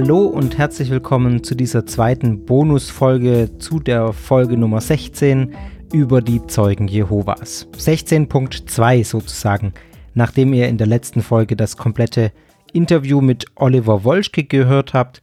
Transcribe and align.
Hallo 0.00 0.26
und 0.26 0.56
herzlich 0.56 0.90
willkommen 0.90 1.42
zu 1.42 1.56
dieser 1.56 1.84
zweiten 1.84 2.44
Bonusfolge 2.44 3.58
zu 3.58 3.80
der 3.80 4.12
Folge 4.12 4.56
Nummer 4.56 4.80
16 4.80 5.56
über 5.92 6.22
die 6.22 6.46
Zeugen 6.46 6.86
Jehovas. 6.86 7.66
16.2 7.76 9.04
sozusagen, 9.04 9.74
nachdem 10.14 10.52
ihr 10.52 10.68
in 10.68 10.78
der 10.78 10.86
letzten 10.86 11.20
Folge 11.20 11.56
das 11.56 11.76
komplette 11.76 12.30
Interview 12.72 13.20
mit 13.20 13.46
Oliver 13.56 14.04
Wolschke 14.04 14.44
gehört 14.44 14.94
habt, 14.94 15.20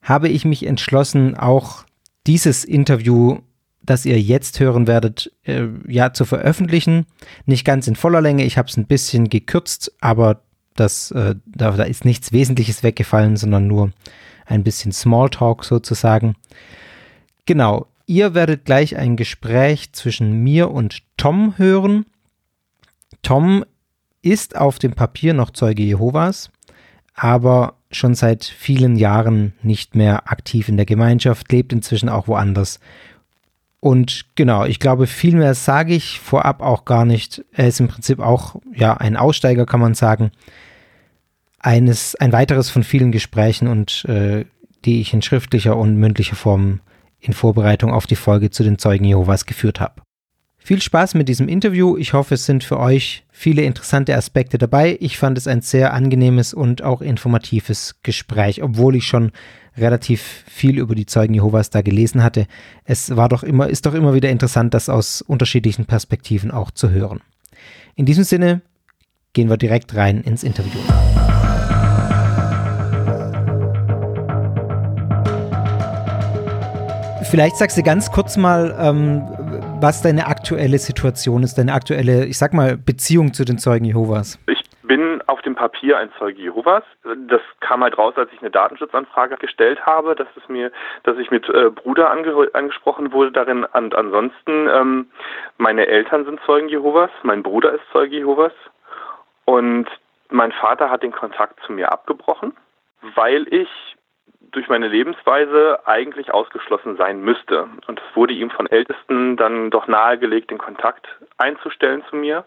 habe 0.00 0.28
ich 0.28 0.44
mich 0.44 0.64
entschlossen, 0.64 1.36
auch 1.36 1.84
dieses 2.24 2.64
Interview, 2.64 3.38
das 3.82 4.06
ihr 4.06 4.20
jetzt 4.20 4.60
hören 4.60 4.86
werdet, 4.86 5.32
äh, 5.42 5.66
ja 5.88 6.12
zu 6.12 6.24
veröffentlichen. 6.24 7.06
Nicht 7.46 7.64
ganz 7.64 7.88
in 7.88 7.96
voller 7.96 8.20
Länge, 8.20 8.44
ich 8.44 8.58
habe 8.58 8.68
es 8.68 8.76
ein 8.76 8.86
bisschen 8.86 9.28
gekürzt, 9.28 9.92
aber 10.00 10.44
das, 10.80 11.10
äh, 11.10 11.34
da, 11.46 11.72
da 11.72 11.84
ist 11.84 12.04
nichts 12.04 12.32
Wesentliches 12.32 12.82
weggefallen, 12.82 13.36
sondern 13.36 13.66
nur 13.66 13.92
ein 14.46 14.64
bisschen 14.64 14.92
Smalltalk 14.92 15.64
sozusagen. 15.64 16.36
Genau, 17.46 17.86
ihr 18.06 18.34
werdet 18.34 18.64
gleich 18.64 18.96
ein 18.96 19.16
Gespräch 19.16 19.92
zwischen 19.92 20.42
mir 20.42 20.70
und 20.70 21.02
Tom 21.16 21.54
hören. 21.56 22.06
Tom 23.22 23.64
ist 24.22 24.56
auf 24.56 24.78
dem 24.78 24.92
Papier 24.92 25.34
noch 25.34 25.50
Zeuge 25.50 25.82
Jehovas, 25.82 26.50
aber 27.14 27.74
schon 27.90 28.14
seit 28.14 28.44
vielen 28.44 28.96
Jahren 28.96 29.54
nicht 29.62 29.94
mehr 29.94 30.30
aktiv 30.30 30.68
in 30.68 30.76
der 30.76 30.86
Gemeinschaft, 30.86 31.50
lebt 31.50 31.72
inzwischen 31.72 32.08
auch 32.08 32.28
woanders. 32.28 32.80
Und 33.80 34.26
genau, 34.34 34.64
ich 34.64 34.80
glaube, 34.80 35.06
viel 35.06 35.36
mehr 35.36 35.54
sage 35.54 35.94
ich 35.94 36.18
vorab 36.18 36.62
auch 36.62 36.84
gar 36.84 37.04
nicht. 37.04 37.44
Er 37.52 37.68
ist 37.68 37.80
im 37.80 37.88
Prinzip 37.88 38.18
auch 38.18 38.56
ja 38.74 38.96
ein 38.96 39.16
Aussteiger, 39.16 39.66
kann 39.66 39.80
man 39.80 39.94
sagen 39.94 40.32
eines, 41.58 42.14
ein 42.16 42.32
weiteres 42.32 42.70
von 42.70 42.82
vielen 42.82 43.12
Gesprächen 43.12 43.68
und 43.68 44.04
äh, 44.06 44.44
die 44.84 45.00
ich 45.00 45.12
in 45.12 45.22
schriftlicher 45.22 45.76
und 45.76 45.96
mündlicher 45.96 46.36
Form 46.36 46.80
in 47.20 47.32
Vorbereitung 47.32 47.92
auf 47.92 48.06
die 48.06 48.16
Folge 48.16 48.50
zu 48.50 48.62
den 48.62 48.78
Zeugen 48.78 49.04
Jehovas 49.04 49.44
geführt 49.44 49.80
habe. 49.80 50.02
Viel 50.58 50.80
Spaß 50.82 51.14
mit 51.14 51.28
diesem 51.28 51.48
Interview. 51.48 51.96
Ich 51.96 52.12
hoffe, 52.12 52.34
es 52.34 52.44
sind 52.44 52.62
für 52.62 52.78
euch 52.78 53.24
viele 53.30 53.62
interessante 53.62 54.14
Aspekte 54.14 54.58
dabei. 54.58 54.98
Ich 55.00 55.16
fand 55.16 55.38
es 55.38 55.48
ein 55.48 55.62
sehr 55.62 55.94
angenehmes 55.94 56.52
und 56.52 56.82
auch 56.82 57.00
informatives 57.00 57.96
Gespräch, 58.02 58.62
obwohl 58.62 58.94
ich 58.94 59.04
schon 59.04 59.32
relativ 59.80 60.44
viel 60.46 60.78
über 60.78 60.94
die 60.94 61.06
Zeugen 61.06 61.34
Jehovas 61.34 61.70
da 61.70 61.82
gelesen 61.82 62.22
hatte. 62.22 62.46
Es 62.84 63.16
war 63.16 63.28
doch 63.28 63.42
immer, 63.42 63.68
ist 63.68 63.86
doch 63.86 63.94
immer 63.94 64.14
wieder 64.14 64.30
interessant, 64.30 64.74
das 64.74 64.88
aus 64.88 65.22
unterschiedlichen 65.22 65.86
Perspektiven 65.86 66.50
auch 66.50 66.70
zu 66.70 66.90
hören. 66.90 67.20
In 67.94 68.06
diesem 68.06 68.24
Sinne 68.24 68.62
gehen 69.32 69.48
wir 69.48 69.56
direkt 69.56 69.94
rein 69.94 70.22
ins 70.22 70.42
Interview. 70.42 70.80
Vielleicht 77.30 77.56
sagst 77.56 77.76
du 77.76 77.82
ganz 77.82 78.10
kurz 78.10 78.38
mal, 78.38 78.74
ähm, 78.80 79.22
was 79.80 80.00
deine 80.00 80.28
aktuelle 80.28 80.78
Situation 80.78 81.42
ist, 81.42 81.58
deine 81.58 81.74
aktuelle, 81.74 82.24
ich 82.24 82.38
sag 82.38 82.54
mal, 82.54 82.78
Beziehung 82.78 83.34
zu 83.34 83.44
den 83.44 83.58
Zeugen 83.58 83.84
Jehovas. 83.84 84.38
Ich 84.46 84.67
bin 84.88 85.22
auf 85.28 85.40
dem 85.42 85.54
Papier 85.54 85.98
ein 85.98 86.10
Zeuge 86.18 86.42
Jehovas. 86.42 86.82
Das 87.28 87.42
kam 87.60 87.84
halt 87.84 87.96
raus, 87.96 88.14
als 88.16 88.32
ich 88.32 88.40
eine 88.40 88.50
Datenschutzanfrage 88.50 89.36
gestellt 89.36 89.86
habe, 89.86 90.16
dass 90.16 90.26
es 90.36 90.48
mir, 90.48 90.72
dass 91.04 91.16
ich 91.18 91.30
mit 91.30 91.48
äh, 91.48 91.70
Bruder 91.70 92.10
ange 92.10 92.50
angesprochen 92.54 93.12
wurde 93.12 93.30
darin. 93.30 93.64
Und 93.64 93.94
ansonsten, 93.94 94.68
ähm, 94.68 95.10
meine 95.58 95.86
Eltern 95.86 96.24
sind 96.24 96.40
Zeugen 96.44 96.68
Jehovas, 96.68 97.10
mein 97.22 97.44
Bruder 97.44 97.72
ist 97.72 97.84
Zeuge 97.92 98.16
Jehovas 98.16 98.52
und 99.44 99.86
mein 100.30 100.52
Vater 100.52 100.90
hat 100.90 101.02
den 101.02 101.12
Kontakt 101.12 101.60
zu 101.64 101.72
mir 101.72 101.92
abgebrochen, 101.92 102.56
weil 103.14 103.46
ich 103.52 103.68
durch 104.50 104.68
meine 104.68 104.88
Lebensweise 104.88 105.86
eigentlich 105.86 106.32
ausgeschlossen 106.32 106.96
sein 106.96 107.20
müsste. 107.20 107.68
Und 107.86 108.00
es 108.00 108.16
wurde 108.16 108.32
ihm 108.32 108.50
von 108.50 108.66
Ältesten 108.66 109.36
dann 109.36 109.70
doch 109.70 109.86
nahegelegt, 109.86 110.50
den 110.50 110.58
Kontakt 110.58 111.06
einzustellen 111.36 112.02
zu 112.08 112.16
mir. 112.16 112.44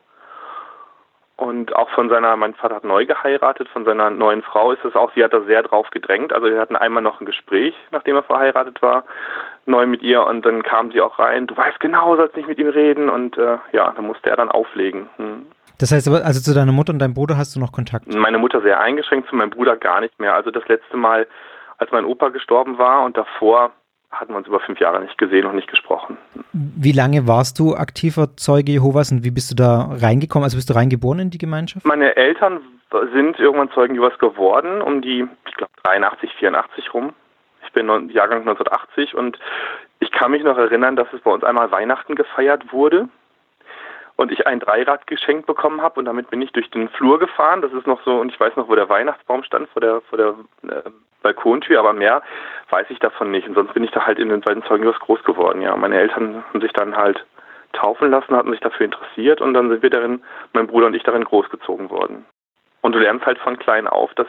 Und 1.41 1.75
auch 1.75 1.89
von 1.89 2.07
seiner, 2.07 2.35
mein 2.35 2.53
Vater 2.53 2.75
hat 2.75 2.83
neu 2.83 3.07
geheiratet, 3.07 3.67
von 3.69 3.83
seiner 3.83 4.11
neuen 4.11 4.43
Frau 4.43 4.73
ist 4.73 4.85
es 4.85 4.93
auch, 4.93 5.11
sie 5.15 5.23
hat 5.23 5.33
da 5.33 5.41
sehr 5.41 5.63
drauf 5.63 5.89
gedrängt. 5.89 6.33
Also 6.33 6.45
wir 6.45 6.59
hatten 6.59 6.75
einmal 6.75 7.01
noch 7.01 7.19
ein 7.19 7.25
Gespräch, 7.25 7.73
nachdem 7.89 8.15
er 8.15 8.21
verheiratet 8.21 8.79
war, 8.83 9.05
neu 9.65 9.87
mit 9.87 10.03
ihr 10.03 10.23
und 10.23 10.45
dann 10.45 10.61
kam 10.61 10.91
sie 10.91 11.01
auch 11.01 11.17
rein, 11.17 11.47
du 11.47 11.57
weißt 11.57 11.79
genau, 11.79 12.15
sollst 12.15 12.35
nicht 12.35 12.47
mit 12.47 12.59
ihm 12.59 12.69
reden 12.69 13.09
und 13.09 13.39
äh, 13.39 13.57
ja, 13.71 13.91
dann 13.95 14.05
musste 14.05 14.29
er 14.29 14.35
dann 14.35 14.51
auflegen. 14.51 15.09
Hm. 15.17 15.47
Das 15.79 15.91
heißt 15.91 16.07
also 16.09 16.41
zu 16.41 16.53
deiner 16.53 16.73
Mutter 16.73 16.93
und 16.93 16.99
deinem 16.99 17.15
Bruder 17.15 17.37
hast 17.37 17.55
du 17.55 17.59
noch 17.59 17.71
Kontakt? 17.71 18.13
Meine 18.13 18.37
Mutter 18.37 18.61
sehr 18.61 18.79
eingeschränkt, 18.79 19.27
zu 19.27 19.35
meinem 19.35 19.49
Bruder 19.49 19.77
gar 19.77 19.99
nicht 19.99 20.19
mehr. 20.19 20.35
Also 20.35 20.51
das 20.51 20.67
letzte 20.67 20.95
Mal 20.95 21.25
als 21.79 21.91
mein 21.91 22.05
Opa 22.05 22.29
gestorben 22.29 22.77
war 22.77 23.01
und 23.01 23.17
davor 23.17 23.71
hatten 24.11 24.33
wir 24.33 24.37
uns 24.37 24.47
über 24.47 24.59
fünf 24.59 24.79
Jahre 24.79 25.01
nicht 25.01 25.17
gesehen 25.17 25.45
und 25.45 25.55
nicht 25.55 25.69
gesprochen. 25.69 26.17
Wie 26.53 26.91
lange 26.91 27.27
warst 27.27 27.59
du 27.59 27.75
aktiver 27.75 28.35
Zeuge 28.35 28.73
Jehovas 28.73 29.11
und 29.11 29.23
wie 29.23 29.31
bist 29.31 29.51
du 29.51 29.55
da 29.55 29.89
reingekommen? 30.01 30.43
Also 30.43 30.57
bist 30.57 30.69
du 30.69 30.73
reingeboren 30.73 31.19
in 31.19 31.29
die 31.29 31.37
Gemeinschaft? 31.37 31.85
Meine 31.85 32.15
Eltern 32.15 32.61
sind 33.13 33.39
irgendwann 33.39 33.71
Zeugen 33.71 33.95
Jehovas 33.95 34.17
geworden, 34.19 34.81
um 34.81 35.01
die, 35.01 35.25
ich 35.47 35.53
glaube, 35.55 35.71
83, 35.83 36.33
84 36.33 36.93
rum. 36.93 37.13
Ich 37.65 37.71
bin 37.71 37.87
Jahrgang 38.09 38.39
1980 38.39 39.15
und 39.15 39.39
ich 39.99 40.11
kann 40.11 40.31
mich 40.31 40.43
noch 40.43 40.57
erinnern, 40.57 40.95
dass 40.95 41.07
es 41.13 41.21
bei 41.21 41.31
uns 41.31 41.43
einmal 41.43 41.71
Weihnachten 41.71 42.15
gefeiert 42.15 42.73
wurde 42.73 43.07
und 44.17 44.31
ich 44.31 44.45
ein 44.45 44.59
Dreirad 44.59 45.07
geschenkt 45.07 45.47
bekommen 45.47 45.81
habe 45.81 45.99
und 45.99 46.05
damit 46.05 46.29
bin 46.29 46.41
ich 46.41 46.51
durch 46.51 46.69
den 46.69 46.89
Flur 46.89 47.17
gefahren. 47.17 47.61
Das 47.61 47.71
ist 47.71 47.87
noch 47.87 48.03
so, 48.03 48.19
und 48.19 48.31
ich 48.31 48.39
weiß 48.39 48.55
noch, 48.57 48.67
wo 48.67 48.75
der 48.75 48.89
Weihnachtsbaum 48.89 49.43
stand, 49.43 49.69
vor 49.69 49.81
der, 49.81 50.01
vor 50.01 50.17
der 50.17 50.35
äh, 50.69 50.89
Balkontür, 51.21 51.79
aber 51.79 51.93
mehr 51.93 52.21
weiß 52.69 52.87
ich 52.89 52.99
davon 52.99 53.31
nicht. 53.31 53.47
Und 53.47 53.55
sonst 53.55 53.73
bin 53.73 53.83
ich 53.83 53.91
da 53.91 54.05
halt 54.05 54.19
in 54.19 54.29
den 54.29 54.41
beiden 54.41 54.63
Zeugnis 54.63 54.97
groß 54.99 55.23
geworden. 55.23 55.61
Ja, 55.61 55.75
meine 55.75 55.99
Eltern 55.99 56.43
haben 56.49 56.61
sich 56.61 56.73
dann 56.73 56.95
halt 56.95 57.25
taufen 57.73 58.09
lassen, 58.11 58.35
hatten 58.35 58.51
sich 58.51 58.59
dafür 58.59 58.85
interessiert 58.85 59.41
und 59.41 59.53
dann 59.53 59.69
sind 59.69 59.81
wir 59.81 59.89
darin, 59.89 60.21
mein 60.53 60.67
Bruder 60.67 60.87
und 60.87 60.93
ich 60.93 61.03
darin 61.03 61.23
großgezogen 61.23 61.89
worden. 61.89 62.25
Und 62.81 62.93
du 62.93 62.99
lernst 62.99 63.25
halt 63.25 63.37
von 63.37 63.59
klein 63.59 63.87
auf, 63.87 64.13
dass 64.15 64.27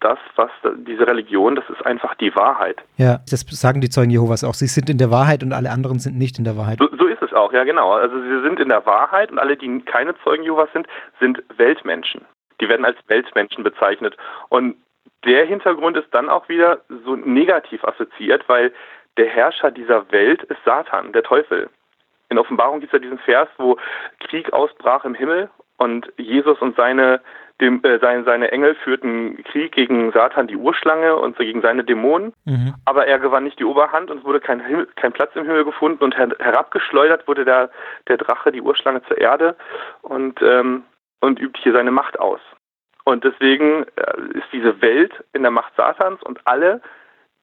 das, 0.00 0.18
was 0.34 0.50
diese 0.78 1.06
Religion, 1.06 1.54
das 1.54 1.64
ist 1.70 1.86
einfach 1.86 2.16
die 2.16 2.34
Wahrheit. 2.34 2.82
Ja, 2.96 3.20
das 3.30 3.42
sagen 3.48 3.80
die 3.80 3.90
Zeugen 3.90 4.10
Jehovas 4.10 4.42
auch. 4.42 4.54
Sie 4.54 4.66
sind 4.66 4.90
in 4.90 4.98
der 4.98 5.12
Wahrheit 5.12 5.44
und 5.44 5.52
alle 5.52 5.70
anderen 5.70 6.00
sind 6.00 6.18
nicht 6.18 6.38
in 6.38 6.44
der 6.44 6.56
Wahrheit. 6.56 6.78
So, 6.80 6.88
so 6.98 7.06
ist 7.06 7.22
es 7.22 7.32
auch, 7.32 7.52
ja 7.52 7.62
genau. 7.62 7.92
Also 7.92 8.20
sie 8.20 8.42
sind 8.42 8.58
in 8.58 8.68
der 8.68 8.84
Wahrheit 8.84 9.30
und 9.30 9.38
alle, 9.38 9.56
die 9.56 9.80
keine 9.82 10.16
Zeugen 10.24 10.42
Jehovas 10.42 10.68
sind, 10.72 10.88
sind 11.20 11.42
Weltmenschen. 11.56 12.22
Die 12.60 12.68
werden 12.68 12.84
als 12.84 12.98
Weltmenschen 13.06 13.62
bezeichnet. 13.62 14.16
Und 14.48 14.76
der 15.24 15.44
Hintergrund 15.46 15.96
ist 15.96 16.12
dann 16.12 16.28
auch 16.28 16.48
wieder 16.48 16.80
so 17.04 17.16
negativ 17.16 17.84
assoziiert, 17.84 18.48
weil 18.48 18.72
der 19.16 19.28
Herrscher 19.28 19.70
dieser 19.70 20.10
Welt 20.10 20.42
ist 20.44 20.58
Satan, 20.64 21.12
der 21.12 21.22
Teufel. 21.22 21.68
In 22.28 22.38
Offenbarung 22.38 22.80
gibt 22.80 22.92
es 22.92 22.98
ja 22.98 23.02
diesen 23.02 23.18
Vers, 23.18 23.48
wo 23.58 23.76
Krieg 24.20 24.52
ausbrach 24.52 25.04
im 25.04 25.14
Himmel 25.14 25.50
und 25.76 26.10
Jesus 26.16 26.58
und 26.60 26.76
seine, 26.76 27.20
dem, 27.60 27.84
äh, 27.84 27.98
seine, 27.98 28.24
seine 28.24 28.50
Engel 28.52 28.74
führten 28.76 29.42
Krieg 29.44 29.72
gegen 29.72 30.12
Satan, 30.12 30.46
die 30.46 30.56
Urschlange, 30.56 31.16
und 31.16 31.36
so 31.36 31.44
gegen 31.44 31.60
seine 31.60 31.84
Dämonen. 31.84 32.32
Mhm. 32.46 32.74
Aber 32.86 33.06
er 33.06 33.18
gewann 33.18 33.44
nicht 33.44 33.58
die 33.58 33.64
Oberhand 33.64 34.10
und 34.10 34.18
es 34.18 34.24
wurde 34.24 34.40
kein, 34.40 34.64
Himmel, 34.64 34.88
kein 34.96 35.12
Platz 35.12 35.32
im 35.34 35.44
Himmel 35.44 35.64
gefunden 35.64 36.02
und 36.02 36.16
her, 36.16 36.28
herabgeschleudert 36.38 37.28
wurde 37.28 37.44
der, 37.44 37.70
der 38.08 38.16
Drache, 38.16 38.50
die 38.50 38.62
Urschlange 38.62 39.02
zur 39.04 39.18
Erde 39.18 39.56
und, 40.00 40.40
ähm, 40.40 40.84
und 41.20 41.38
übt 41.38 41.60
hier 41.62 41.72
seine 41.72 41.90
Macht 41.90 42.18
aus. 42.18 42.40
Und 43.04 43.24
deswegen 43.24 43.84
äh, 43.96 44.38
ist 44.38 44.46
diese 44.52 44.80
Welt 44.80 45.12
in 45.32 45.42
der 45.42 45.50
Macht 45.50 45.74
Satans 45.76 46.22
und 46.22 46.40
alle, 46.46 46.80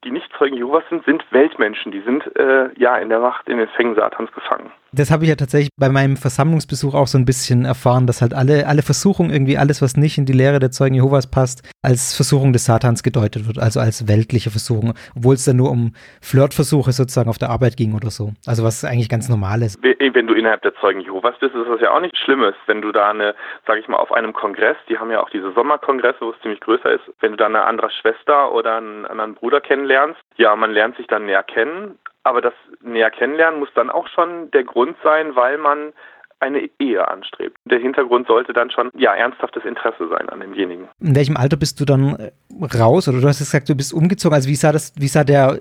die 0.03 0.11
nicht 0.11 0.31
Zeugen 0.37 0.55
Jehovas 0.55 0.83
sind, 0.89 1.03
sind 1.05 1.25
Weltmenschen. 1.31 1.91
Die 1.91 2.01
sind 2.01 2.23
äh, 2.37 2.69
ja 2.77 2.97
in 2.97 3.09
der 3.09 3.19
Macht, 3.19 3.49
in 3.49 3.57
den 3.57 3.67
Fängen 3.69 3.95
Satans 3.95 4.31
gefangen. 4.31 4.71
Das 4.91 5.11
habe 5.11 5.23
ich 5.23 5.29
ja 5.29 5.35
tatsächlich 5.35 5.69
bei 5.77 5.89
meinem 5.89 6.17
Versammlungsbesuch 6.17 6.95
auch 6.95 7.07
so 7.07 7.17
ein 7.17 7.25
bisschen 7.25 7.65
erfahren, 7.65 8.07
dass 8.07 8.21
halt 8.21 8.33
alle, 8.33 8.65
alle 8.65 8.81
Versuchungen, 8.81 9.29
irgendwie 9.29 9.57
alles, 9.57 9.81
was 9.81 9.97
nicht 9.97 10.17
in 10.17 10.25
die 10.25 10.33
Lehre 10.33 10.59
der 10.59 10.71
Zeugen 10.71 10.95
Jehovas 10.95 11.29
passt, 11.29 11.61
als 11.83 12.15
Versuchung 12.15 12.53
des 12.53 12.65
Satans 12.65 13.03
gedeutet 13.03 13.47
wird, 13.47 13.59
also 13.59 13.79
als 13.79 14.07
weltliche 14.07 14.49
Versuchung, 14.49 14.93
obwohl 15.15 15.35
es 15.35 15.45
dann 15.45 15.57
nur 15.57 15.69
um 15.69 15.93
Flirtversuche 16.21 16.91
sozusagen 16.91 17.29
auf 17.29 17.37
der 17.37 17.49
Arbeit 17.51 17.77
ging 17.77 17.93
oder 17.93 18.09
so. 18.09 18.33
Also 18.47 18.63
was 18.63 18.83
eigentlich 18.83 19.09
ganz 19.09 19.29
normal 19.29 19.61
ist. 19.61 19.79
Wenn 19.83 20.27
du 20.27 20.33
innerhalb 20.33 20.63
der 20.63 20.73
Zeugen 20.75 21.01
Jehovas 21.01 21.35
bist, 21.39 21.53
ist 21.53 21.69
das 21.69 21.81
ja 21.81 21.91
auch 21.91 22.01
nichts 22.01 22.17
Schlimmes, 22.19 22.55
wenn 22.65 22.81
du 22.81 22.91
da 22.91 23.11
eine, 23.11 23.35
sag 23.67 23.77
ich 23.77 23.87
mal, 23.87 23.97
auf 23.97 24.11
einem 24.11 24.33
Kongress, 24.33 24.77
die 24.89 24.97
haben 24.97 25.11
ja 25.11 25.21
auch 25.21 25.29
diese 25.29 25.51
Sommerkongresse, 25.53 26.21
wo 26.21 26.31
es 26.31 26.41
ziemlich 26.41 26.61
größer 26.61 26.91
ist, 26.93 27.03
wenn 27.19 27.31
du 27.31 27.37
da 27.37 27.45
eine 27.45 27.63
andere 27.63 27.91
Schwester 27.91 28.51
oder 28.51 28.77
einen 28.77 29.05
anderen 29.05 29.35
Bruder 29.35 29.61
kennenlernst, 29.61 30.19
ja, 30.37 30.55
man 30.55 30.71
lernt 30.71 30.97
sich 30.97 31.07
dann 31.07 31.25
näher 31.25 31.43
kennen, 31.43 31.97
aber 32.23 32.41
das 32.41 32.53
näher 32.81 33.11
kennenlernen 33.11 33.59
muss 33.59 33.69
dann 33.75 33.89
auch 33.89 34.07
schon 34.07 34.51
der 34.51 34.63
Grund 34.63 34.95
sein, 35.03 35.35
weil 35.35 35.57
man 35.57 35.93
eine 36.39 36.69
Ehe 36.79 37.05
anstrebt. 37.05 37.57
Der 37.65 37.79
Hintergrund 37.79 38.27
sollte 38.27 38.53
dann 38.53 38.71
schon 38.71 38.91
ja 38.95 39.13
ernsthaftes 39.13 39.65
Interesse 39.65 40.07
sein 40.07 40.29
an 40.29 40.39
demjenigen. 40.39 40.87
In 41.01 41.15
welchem 41.15 41.35
Alter 41.35 41.57
bist 41.57 41.79
du 41.79 41.85
dann 41.85 42.15
äh, 42.15 42.77
raus 42.77 43.07
oder 43.07 43.19
du 43.19 43.27
hast 43.27 43.39
gesagt, 43.39 43.67
du 43.67 43.75
bist 43.75 43.93
umgezogen? 43.93 44.35
Also 44.35 44.47
wie 44.47 44.55
sah 44.55 44.71
das, 44.71 44.93
wie 44.97 45.07
sah 45.07 45.23
der 45.23 45.59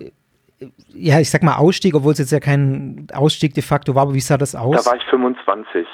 ja, 0.92 1.20
ich 1.20 1.30
sag 1.30 1.42
mal 1.42 1.56
Ausstieg, 1.56 1.94
obwohl 1.94 2.12
es 2.12 2.18
jetzt 2.18 2.32
ja 2.32 2.40
kein 2.40 3.06
Ausstieg 3.14 3.54
de 3.54 3.62
facto 3.62 3.94
war, 3.94 4.02
aber 4.02 4.14
wie 4.14 4.20
sah 4.20 4.36
das 4.36 4.54
aus? 4.54 4.84
Da 4.84 4.90
war 4.90 4.96
ich 4.96 5.04
25. 5.04 5.86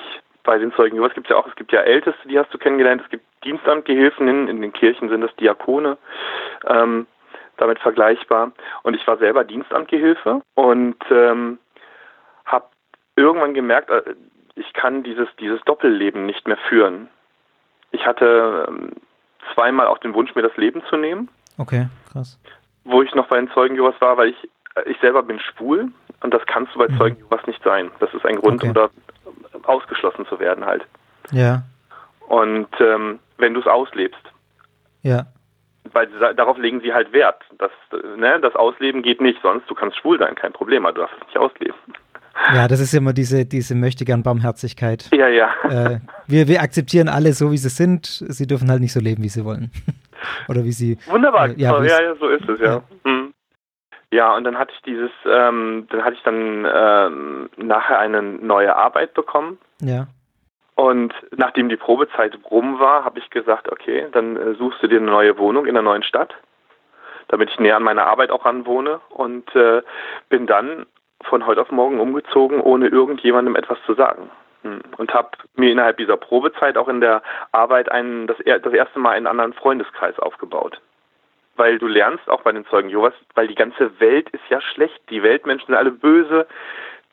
Bei 0.43 0.59
den 0.59 0.73
Zeugen 0.73 0.97
Jehovas 0.97 1.15
gibt 1.15 1.27
es 1.27 1.31
ja 1.31 1.37
auch, 1.37 1.47
es 1.47 1.55
gibt 1.57 1.73
ja 1.73 1.81
Älteste, 1.81 2.29
die 2.29 2.39
hast 2.39 2.53
du 2.53 2.59
kennengelernt, 2.59 3.03
es 3.03 3.11
gibt 3.11 3.25
Dienstamtgehilfen, 3.45 4.29
in, 4.29 4.49
in 4.49 4.63
den 4.63 4.73
Kirchen 4.73 5.09
sind 5.09 5.21
das 5.21 5.35
Diakone. 5.37 5.99
Ähm, 6.67 7.07
damit 7.57 7.79
vergleichbar. 7.79 8.53
Und 8.83 8.95
ich 8.95 9.07
war 9.07 9.19
selber 9.19 9.45
Dienstamtgehilfe 9.45 10.43
und 10.55 10.97
ähm, 11.11 11.59
habe 12.45 12.67
irgendwann 13.17 13.55
gemerkt, 13.55 13.91
äh, 13.91 14.15
ich 14.57 14.73
kann 14.73 15.03
dieses, 15.03 15.29
dieses 15.41 15.61
Doppelleben 15.63 16.27
nicht 16.27 16.47
mehr 16.47 16.59
führen. 16.69 17.09
Ich 17.91 18.07
hatte 18.07 18.67
ähm, 18.69 18.93
zweimal 19.55 19.87
auch 19.87 19.99
den 19.99 20.15
Wunsch, 20.15 20.35
mir 20.35 20.43
das 20.43 20.57
Leben 20.57 20.83
zu 20.89 20.97
nehmen. 20.97 21.29
Okay, 21.59 21.89
krass. 22.13 22.39
Wo 22.85 23.03
ich 23.03 23.15
noch 23.15 23.29
bei 23.29 23.37
den 23.37 23.51
Zeugen 23.51 23.75
Jehovas 23.75 24.01
war, 24.01 24.17
weil 24.17 24.29
ich, 24.29 24.51
ich 24.87 24.99
selber 25.01 25.23
bin 25.23 25.41
schwul 25.41 25.93
und 26.21 26.35
das 26.35 26.43
kannst 26.47 26.75
du 26.75 26.79
bei 26.79 26.89
mhm. 26.89 26.99
Zeugen 26.99 27.17
Jehovas 27.19 27.47
nicht 27.47 27.63
sein. 27.63 27.91
Das 28.01 28.13
ist 28.15 28.25
ein 28.27 28.37
Grund, 28.37 28.63
okay. 28.63 28.69
um 28.69 28.75
da 28.75 28.91
ausgeschlossen 29.65 30.27
zu 30.27 30.39
werden 30.39 30.65
halt. 30.65 30.85
Ja. 31.31 31.63
Und 32.29 32.69
ähm, 32.81 33.19
wenn 33.39 33.55
du 33.55 33.61
es 33.61 33.67
auslebst. 33.67 34.23
Ja. 35.03 35.27
Weil 35.93 36.09
darauf 36.35 36.59
legen 36.59 36.81
sie 36.81 36.93
halt 36.93 37.13
Wert. 37.13 37.43
Das, 37.59 37.71
ne, 38.17 38.41
das 38.41 38.55
Ausleben 38.57 39.03
geht 39.03 39.21
nicht, 39.21 39.41
sonst 39.43 39.69
du 39.69 39.75
kannst 39.75 39.99
schwul 39.99 40.19
sein, 40.19 40.35
kein 40.35 40.53
Problem, 40.53 40.87
aber 40.87 40.95
du 40.95 41.01
darfst 41.03 41.17
es 41.21 41.27
nicht 41.27 41.39
ausleben. 41.39 41.75
Ja, 42.53 42.69
das 42.69 42.81
ist 42.81 42.93
immer 42.95 43.13
diese, 43.13 43.47
diese 43.47 43.75
möchtegern 43.75 44.23
Barmherzigkeit. 44.23 45.09
Ja, 45.15 45.29
ja. 45.29 45.55
Äh, 45.65 46.01
wir, 46.27 46.49
wir 46.49 46.63
akzeptieren 46.63 47.09
alle 47.09 47.33
so, 47.33 47.53
wie 47.53 47.57
sie 47.57 47.69
sind. 47.69 48.07
Sie 48.07 48.47
dürfen 48.47 48.71
halt 48.71 48.81
nicht 48.81 48.93
so 48.93 49.01
leben, 49.01 49.23
wie 49.23 49.29
sie 49.29 49.45
wollen. 49.45 49.71
Oder 50.49 50.65
wie 50.65 50.73
sie. 50.73 50.99
Wunderbar, 51.07 51.51
äh, 51.51 51.55
ja, 51.57 51.83
ja, 51.83 52.03
ja, 52.03 52.15
so 52.17 52.29
ist 52.29 52.49
es, 52.49 52.59
ja. 52.61 52.67
Ja, 52.67 52.83
hm. 53.05 53.35
ja 54.11 54.35
und 54.37 54.45
dann 54.45 54.59
hatte 54.59 54.73
ich 54.75 54.83
dieses, 54.83 55.11
ähm, 55.27 55.87
dann 55.91 56.05
hatte 56.05 56.17
ich 56.17 56.23
dann 56.23 56.67
ähm, 56.75 57.51
nachher 57.57 57.99
eine 57.99 58.23
neue 58.23 58.75
Arbeit 58.75 59.15
bekommen. 59.15 59.59
Ja. 59.81 60.09
Und 60.77 61.15
nachdem 61.31 61.69
die 61.69 61.77
Probezeit 61.77 62.37
rum 62.51 62.81
war, 62.81 63.05
habe 63.05 63.19
ich 63.19 63.31
gesagt, 63.31 63.71
okay, 63.71 64.09
dann 64.13 64.37
äh, 64.37 64.55
suchst 64.55 64.83
du 64.83 64.89
dir 64.89 64.99
eine 64.99 65.11
neue 65.11 65.39
Wohnung 65.39 65.67
in 65.67 65.77
einer 65.77 65.83
neuen 65.83 66.03
Stadt, 66.03 66.35
damit 67.29 67.51
ich 67.51 67.61
näher 67.61 67.77
an 67.77 67.85
meiner 67.85 68.07
Arbeit 68.07 68.31
auch 68.31 68.45
ranwohne 68.45 69.01
und 69.11 69.55
äh, 69.55 69.83
bin 70.29 70.47
dann 70.47 70.87
von 71.23 71.47
heute 71.47 71.63
auf 71.63 71.71
morgen 71.71 72.01
umgezogen, 72.01 72.61
ohne 72.61 72.89
irgendjemandem 72.89 73.57
etwas 73.57 73.79
zu 73.87 73.95
sagen. 73.95 74.31
Hm. 74.63 74.81
Und 74.97 75.15
habe 75.15 75.31
mir 75.55 75.71
innerhalb 75.71 75.97
dieser 75.97 76.17
Probezeit 76.17 76.77
auch 76.77 76.89
in 76.89 77.01
der 77.01 77.23
Arbeit 77.53 77.91
einen, 77.93 78.27
das, 78.27 78.39
das 78.39 78.73
erste 78.73 78.99
Mal 78.99 79.11
einen 79.11 79.27
anderen 79.27 79.53
Freundeskreis 79.53 80.19
aufgebaut. 80.19 80.81
Weil 81.57 81.79
du 81.79 81.87
lernst 81.87 82.29
auch 82.29 82.43
bei 82.43 82.51
den 82.51 82.67
Zeugen 82.67 82.89
Jehovas, 82.89 83.15
weil 83.35 83.47
die 83.47 83.55
ganze 83.55 84.01
Welt 84.01 84.29
ist 84.31 84.43
ja 84.49 84.61
schlecht. 84.61 85.01
Die 85.11 85.23
Weltmenschen 85.23 85.67
sind 85.67 85.77
alle 85.77 85.93
böse. 85.93 86.49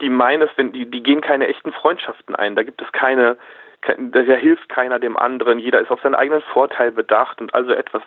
Die 0.02 0.10
meinen 0.10 0.44
es, 0.44 0.50
wenn 0.56 0.72
die, 0.72 0.90
die 0.90 1.04
gehen 1.04 1.22
keine 1.22 1.48
echten 1.48 1.72
Freundschaften 1.72 2.36
ein. 2.36 2.56
Da 2.56 2.64
gibt 2.64 2.82
es 2.82 2.92
keine, 2.92 3.38
da 3.82 4.20
hilft 4.20 4.68
keiner 4.70 5.00
dem 5.00 5.18
anderen. 5.18 5.60
Jeder 5.60 5.80
ist 5.80 5.92
auf 5.92 6.02
seinen 6.02 6.16
eigenen 6.16 6.42
Vorteil 6.54 6.92
bedacht 6.92 7.42
und 7.42 7.54
also 7.54 7.72
etwas 7.72 8.04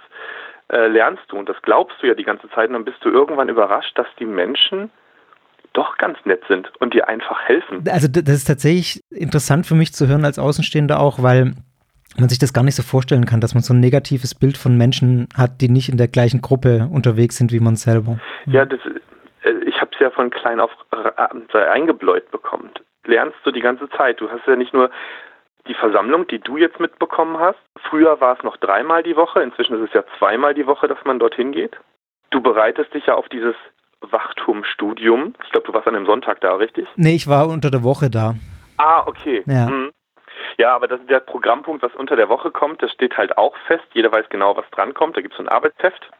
äh, 0.68 0.88
lernst 0.88 1.24
du 1.28 1.36
und 1.36 1.48
das 1.48 1.60
glaubst 1.62 2.02
du 2.02 2.06
ja 2.06 2.14
die 2.14 2.24
ganze 2.24 2.48
Zeit 2.50 2.68
und 2.68 2.74
dann 2.74 2.84
bist 2.84 3.04
du 3.04 3.10
irgendwann 3.10 3.48
überrascht, 3.48 3.96
dass 3.98 4.06
die 4.18 4.24
Menschen 4.24 4.90
doch 5.72 5.98
ganz 5.98 6.18
nett 6.24 6.42
sind 6.48 6.70
und 6.80 6.94
dir 6.94 7.08
einfach 7.08 7.42
helfen. 7.42 7.84
Also 7.90 8.08
das 8.08 8.34
ist 8.34 8.46
tatsächlich 8.46 9.02
interessant 9.10 9.66
für 9.66 9.74
mich 9.74 9.92
zu 9.92 10.06
hören 10.06 10.24
als 10.24 10.38
Außenstehender 10.38 11.00
auch, 11.00 11.22
weil 11.22 11.54
man 12.16 12.28
sich 12.28 12.38
das 12.38 12.52
gar 12.52 12.62
nicht 12.62 12.76
so 12.76 12.82
vorstellen 12.82 13.26
kann, 13.26 13.40
dass 13.40 13.54
man 13.54 13.62
so 13.62 13.74
ein 13.74 13.80
negatives 13.80 14.34
Bild 14.34 14.56
von 14.56 14.76
Menschen 14.78 15.28
hat, 15.36 15.60
die 15.60 15.68
nicht 15.68 15.88
in 15.88 15.96
der 15.96 16.08
gleichen 16.08 16.40
Gruppe 16.40 16.88
unterwegs 16.90 17.36
sind 17.36 17.52
wie 17.52 17.60
man 17.60 17.76
selber. 17.76 18.20
Ja, 18.46 18.64
das, 18.64 18.78
äh, 19.94 19.96
es 19.96 20.00
ja 20.00 20.10
von 20.10 20.30
klein 20.30 20.60
auf 20.60 20.70
eingebläut 21.52 22.30
bekommen. 22.30 22.70
Lernst 23.04 23.38
du 23.44 23.50
die 23.50 23.60
ganze 23.60 23.88
Zeit. 23.90 24.20
Du 24.20 24.30
hast 24.30 24.46
ja 24.46 24.56
nicht 24.56 24.72
nur 24.72 24.90
die 25.66 25.74
Versammlung, 25.74 26.26
die 26.26 26.38
du 26.38 26.56
jetzt 26.56 26.80
mitbekommen 26.80 27.38
hast. 27.38 27.58
Früher 27.88 28.20
war 28.20 28.36
es 28.36 28.42
noch 28.42 28.56
dreimal 28.58 29.02
die 29.02 29.16
Woche, 29.16 29.42
inzwischen 29.42 29.76
ist 29.76 29.88
es 29.88 29.94
ja 29.94 30.04
zweimal 30.18 30.54
die 30.54 30.66
Woche, 30.66 30.88
dass 30.88 30.98
man 31.04 31.18
dorthin 31.18 31.52
geht. 31.52 31.78
Du 32.30 32.40
bereitest 32.40 32.92
dich 32.92 33.06
ja 33.06 33.14
auf 33.14 33.28
dieses 33.28 33.54
Wachturmstudium. 34.00 35.34
Ich 35.44 35.50
glaube, 35.50 35.66
du 35.66 35.72
warst 35.72 35.88
an 35.88 35.94
dem 35.94 36.06
Sonntag 36.06 36.40
da, 36.40 36.56
richtig? 36.56 36.86
Nee, 36.96 37.14
ich 37.14 37.28
war 37.28 37.48
unter 37.48 37.70
der 37.70 37.82
Woche 37.82 38.10
da. 38.10 38.34
Ah, 38.76 39.04
okay. 39.06 39.42
Ja. 39.46 39.66
Mhm. 39.66 39.92
Ja, 40.58 40.74
aber 40.74 40.86
das 40.86 41.00
ist 41.00 41.10
der 41.10 41.20
Programmpunkt, 41.20 41.82
was 41.82 41.94
unter 41.94 42.16
der 42.16 42.28
Woche 42.28 42.50
kommt, 42.50 42.82
das 42.82 42.92
steht 42.92 43.16
halt 43.16 43.38
auch 43.38 43.56
fest. 43.66 43.84
Jeder 43.92 44.12
weiß 44.12 44.28
genau, 44.28 44.56
was 44.56 44.68
dran 44.70 44.94
kommt. 44.94 45.16
Da 45.16 45.20
gibt 45.20 45.34
es 45.34 45.38
so 45.38 45.44
ein 45.44 45.48
Arbeitsheft. 45.48 46.10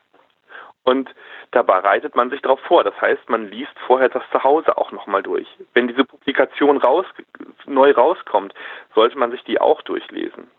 Und 0.85 1.15
da 1.51 1.63
bereitet 1.63 2.15
man 2.15 2.31
sich 2.31 2.43
darauf 2.43 2.61
vor. 2.61 2.85
Das 2.85 2.99
heißt, 3.01 3.29
man 3.29 3.49
liest 3.51 3.73
vorher 3.87 4.11
das 4.11 4.23
zu 4.31 4.45
Hause 4.45 4.77
auch 4.77 4.93
nochmal 4.93 5.23
durch. 5.23 5.49
Wenn 5.73 5.89
diese 5.89 6.05
Publikation 6.05 6.77
raus, 6.77 7.07
neu 7.67 7.93
rauskommt, 7.93 8.55
sollte 8.95 9.19
man 9.19 9.31
sich 9.31 9.43
die 9.45 9.61
auch 9.61 9.83
durchlesen. 9.83 10.51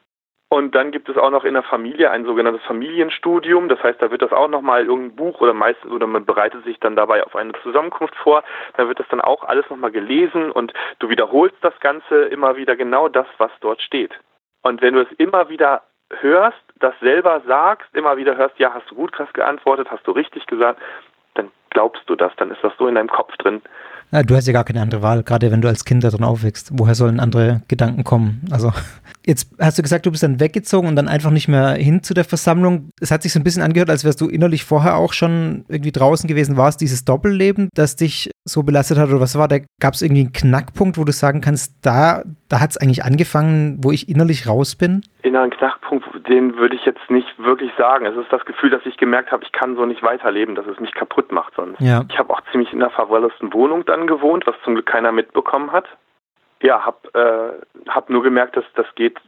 Und 0.49 0.75
dann 0.75 0.91
gibt 0.91 1.09
es 1.09 1.17
auch 1.17 1.31
noch 1.31 1.43
in 1.43 1.55
der 1.55 1.63
Familie 1.63 2.11
ein 2.11 2.25
sogenanntes 2.25 2.63
Familienstudium. 2.63 3.67
Das 3.67 3.81
heißt, 3.83 4.01
da 4.01 4.11
wird 4.11 4.21
das 4.21 4.31
auch 4.31 4.47
nochmal 4.47 4.85
irgendein 4.85 5.15
Buch 5.15 5.41
oder 5.41 5.53
meistens 5.53 5.91
oder 5.91 6.07
man 6.07 6.25
bereitet 6.25 6.63
sich 6.63 6.79
dann 6.79 6.95
dabei 6.95 7.23
auf 7.23 7.35
eine 7.35 7.53
Zusammenkunft 7.63 8.15
vor. 8.15 8.43
Da 8.77 8.87
wird 8.87 8.99
das 8.99 9.07
dann 9.09 9.21
auch 9.21 9.43
alles 9.43 9.69
nochmal 9.69 9.91
gelesen 9.91 10.51
und 10.51 10.73
du 10.99 11.09
wiederholst 11.09 11.57
das 11.61 11.77
Ganze 11.79 12.25
immer 12.25 12.55
wieder 12.55 12.75
genau 12.75 13.09
das, 13.09 13.27
was 13.37 13.51
dort 13.59 13.81
steht. 13.81 14.11
Und 14.61 14.81
wenn 14.81 14.93
du 14.93 15.01
es 15.01 15.11
immer 15.17 15.49
wieder 15.49 15.83
hörst, 16.21 16.63
das 16.79 16.93
selber 16.99 17.41
sagst, 17.47 17.87
immer 17.93 18.17
wieder 18.17 18.35
hörst, 18.35 18.59
ja, 18.59 18.73
hast 18.73 18.89
du 18.91 18.95
gut 18.95 19.11
krass 19.11 19.31
geantwortet, 19.33 19.89
hast 19.89 20.05
du 20.07 20.11
richtig 20.11 20.45
gesagt, 20.47 20.81
dann 21.35 21.51
glaubst 21.69 22.03
du 22.07 22.15
das, 22.15 22.35
dann 22.37 22.51
ist 22.51 22.63
das 22.63 22.73
so 22.77 22.87
in 22.87 22.95
deinem 22.95 23.09
Kopf 23.09 23.35
drin. 23.37 23.61
Du 24.11 24.35
hast 24.35 24.47
ja 24.47 24.53
gar 24.53 24.63
keine 24.63 24.81
andere 24.81 25.01
Wahl, 25.01 25.23
gerade 25.23 25.51
wenn 25.51 25.61
du 25.61 25.67
als 25.67 25.83
Kind 25.83 26.03
da 26.03 26.09
drin 26.09 26.23
aufwächst. 26.23 26.71
Woher 26.73 26.95
sollen 26.95 27.19
andere 27.19 27.61
Gedanken 27.67 28.03
kommen? 28.03 28.41
Also, 28.51 28.71
jetzt 29.25 29.49
hast 29.59 29.77
du 29.77 29.81
gesagt, 29.81 30.05
du 30.05 30.11
bist 30.11 30.23
dann 30.23 30.39
weggezogen 30.39 30.87
und 30.87 30.95
dann 30.95 31.07
einfach 31.07 31.31
nicht 31.31 31.47
mehr 31.47 31.73
hin 31.73 32.03
zu 32.03 32.13
der 32.13 32.23
Versammlung. 32.23 32.89
Es 33.01 33.11
hat 33.11 33.23
sich 33.23 33.33
so 33.33 33.39
ein 33.39 33.43
bisschen 33.43 33.63
angehört, 33.63 33.89
als 33.89 34.05
wärst 34.05 34.21
du 34.21 34.29
innerlich 34.29 34.63
vorher 34.63 34.95
auch 34.95 35.13
schon 35.13 35.65
irgendwie 35.67 35.91
draußen 35.91 36.27
gewesen. 36.27 36.57
War 36.57 36.69
es 36.69 36.77
dieses 36.77 37.03
Doppelleben, 37.03 37.69
das 37.73 37.95
dich 37.95 38.31
so 38.45 38.63
belastet 38.63 38.97
hat 38.97 39.09
oder 39.09 39.19
was 39.19 39.37
war? 39.37 39.47
Da 39.47 39.57
gab 39.81 39.95
es 39.95 40.01
irgendwie 40.01 40.21
einen 40.21 40.33
Knackpunkt, 40.33 40.97
wo 40.97 41.03
du 41.03 41.11
sagen 41.11 41.41
kannst, 41.41 41.73
da, 41.81 42.23
da 42.47 42.59
hat 42.59 42.71
es 42.71 42.77
eigentlich 42.77 43.03
angefangen, 43.03 43.79
wo 43.81 43.91
ich 43.91 44.07
innerlich 44.07 44.47
raus 44.47 44.75
bin? 44.75 45.01
Inneren 45.23 45.49
Knackpunkt, 45.49 46.05
den 46.29 46.55
würde 46.55 46.75
ich 46.75 46.85
jetzt 46.85 47.09
nicht 47.09 47.27
wirklich 47.39 47.71
sagen. 47.77 48.05
Es 48.05 48.15
ist 48.15 48.31
das 48.31 48.45
Gefühl, 48.45 48.69
dass 48.69 48.85
ich 48.85 48.97
gemerkt 48.97 49.31
habe, 49.31 49.43
ich 49.43 49.51
kann 49.51 49.75
so 49.75 49.85
nicht 49.85 50.03
weiterleben, 50.03 50.55
dass 50.55 50.67
es 50.67 50.79
mich 50.79 50.93
kaputt 50.93 51.31
macht 51.31 51.53
sonst. 51.55 51.81
Ja. 51.81 52.03
Ich 52.09 52.19
habe 52.19 52.31
auch 52.31 52.41
ziemlich 52.51 52.71
in 52.71 52.81
einer 52.81 52.91
verwahrlosten 52.91 53.51
Wohnung 53.53 53.83
dann 53.85 53.94
gewohnt, 54.07 54.45
was 54.45 54.55
zum 54.63 54.75
Glück 54.75 54.85
keiner 54.85 55.11
mitbekommen 55.11 55.71
hat. 55.71 55.87
Ja, 56.61 56.85
habe 56.85 57.59
äh, 57.85 57.89
hab 57.89 58.09
nur 58.09 58.23
gemerkt, 58.23 58.55
dass 58.55 58.65
das 58.75 58.87
geht, 58.95 59.19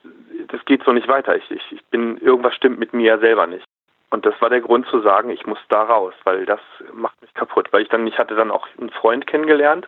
das 0.47 0.63
geht 0.65 0.83
so 0.83 0.91
nicht 0.91 1.07
weiter. 1.07 1.35
Ich, 1.35 1.49
ich, 1.51 1.71
ich 1.71 1.85
bin, 1.85 2.17
irgendwas 2.17 2.55
stimmt 2.55 2.79
mit 2.79 2.93
mir 2.93 3.05
ja 3.05 3.17
selber 3.17 3.47
nicht. 3.47 3.65
Und 4.09 4.25
das 4.25 4.39
war 4.41 4.49
der 4.49 4.61
Grund 4.61 4.87
zu 4.87 5.01
sagen, 5.01 5.29
ich 5.29 5.45
muss 5.45 5.59
da 5.69 5.83
raus, 5.83 6.13
weil 6.23 6.45
das 6.45 6.61
macht 6.93 7.21
mich 7.21 7.33
kaputt. 7.33 7.71
Weil 7.71 7.81
ich 7.81 7.89
dann, 7.89 8.07
ich 8.07 8.17
hatte 8.17 8.35
dann 8.35 8.51
auch 8.51 8.67
einen 8.77 8.89
Freund 8.89 9.27
kennengelernt, 9.27 9.87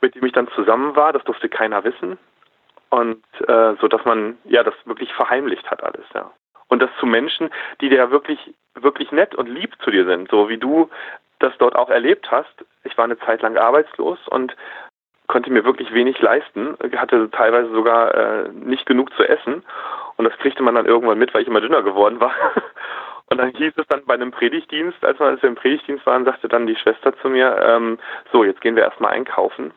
mit 0.00 0.14
dem 0.14 0.24
ich 0.24 0.32
dann 0.32 0.48
zusammen 0.48 0.96
war, 0.96 1.12
das 1.12 1.24
durfte 1.24 1.48
keiner 1.48 1.84
wissen. 1.84 2.18
Und 2.90 3.22
äh, 3.46 3.74
so 3.80 3.86
dass 3.86 4.04
man 4.04 4.38
ja 4.44 4.62
das 4.64 4.74
wirklich 4.86 5.12
verheimlicht 5.12 5.70
hat 5.70 5.84
alles, 5.84 6.06
ja. 6.14 6.30
Und 6.68 6.80
das 6.80 6.90
zu 6.98 7.06
Menschen, 7.06 7.50
die 7.80 7.88
ja 7.88 8.10
wirklich, 8.10 8.54
wirklich 8.82 9.12
nett 9.12 9.34
und 9.34 9.48
lieb 9.48 9.74
zu 9.82 9.90
dir 9.90 10.04
sind, 10.04 10.30
so 10.30 10.48
wie 10.48 10.58
du 10.58 10.90
das 11.38 11.52
dort 11.58 11.76
auch 11.76 11.90
erlebt 11.90 12.30
hast. 12.30 12.64
Ich 12.84 12.96
war 12.96 13.04
eine 13.04 13.18
Zeit 13.18 13.42
lang 13.42 13.56
arbeitslos 13.56 14.18
und 14.28 14.56
konnte 15.28 15.50
mir 15.50 15.64
wirklich 15.64 15.92
wenig 15.92 16.20
leisten, 16.20 16.76
hatte 16.96 17.30
teilweise 17.30 17.70
sogar 17.70 18.14
äh, 18.14 18.48
nicht 18.48 18.86
genug 18.86 19.14
zu 19.14 19.22
essen. 19.24 19.62
Und 20.16 20.24
das 20.24 20.36
kriegte 20.38 20.62
man 20.62 20.74
dann 20.74 20.86
irgendwann 20.86 21.18
mit, 21.18 21.32
weil 21.32 21.42
ich 21.42 21.48
immer 21.48 21.60
dünner 21.60 21.82
geworden 21.82 22.18
war. 22.20 22.32
Und 23.30 23.36
dann 23.36 23.50
hieß 23.50 23.74
es 23.76 23.86
dann 23.88 24.06
bei 24.06 24.14
einem 24.14 24.30
Predigtdienst, 24.30 25.04
als 25.04 25.20
wir 25.20 25.44
im 25.44 25.54
Predigtdienst 25.54 26.06
waren, 26.06 26.24
sagte 26.24 26.48
dann 26.48 26.66
die 26.66 26.76
Schwester 26.76 27.14
zu 27.18 27.28
mir, 27.28 27.58
ähm, 27.60 27.98
so, 28.32 28.42
jetzt 28.42 28.62
gehen 28.62 28.74
wir 28.74 28.84
erstmal 28.84 29.12
einkaufen. 29.12 29.72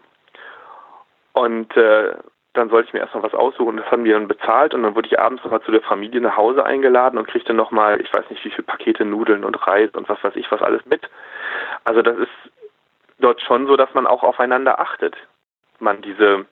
Und 1.33 1.75
äh, 1.75 2.15
dann 2.53 2.69
sollte 2.69 2.87
ich 2.87 2.93
mir 2.93 2.99
erstmal 2.99 3.23
was 3.23 3.33
aussuchen. 3.33 3.77
Das 3.77 3.89
haben 3.89 4.03
die 4.03 4.11
dann 4.11 4.27
bezahlt 4.27 4.73
und 4.73 4.83
dann 4.83 4.95
wurde 4.95 5.07
ich 5.07 5.19
abends 5.19 5.43
nochmal 5.43 5.61
zu 5.61 5.71
der 5.71 5.81
Familie 5.81 6.19
nach 6.19 6.35
Hause 6.35 6.65
eingeladen 6.65 7.17
und 7.17 7.27
kriegte 7.27 7.53
nochmal, 7.53 8.01
ich 8.01 8.13
weiß 8.13 8.29
nicht 8.29 8.43
wie 8.43 8.49
viele 8.49 8.63
Pakete 8.63 9.05
Nudeln 9.05 9.43
und 9.43 9.55
Reis 9.67 9.89
und 9.93 10.09
was 10.09 10.21
weiß 10.23 10.35
ich 10.35 10.51
was 10.51 10.61
alles 10.61 10.85
mit. 10.85 11.09
Also 11.85 12.01
das 12.01 12.17
ist 12.17 12.51
dort 13.19 13.41
schon 13.41 13.67
so, 13.67 13.77
dass 13.77 13.93
man 13.93 14.05
auch 14.05 14.23
aufeinander 14.23 14.79
achtet. 14.79 15.15
Man 15.79 16.01
diese 16.01 16.45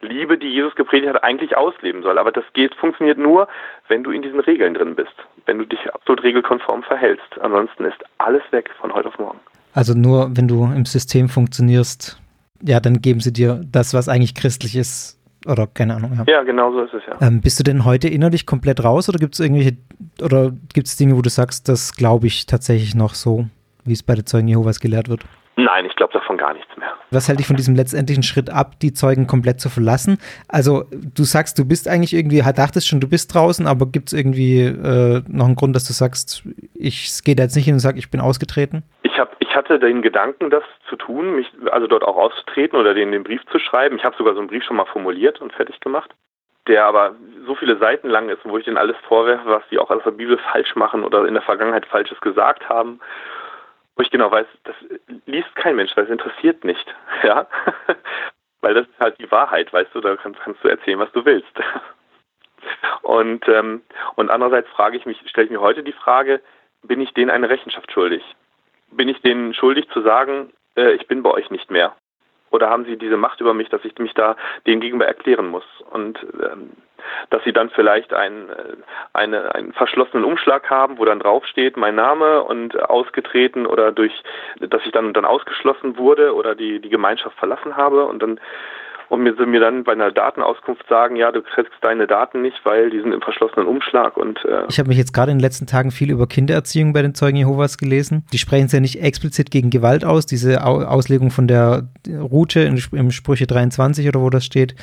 Liebe, 0.00 0.38
die 0.38 0.48
Jesus 0.48 0.74
gepredigt 0.74 1.12
hat, 1.12 1.24
eigentlich 1.24 1.56
ausleben 1.56 2.02
soll. 2.02 2.18
Aber 2.18 2.32
das 2.32 2.44
geht, 2.52 2.74
funktioniert 2.74 3.18
nur, 3.18 3.48
wenn 3.88 4.04
du 4.04 4.10
in 4.10 4.22
diesen 4.22 4.40
Regeln 4.40 4.74
drin 4.74 4.94
bist, 4.94 5.14
wenn 5.46 5.58
du 5.58 5.64
dich 5.64 5.92
absolut 5.92 6.22
regelkonform 6.22 6.82
verhältst. 6.82 7.38
Ansonsten 7.40 7.84
ist 7.84 8.02
alles 8.18 8.42
weg 8.50 8.70
von 8.80 8.92
heute 8.92 9.08
auf 9.08 9.18
morgen. 9.18 9.40
Also 9.74 9.94
nur, 9.94 10.30
wenn 10.36 10.48
du 10.48 10.64
im 10.64 10.84
System 10.84 11.28
funktionierst, 11.28 12.20
ja, 12.60 12.78
dann 12.80 13.00
geben 13.00 13.20
sie 13.20 13.32
dir 13.32 13.60
das, 13.64 13.94
was 13.94 14.08
eigentlich 14.08 14.34
christlich 14.34 14.76
ist, 14.76 15.18
oder 15.46 15.66
keine 15.66 15.96
Ahnung. 15.96 16.12
Ja, 16.14 16.24
ja 16.26 16.42
genau 16.42 16.72
so 16.72 16.82
ist 16.82 16.94
es 16.94 17.02
ja. 17.06 17.26
Ähm, 17.26 17.40
bist 17.40 17.58
du 17.58 17.64
denn 17.64 17.84
heute 17.84 18.08
innerlich 18.08 18.46
komplett 18.46 18.82
raus 18.84 19.08
oder 19.08 19.18
gibt 19.18 19.34
es 19.34 19.40
irgendwelche, 19.40 19.76
oder 20.20 20.52
gibt 20.72 20.86
es 20.86 20.96
Dinge, 20.96 21.16
wo 21.16 21.22
du 21.22 21.30
sagst, 21.30 21.68
das 21.68 21.94
glaube 21.94 22.26
ich 22.26 22.46
tatsächlich 22.46 22.94
noch 22.94 23.14
so, 23.14 23.46
wie 23.84 23.92
es 23.92 24.02
bei 24.02 24.14
den 24.14 24.26
Zeugen 24.26 24.48
Jehovas 24.48 24.80
gelehrt 24.80 25.08
wird? 25.08 25.24
Nein, 25.56 25.84
ich 25.84 25.94
glaube 25.96 26.14
davon 26.14 26.38
gar 26.38 26.54
nichts 26.54 26.74
mehr. 26.78 26.92
Was 27.10 27.28
hält 27.28 27.38
dich 27.38 27.46
von 27.46 27.56
diesem 27.56 27.74
letztendlichen 27.74 28.22
Schritt 28.22 28.48
ab, 28.48 28.80
die 28.80 28.94
Zeugen 28.94 29.26
komplett 29.26 29.60
zu 29.60 29.68
verlassen? 29.68 30.16
Also 30.48 30.84
du 30.90 31.24
sagst, 31.24 31.58
du 31.58 31.66
bist 31.66 31.88
eigentlich 31.88 32.14
irgendwie, 32.14 32.40
dachtest 32.40 32.88
schon, 32.88 33.00
du 33.00 33.08
bist 33.08 33.34
draußen, 33.34 33.66
aber 33.66 33.86
gibt 33.86 34.08
es 34.08 34.18
irgendwie 34.18 34.60
äh, 34.60 35.22
noch 35.28 35.44
einen 35.44 35.54
Grund, 35.54 35.76
dass 35.76 35.84
du 35.84 35.92
sagst, 35.92 36.44
ich 36.72 37.22
gehe 37.22 37.36
da 37.36 37.42
jetzt 37.42 37.54
nicht 37.54 37.66
hin 37.66 37.74
und 37.74 37.80
sage, 37.80 37.98
ich 37.98 38.10
bin 38.10 38.20
ausgetreten? 38.20 38.82
Hatte 39.72 39.86
den 39.86 40.02
Gedanken, 40.02 40.50
das 40.50 40.64
zu 40.88 40.96
tun, 40.96 41.36
mich 41.36 41.50
also 41.70 41.86
dort 41.86 42.04
auch 42.04 42.16
auszutreten 42.16 42.78
oder 42.78 42.94
denen 42.94 43.12
den 43.12 43.24
Brief 43.24 43.44
zu 43.46 43.58
schreiben. 43.58 43.96
Ich 43.96 44.04
habe 44.04 44.16
sogar 44.16 44.34
so 44.34 44.40
einen 44.40 44.48
Brief 44.48 44.64
schon 44.64 44.76
mal 44.76 44.86
formuliert 44.86 45.40
und 45.40 45.52
fertig 45.52 45.80
gemacht 45.80 46.14
der 46.68 46.84
aber 46.84 47.16
so 47.44 47.56
viele 47.56 47.76
Seiten 47.78 48.08
lang 48.08 48.28
ist, 48.28 48.38
wo 48.44 48.56
ich 48.56 48.64
denen 48.64 48.76
alles 48.76 48.96
vorwerfe, 49.08 49.50
was 49.50 49.64
die 49.72 49.80
auch 49.80 49.90
aus 49.90 50.04
der 50.04 50.12
Bibel 50.12 50.38
falsch 50.38 50.76
machen 50.76 51.02
oder 51.02 51.26
in 51.26 51.34
der 51.34 51.42
Vergangenheit 51.42 51.84
Falsches 51.86 52.20
gesagt 52.20 52.68
haben 52.68 53.00
wo 53.96 54.02
ich 54.02 54.10
genau 54.10 54.30
weiß, 54.30 54.46
das 54.64 54.76
liest 55.26 55.54
kein 55.54 55.76
Mensch, 55.76 55.96
weil 55.96 56.04
es 56.04 56.10
interessiert 56.10 56.64
nicht, 56.64 56.94
ja, 57.22 57.46
weil 58.60 58.74
das 58.74 58.86
ist 58.86 59.00
halt 59.00 59.18
die 59.18 59.30
Wahrheit, 59.30 59.72
weißt 59.72 59.94
du, 59.94 60.00
da 60.00 60.16
kannst, 60.16 60.40
kannst 60.40 60.62
du 60.64 60.68
erzählen, 60.68 60.98
was 60.98 61.12
du 61.12 61.24
willst. 61.24 61.52
Und 63.02 63.48
ähm, 63.48 63.82
und 64.14 64.30
andererseits 64.30 64.68
frage 64.70 64.96
ich 64.96 65.04
mich, 65.04 65.20
stelle 65.26 65.46
ich 65.46 65.50
mir 65.50 65.60
heute 65.60 65.82
die 65.82 65.92
Frage, 65.92 66.40
bin 66.84 67.00
ich 67.00 67.12
denen 67.12 67.30
eine 67.30 67.50
Rechenschaft 67.50 67.90
schuldig? 67.90 68.22
Bin 68.92 69.08
ich 69.08 69.20
denen 69.22 69.54
schuldig 69.54 69.88
zu 69.90 70.02
sagen, 70.02 70.52
äh, 70.76 70.92
ich 70.92 71.06
bin 71.06 71.22
bei 71.22 71.30
euch 71.30 71.50
nicht 71.50 71.70
mehr? 71.70 71.94
Oder 72.50 72.68
haben 72.68 72.84
sie 72.84 72.98
diese 72.98 73.16
Macht 73.16 73.40
über 73.40 73.54
mich, 73.54 73.70
dass 73.70 73.84
ich 73.84 73.96
mich 73.98 74.12
da 74.12 74.36
denen 74.66 74.82
gegenüber 74.82 75.06
erklären 75.06 75.46
muss? 75.46 75.64
Und 75.90 76.18
ähm, 76.42 76.70
dass 77.30 77.42
sie 77.44 77.52
dann 77.52 77.70
vielleicht 77.70 78.12
einen, 78.12 78.50
äh, 78.50 78.76
eine, 79.12 79.54
einen 79.54 79.72
verschlossenen 79.72 80.24
Umschlag 80.24 80.68
haben, 80.70 80.98
wo 80.98 81.04
dann 81.04 81.20
draufsteht 81.20 81.76
mein 81.76 81.94
Name 81.94 82.42
und 82.42 82.78
ausgetreten 82.88 83.66
oder 83.66 83.90
durch, 83.90 84.12
dass 84.60 84.84
ich 84.84 84.92
dann, 84.92 85.12
dann 85.12 85.24
ausgeschlossen 85.24 85.96
wurde 85.96 86.34
oder 86.34 86.54
die, 86.54 86.80
die 86.80 86.90
Gemeinschaft 86.90 87.38
verlassen 87.38 87.76
habe 87.76 88.04
und 88.04 88.22
dann 88.22 88.38
und 89.12 89.24
mir, 89.24 89.34
mir 89.44 89.60
dann 89.60 89.84
bei 89.84 89.92
einer 89.92 90.10
Datenauskunft 90.10 90.88
sagen, 90.88 91.16
ja, 91.16 91.30
du 91.32 91.42
kriegst 91.42 91.70
deine 91.82 92.06
Daten 92.06 92.40
nicht, 92.40 92.56
weil 92.64 92.88
die 92.88 92.98
sind 92.98 93.12
im 93.12 93.20
verschlossenen 93.20 93.66
Umschlag 93.66 94.16
und 94.16 94.42
äh 94.46 94.64
Ich 94.70 94.78
habe 94.78 94.88
mich 94.88 94.96
jetzt 94.96 95.12
gerade 95.12 95.30
in 95.30 95.36
den 95.36 95.42
letzten 95.42 95.66
Tagen 95.66 95.90
viel 95.90 96.10
über 96.10 96.26
Kindererziehung 96.26 96.94
bei 96.94 97.02
den 97.02 97.14
Zeugen 97.14 97.36
Jehovas 97.36 97.76
gelesen. 97.76 98.24
Die 98.32 98.38
sprechen 98.38 98.66
es 98.66 98.72
ja 98.72 98.80
nicht 98.80 99.02
explizit 99.02 99.50
gegen 99.50 99.68
Gewalt 99.68 100.06
aus, 100.06 100.24
diese 100.24 100.64
Auslegung 100.64 101.30
von 101.30 101.46
der 101.46 101.90
Route 102.08 102.60
in, 102.60 102.82
im 102.92 103.10
Sprüche 103.10 103.46
23 103.46 104.08
oder 104.08 104.22
wo 104.22 104.30
das 104.30 104.46
steht, 104.46 104.76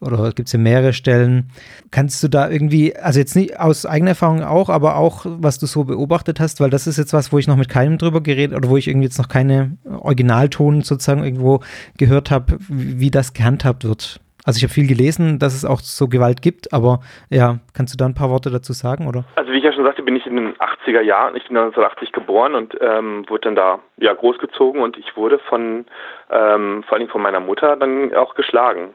oder 0.00 0.32
gibt 0.32 0.48
es 0.48 0.54
ja 0.54 0.58
mehrere 0.58 0.94
Stellen. 0.94 1.50
Kannst 1.90 2.22
du 2.22 2.28
da 2.28 2.48
irgendwie, 2.48 2.96
also 2.96 3.18
jetzt 3.18 3.36
nicht 3.36 3.60
aus 3.60 3.84
eigener 3.84 4.12
Erfahrung 4.12 4.42
auch, 4.42 4.70
aber 4.70 4.96
auch, 4.96 5.26
was 5.26 5.58
du 5.58 5.66
so 5.66 5.84
beobachtet 5.84 6.40
hast, 6.40 6.58
weil 6.58 6.70
das 6.70 6.86
ist 6.86 6.96
jetzt 6.96 7.12
was, 7.12 7.34
wo 7.34 7.38
ich 7.38 7.48
noch 7.48 7.56
mit 7.56 7.68
keinem 7.68 7.98
drüber 7.98 8.22
geredet 8.22 8.56
oder 8.56 8.70
wo 8.70 8.78
ich 8.78 8.88
irgendwie 8.88 9.08
jetzt 9.08 9.18
noch 9.18 9.28
keine 9.28 9.76
Originalton 9.84 10.80
sozusagen 10.80 11.22
irgendwo 11.22 11.60
gehört 11.98 12.30
habe, 12.30 12.56
wie 12.68 13.10
das 13.10 13.34
gehandhabt 13.34 13.73
wird. 13.82 14.20
Also 14.44 14.58
ich 14.58 14.62
habe 14.62 14.74
viel 14.74 14.86
gelesen, 14.86 15.38
dass 15.38 15.54
es 15.54 15.64
auch 15.64 15.80
so 15.80 16.06
Gewalt 16.06 16.42
gibt, 16.42 16.72
aber 16.72 17.00
ja, 17.30 17.60
kannst 17.72 17.94
du 17.94 17.96
da 17.96 18.04
ein 18.04 18.14
paar 18.14 18.28
Worte 18.28 18.50
dazu 18.50 18.74
sagen, 18.74 19.08
oder? 19.08 19.24
Also 19.36 19.50
wie 19.52 19.56
ich 19.56 19.64
ja 19.64 19.72
schon 19.72 19.84
sagte, 19.84 20.02
bin 20.02 20.16
ich 20.16 20.26
in 20.26 20.36
den 20.36 20.54
80er 20.56 21.00
Jahren, 21.00 21.34
ich 21.34 21.48
bin 21.48 21.56
1980 21.56 22.12
geboren 22.12 22.54
und 22.54 22.76
ähm, 22.80 23.24
wurde 23.28 23.48
dann 23.48 23.56
da 23.56 23.78
ja 23.96 24.12
großgezogen 24.12 24.82
und 24.82 24.98
ich 24.98 25.16
wurde 25.16 25.38
von 25.38 25.86
ähm, 26.30 26.84
vor 26.86 26.98
allem 26.98 27.08
von 27.08 27.22
meiner 27.22 27.40
Mutter 27.40 27.76
dann 27.76 28.14
auch 28.14 28.34
geschlagen. 28.34 28.92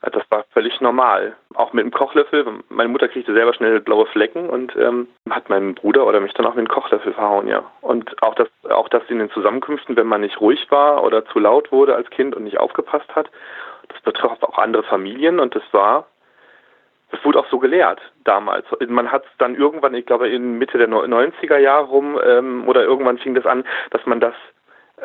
Das 0.00 0.22
war 0.30 0.44
völlig 0.50 0.80
normal. 0.80 1.34
Auch 1.54 1.72
mit 1.72 1.84
dem 1.84 1.90
Kochlöffel. 1.90 2.44
Meine 2.68 2.88
Mutter 2.88 3.08
kriegte 3.08 3.34
selber 3.34 3.52
schnell 3.52 3.80
blaue 3.80 4.06
Flecken 4.06 4.48
und 4.48 4.74
ähm, 4.76 5.08
hat 5.28 5.48
meinen 5.48 5.74
Bruder 5.74 6.06
oder 6.06 6.20
mich 6.20 6.32
dann 6.34 6.46
auch 6.46 6.54
mit 6.54 6.66
dem 6.66 6.72
Kochlöffel 6.72 7.12
verhauen, 7.12 7.48
ja. 7.48 7.64
Und 7.80 8.22
auch 8.22 8.36
das, 8.36 8.48
auch 8.70 8.88
das 8.88 9.02
in 9.08 9.18
den 9.18 9.30
Zusammenkünften, 9.30 9.96
wenn 9.96 10.06
man 10.06 10.20
nicht 10.20 10.40
ruhig 10.40 10.70
war 10.70 11.02
oder 11.02 11.24
zu 11.26 11.40
laut 11.40 11.72
wurde 11.72 11.96
als 11.96 12.10
Kind 12.10 12.36
und 12.36 12.44
nicht 12.44 12.58
aufgepasst 12.58 13.08
hat, 13.16 13.28
das 13.88 14.00
betraf 14.02 14.42
auch 14.42 14.58
andere 14.58 14.82
Familien 14.82 15.40
und 15.40 15.54
das 15.54 15.62
war, 15.72 16.06
das 17.10 17.24
wurde 17.24 17.40
auch 17.40 17.48
so 17.50 17.58
gelehrt 17.58 18.00
damals. 18.24 18.66
Man 18.86 19.10
hat 19.10 19.24
es 19.24 19.30
dann 19.38 19.54
irgendwann, 19.54 19.94
ich 19.94 20.06
glaube 20.06 20.28
in 20.28 20.58
Mitte 20.58 20.78
der 20.78 20.88
90er 20.88 21.58
Jahre 21.58 21.86
rum 21.86 22.18
ähm, 22.22 22.68
oder 22.68 22.82
irgendwann 22.82 23.18
fing 23.18 23.34
das 23.34 23.46
an, 23.46 23.64
dass 23.90 24.04
man 24.04 24.20
das 24.20 24.34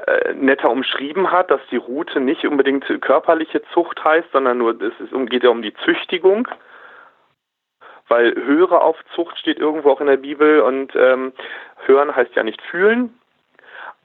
äh, 0.08 0.34
netter 0.34 0.70
umschrieben 0.70 1.32
hat, 1.32 1.52
dass 1.52 1.62
die 1.72 1.78
Route 1.78 2.20
nicht 2.20 2.46
unbedingt 2.46 2.86
körperliche 3.02 3.62
Zucht 3.74 4.04
heißt, 4.04 4.32
sondern 4.32 4.58
nur 4.58 4.72
es 4.82 4.94
ist, 5.00 5.30
geht 5.30 5.44
ja 5.44 5.50
um 5.50 5.62
die 5.62 5.74
Züchtigung. 5.86 6.48
Weil 8.10 8.36
höre 8.36 8.82
auf 8.82 8.98
Zucht 9.16 9.38
steht 9.38 9.60
irgendwo 9.60 9.92
auch 9.92 10.02
in 10.02 10.08
der 10.08 10.18
Bibel 10.18 10.60
und 10.62 10.94
ähm, 10.96 11.32
hören 11.86 12.16
heißt 12.16 12.36
ja 12.36 12.44
nicht 12.44 12.62
fühlen. 12.64 13.18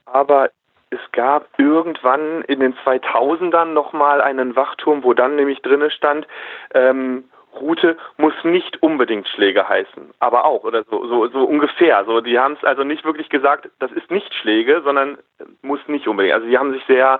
Aber 0.05 0.51
es 0.91 0.99
gab 1.11 1.47
irgendwann 1.57 2.41
in 2.43 2.59
den 2.59 2.75
2000ern 2.85 3.65
nochmal 3.65 4.21
einen 4.21 4.55
Wachturm, 4.55 5.03
wo 5.03 5.13
dann 5.13 5.35
nämlich 5.35 5.61
drinne 5.61 5.91
stand, 5.91 6.27
ähm, 6.73 7.25
Route 7.53 7.97
muss 8.17 8.33
nicht 8.43 8.81
unbedingt 8.83 9.27
Schläge 9.27 9.67
heißen, 9.67 10.11
aber 10.19 10.45
auch 10.45 10.63
oder 10.63 10.83
so 10.83 11.07
so 11.07 11.27
so 11.29 11.43
ungefähr. 11.45 12.05
So 12.05 12.21
die 12.21 12.37
haben 12.37 12.53
es 12.53 12.63
also 12.63 12.83
nicht 12.83 13.03
wirklich 13.05 13.29
gesagt, 13.29 13.69
das 13.79 13.91
ist 13.91 14.11
nicht 14.11 14.33
Schläge, 14.35 14.81
sondern 14.83 15.17
muss 15.61 15.79
nicht 15.87 16.07
unbedingt. 16.07 16.35
Also 16.35 16.47
die 16.47 16.57
haben 16.57 16.73
sich 16.73 16.83
sehr 16.85 17.19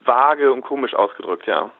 vage 0.00 0.52
und 0.52 0.62
komisch 0.62 0.94
ausgedrückt, 0.94 1.46
ja. 1.46 1.70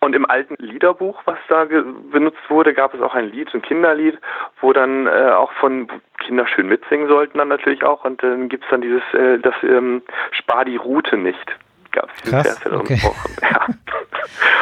Und 0.00 0.14
im 0.14 0.30
alten 0.30 0.54
Liederbuch, 0.58 1.22
was 1.24 1.38
da 1.48 1.64
benutzt 1.64 2.48
wurde, 2.48 2.72
gab 2.72 2.94
es 2.94 3.00
auch 3.00 3.14
ein 3.14 3.32
Lied, 3.32 3.52
ein 3.52 3.62
Kinderlied, 3.62 4.18
wo 4.60 4.72
dann 4.72 5.06
äh, 5.08 5.30
auch 5.30 5.52
von 5.52 5.88
Kinder 6.18 6.46
schön 6.46 6.68
mitsingen 6.68 7.08
sollten 7.08 7.38
dann 7.38 7.48
natürlich 7.48 7.82
auch. 7.82 8.04
Und 8.04 8.22
dann 8.22 8.48
gibt 8.48 8.64
es 8.64 8.70
dann 8.70 8.80
dieses, 8.80 9.02
äh, 9.14 9.38
das 9.38 9.54
ähm, 9.62 10.02
Spar 10.30 10.64
die 10.64 10.76
Route 10.76 11.16
nicht 11.16 11.56
gab 11.92 12.10
es 12.14 12.30
Krass, 12.30 12.60
okay. 12.70 13.00
Ja. 13.42 13.66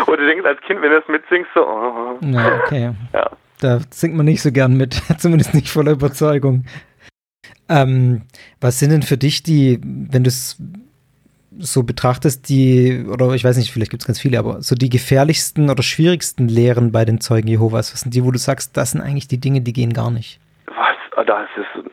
Und 0.07 0.21
du 0.21 0.27
denkst 0.27 0.45
als 0.45 0.61
Kind, 0.63 0.81
wenn 0.83 0.91
du 0.91 1.01
das 1.01 1.09
mitsingst, 1.09 1.51
so, 1.55 1.67
oh. 1.67 2.19
Ja, 2.21 2.61
okay. 2.65 2.93
Ja. 3.13 3.31
Da 3.61 3.81
singt 3.91 4.15
man 4.15 4.27
nicht 4.27 4.43
so 4.43 4.53
gern 4.53 4.77
mit, 4.77 4.95
zumindest 5.19 5.55
nicht 5.55 5.69
voller 5.69 5.93
Überzeugung. 5.93 6.65
Ähm, 7.69 8.23
was 8.61 8.79
sind 8.79 8.91
denn 8.91 9.03
für 9.03 9.17
dich 9.17 9.43
die, 9.43 9.81
wenn 9.83 10.23
du 10.23 10.29
es 10.29 10.61
so 11.59 11.83
betrachtest, 11.83 12.49
die, 12.49 13.07
oder 13.11 13.33
ich 13.35 13.45
weiß 13.45 13.57
nicht, 13.57 13.73
vielleicht 13.73 13.91
gibt 13.91 14.03
es 14.03 14.07
ganz 14.07 14.21
viele, 14.21 14.39
aber 14.39 14.63
so 14.63 14.75
die 14.75 14.91
gefährlichsten 14.91 15.71
oder 15.71 15.83
schwierigsten 15.83 16.49
Lehren 16.49 16.93
bei 16.93 17.05
den 17.05 17.21
Zeugen 17.21 17.49
Jehovas, 17.49 17.93
was 17.93 18.01
sind 18.01 18.15
die, 18.15 18.25
wo 18.25 18.31
du 18.31 18.39
sagst, 18.39 18.77
das 18.77 18.93
sind 18.93 19.01
eigentlich 19.01 19.29
die 19.29 19.41
Dinge, 19.41 19.61
die 19.61 19.73
gehen 19.73 19.93
gar 19.93 20.11
nicht? 20.11 20.41
Was? 20.67 20.97
Ah, 21.17 21.25
das 21.25 21.49
ist 21.57 21.87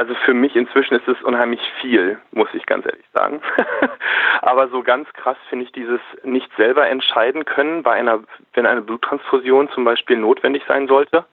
also 0.00 0.14
für 0.24 0.32
mich 0.32 0.56
inzwischen 0.56 0.94
ist 0.94 1.06
es 1.06 1.22
unheimlich 1.22 1.60
viel, 1.78 2.18
muss 2.32 2.48
ich 2.54 2.64
ganz 2.64 2.86
ehrlich 2.86 3.04
sagen. 3.12 3.42
Aber 4.40 4.68
so 4.68 4.82
ganz 4.82 5.06
krass 5.12 5.36
finde 5.50 5.66
ich 5.66 5.72
dieses 5.72 6.00
nicht 6.24 6.48
selber 6.56 6.88
entscheiden 6.88 7.44
können 7.44 7.82
bei 7.82 7.92
einer, 7.92 8.20
wenn 8.54 8.64
eine 8.64 8.80
Bluttransfusion 8.80 9.68
zum 9.74 9.84
Beispiel 9.84 10.16
notwendig 10.16 10.62
sein 10.66 10.88
sollte, 10.88 11.26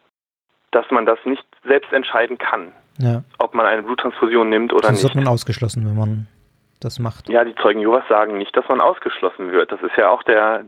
dass 0.72 0.86
man 0.92 1.06
das 1.06 1.18
nicht 1.24 1.46
selbst 1.64 1.94
entscheiden 1.94 2.38
kann, 2.38 2.74
ja. 2.98 3.24
ob 3.40 3.54
man 3.54 3.66
eine 3.66 3.84
Bluttransfusion 3.84 4.50
nimmt 4.50 4.74
oder 4.74 4.82
das 4.82 4.92
nicht. 4.92 5.04
Das 5.06 5.16
wird 5.16 5.24
man 5.24 5.34
ausgeschlossen, 5.34 5.86
wenn 5.86 5.96
man 5.96 6.28
das 6.80 7.00
macht. 7.00 7.30
Ja, 7.30 7.44
die 7.44 7.56
Zeugen 7.56 7.80
Jehovas 7.80 8.08
sagen 8.08 8.38
nicht, 8.38 8.56
dass 8.56 8.68
man 8.68 8.82
ausgeschlossen 8.82 9.52
wird. 9.52 9.72
Das 9.72 9.82
ist 9.82 9.96
ja 9.98 10.10
auch 10.10 10.24
der, 10.24 10.64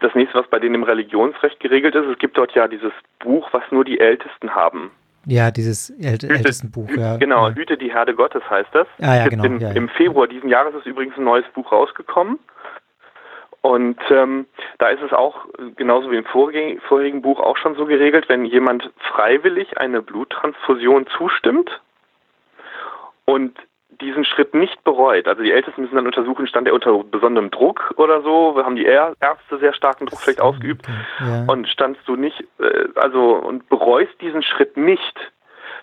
das 0.00 0.14
nächste, 0.14 0.38
was 0.38 0.48
bei 0.48 0.58
denen 0.58 0.76
im 0.76 0.82
Religionsrecht 0.82 1.60
geregelt 1.60 1.94
ist. 1.94 2.06
Es 2.06 2.18
gibt 2.18 2.38
dort 2.38 2.52
ja 2.52 2.68
dieses 2.68 2.92
Buch, 3.18 3.48
was 3.52 3.62
nur 3.70 3.84
die 3.84 4.00
Ältesten 4.00 4.54
haben. 4.54 4.90
Ja, 5.26 5.50
dieses 5.50 5.90
ält 5.90 6.22
Hüte, 6.22 6.34
ältesten 6.34 6.70
Buch. 6.70 6.88
Ja. 6.96 7.18
Genau, 7.18 7.48
ja. 7.48 7.54
Hüte 7.54 7.76
die 7.76 7.92
Herde 7.92 8.14
Gottes 8.14 8.42
heißt 8.48 8.70
das. 8.72 8.86
Ah, 9.00 9.16
ja, 9.16 9.28
genau. 9.28 9.44
Im, 9.44 9.58
ja, 9.60 9.72
Im 9.72 9.88
Februar 9.90 10.26
diesen 10.26 10.48
Jahres 10.48 10.74
ist 10.74 10.86
übrigens 10.86 11.16
ein 11.18 11.24
neues 11.24 11.44
Buch 11.54 11.70
rausgekommen. 11.70 12.38
Und 13.60 13.98
ähm, 14.08 14.46
da 14.78 14.88
ist 14.88 15.02
es 15.02 15.12
auch, 15.12 15.46
genauso 15.76 16.10
wie 16.10 16.16
im 16.16 16.24
vorigen, 16.24 16.80
vorigen 16.80 17.20
Buch, 17.20 17.40
auch 17.40 17.56
schon 17.56 17.74
so 17.74 17.84
geregelt, 17.84 18.28
wenn 18.28 18.44
jemand 18.44 18.90
freiwillig 18.98 19.76
eine 19.78 20.00
Bluttransfusion 20.00 21.06
zustimmt 21.08 21.80
und 23.24 23.58
diesen 24.00 24.24
Schritt 24.24 24.54
nicht 24.54 24.82
bereut. 24.84 25.26
Also 25.26 25.42
die 25.42 25.52
Ältesten 25.52 25.82
müssen 25.82 25.96
dann 25.96 26.06
untersuchen, 26.06 26.46
stand 26.46 26.66
er 26.68 26.74
unter 26.74 27.02
besonderem 27.04 27.50
Druck 27.50 27.94
oder 27.96 28.22
so, 28.22 28.62
haben 28.64 28.76
die 28.76 28.84
Ärzte 28.84 29.58
sehr 29.58 29.72
starken 29.74 30.06
Druck 30.06 30.20
vielleicht 30.20 30.40
ausgeübt 30.40 30.86
ja. 31.20 31.44
und 31.48 31.68
standst 31.68 32.06
du 32.06 32.16
nicht, 32.16 32.44
äh, 32.58 32.88
also 32.94 33.34
und 33.34 33.68
bereust 33.68 34.20
diesen 34.20 34.42
Schritt 34.42 34.76
nicht, 34.76 35.18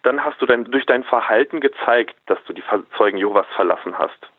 dann 0.04 0.24
hast 0.24 0.42
du 0.42 0.46
dein, 0.46 0.66
durch 0.66 0.86
dein 0.86 1.04
Verhalten 1.04 1.60
gezeigt, 1.60 2.16
dass 2.28 2.38
du 2.46 2.54
die 2.54 2.64
Zeugen 2.98 3.18
Jehovas 3.18 3.48
verlassen 3.56 3.98
hast. 3.98 4.30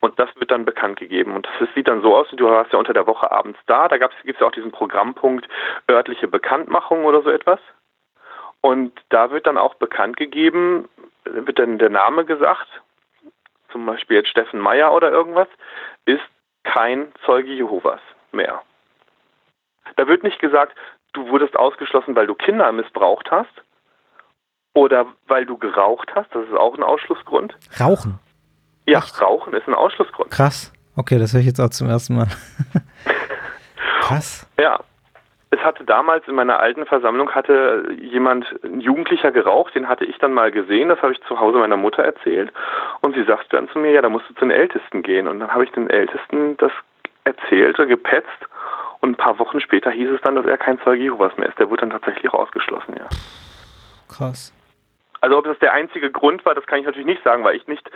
Und 0.00 0.18
das 0.18 0.28
wird 0.36 0.50
dann 0.50 0.66
bekannt 0.66 0.98
gegeben. 0.98 1.34
Und 1.34 1.48
das 1.58 1.68
sieht 1.74 1.88
dann 1.88 2.02
so 2.02 2.14
aus, 2.14 2.28
du 2.30 2.44
warst 2.44 2.72
ja 2.72 2.78
unter 2.78 2.92
der 2.92 3.06
Woche 3.06 3.32
abends 3.32 3.58
da, 3.66 3.88
da 3.88 3.96
gibt 3.96 4.12
es 4.24 4.38
ja 4.38 4.46
auch 4.46 4.52
diesen 4.52 4.70
Programmpunkt 4.70 5.48
örtliche 5.90 6.28
Bekanntmachung 6.28 7.04
oder 7.04 7.22
so 7.22 7.30
etwas. 7.30 7.58
Und 8.60 8.92
da 9.08 9.30
wird 9.30 9.46
dann 9.46 9.58
auch 9.58 9.74
bekannt 9.74 10.16
gegeben, 10.16 10.88
wird 11.24 11.58
dann 11.58 11.78
der 11.78 11.90
Name 11.90 12.24
gesagt 12.24 12.68
zum 13.74 13.84
Beispiel 13.86 14.18
jetzt 14.18 14.28
Steffen 14.28 14.60
Meyer 14.60 14.94
oder 14.94 15.10
irgendwas, 15.10 15.48
ist 16.06 16.22
kein 16.62 17.12
Zeuge 17.26 17.52
Jehovas 17.52 18.00
mehr. 18.30 18.62
Da 19.96 20.06
wird 20.06 20.22
nicht 20.22 20.38
gesagt, 20.38 20.76
du 21.12 21.26
wurdest 21.28 21.56
ausgeschlossen, 21.56 22.14
weil 22.14 22.28
du 22.28 22.36
Kinder 22.36 22.70
missbraucht 22.70 23.32
hast 23.32 23.50
oder 24.74 25.06
weil 25.26 25.44
du 25.44 25.58
geraucht 25.58 26.12
hast, 26.14 26.32
das 26.32 26.46
ist 26.46 26.54
auch 26.54 26.76
ein 26.76 26.84
Ausschlussgrund. 26.84 27.56
Rauchen? 27.80 28.20
Ja, 28.86 29.00
Echt? 29.00 29.20
Rauchen 29.20 29.52
ist 29.54 29.66
ein 29.66 29.74
Ausschlussgrund. 29.74 30.30
Krass. 30.30 30.72
Okay, 30.94 31.18
das 31.18 31.32
höre 31.32 31.40
ich 31.40 31.46
jetzt 31.46 31.60
auch 31.60 31.70
zum 31.70 31.88
ersten 31.88 32.14
Mal. 32.14 32.28
Krass. 34.02 34.46
Ja. 34.56 34.78
Es 35.54 35.60
hatte 35.62 35.84
damals 35.84 36.26
in 36.26 36.34
meiner 36.34 36.58
alten 36.58 36.84
Versammlung 36.84 37.30
hatte 37.30 37.86
jemand, 38.00 38.44
ein 38.64 38.80
Jugendlicher 38.80 39.30
geraucht, 39.30 39.76
den 39.76 39.88
hatte 39.88 40.04
ich 40.04 40.18
dann 40.18 40.32
mal 40.32 40.50
gesehen, 40.50 40.88
das 40.88 41.00
habe 41.00 41.12
ich 41.12 41.22
zu 41.28 41.38
Hause 41.38 41.58
meiner 41.58 41.76
Mutter 41.76 42.02
erzählt. 42.02 42.52
Und 43.02 43.14
sie 43.14 43.22
sagte 43.22 43.50
dann 43.50 43.68
zu 43.68 43.78
mir, 43.78 43.92
ja, 43.92 44.02
da 44.02 44.08
musst 44.08 44.28
du 44.28 44.34
zu 44.34 44.40
den 44.40 44.50
Ältesten 44.50 45.04
gehen. 45.04 45.28
Und 45.28 45.38
dann 45.38 45.52
habe 45.52 45.62
ich 45.62 45.70
den 45.70 45.88
Ältesten 45.88 46.56
das 46.56 46.72
erzählt, 47.22 47.76
gepetzt. 47.76 48.28
Und 49.00 49.10
ein 49.10 49.16
paar 49.16 49.38
Wochen 49.38 49.60
später 49.60 49.92
hieß 49.92 50.10
es 50.10 50.20
dann, 50.22 50.34
dass 50.34 50.44
er 50.44 50.58
kein 50.58 50.80
Zeuge 50.80 51.04
Jehovas 51.04 51.36
mehr 51.36 51.48
ist. 51.48 51.58
Der 51.60 51.70
wurde 51.70 51.82
dann 51.82 51.90
tatsächlich 51.90 52.32
auch 52.32 52.40
ausgeschlossen, 52.40 52.96
ja. 52.98 53.06
Krass. 54.08 54.52
Also 55.20 55.38
ob 55.38 55.44
das 55.44 55.58
der 55.60 55.72
einzige 55.72 56.10
Grund 56.10 56.44
war, 56.44 56.56
das 56.56 56.66
kann 56.66 56.80
ich 56.80 56.84
natürlich 56.84 57.06
nicht 57.06 57.22
sagen, 57.22 57.44
weil 57.44 57.54
ich 57.54 57.68
nicht 57.68 57.88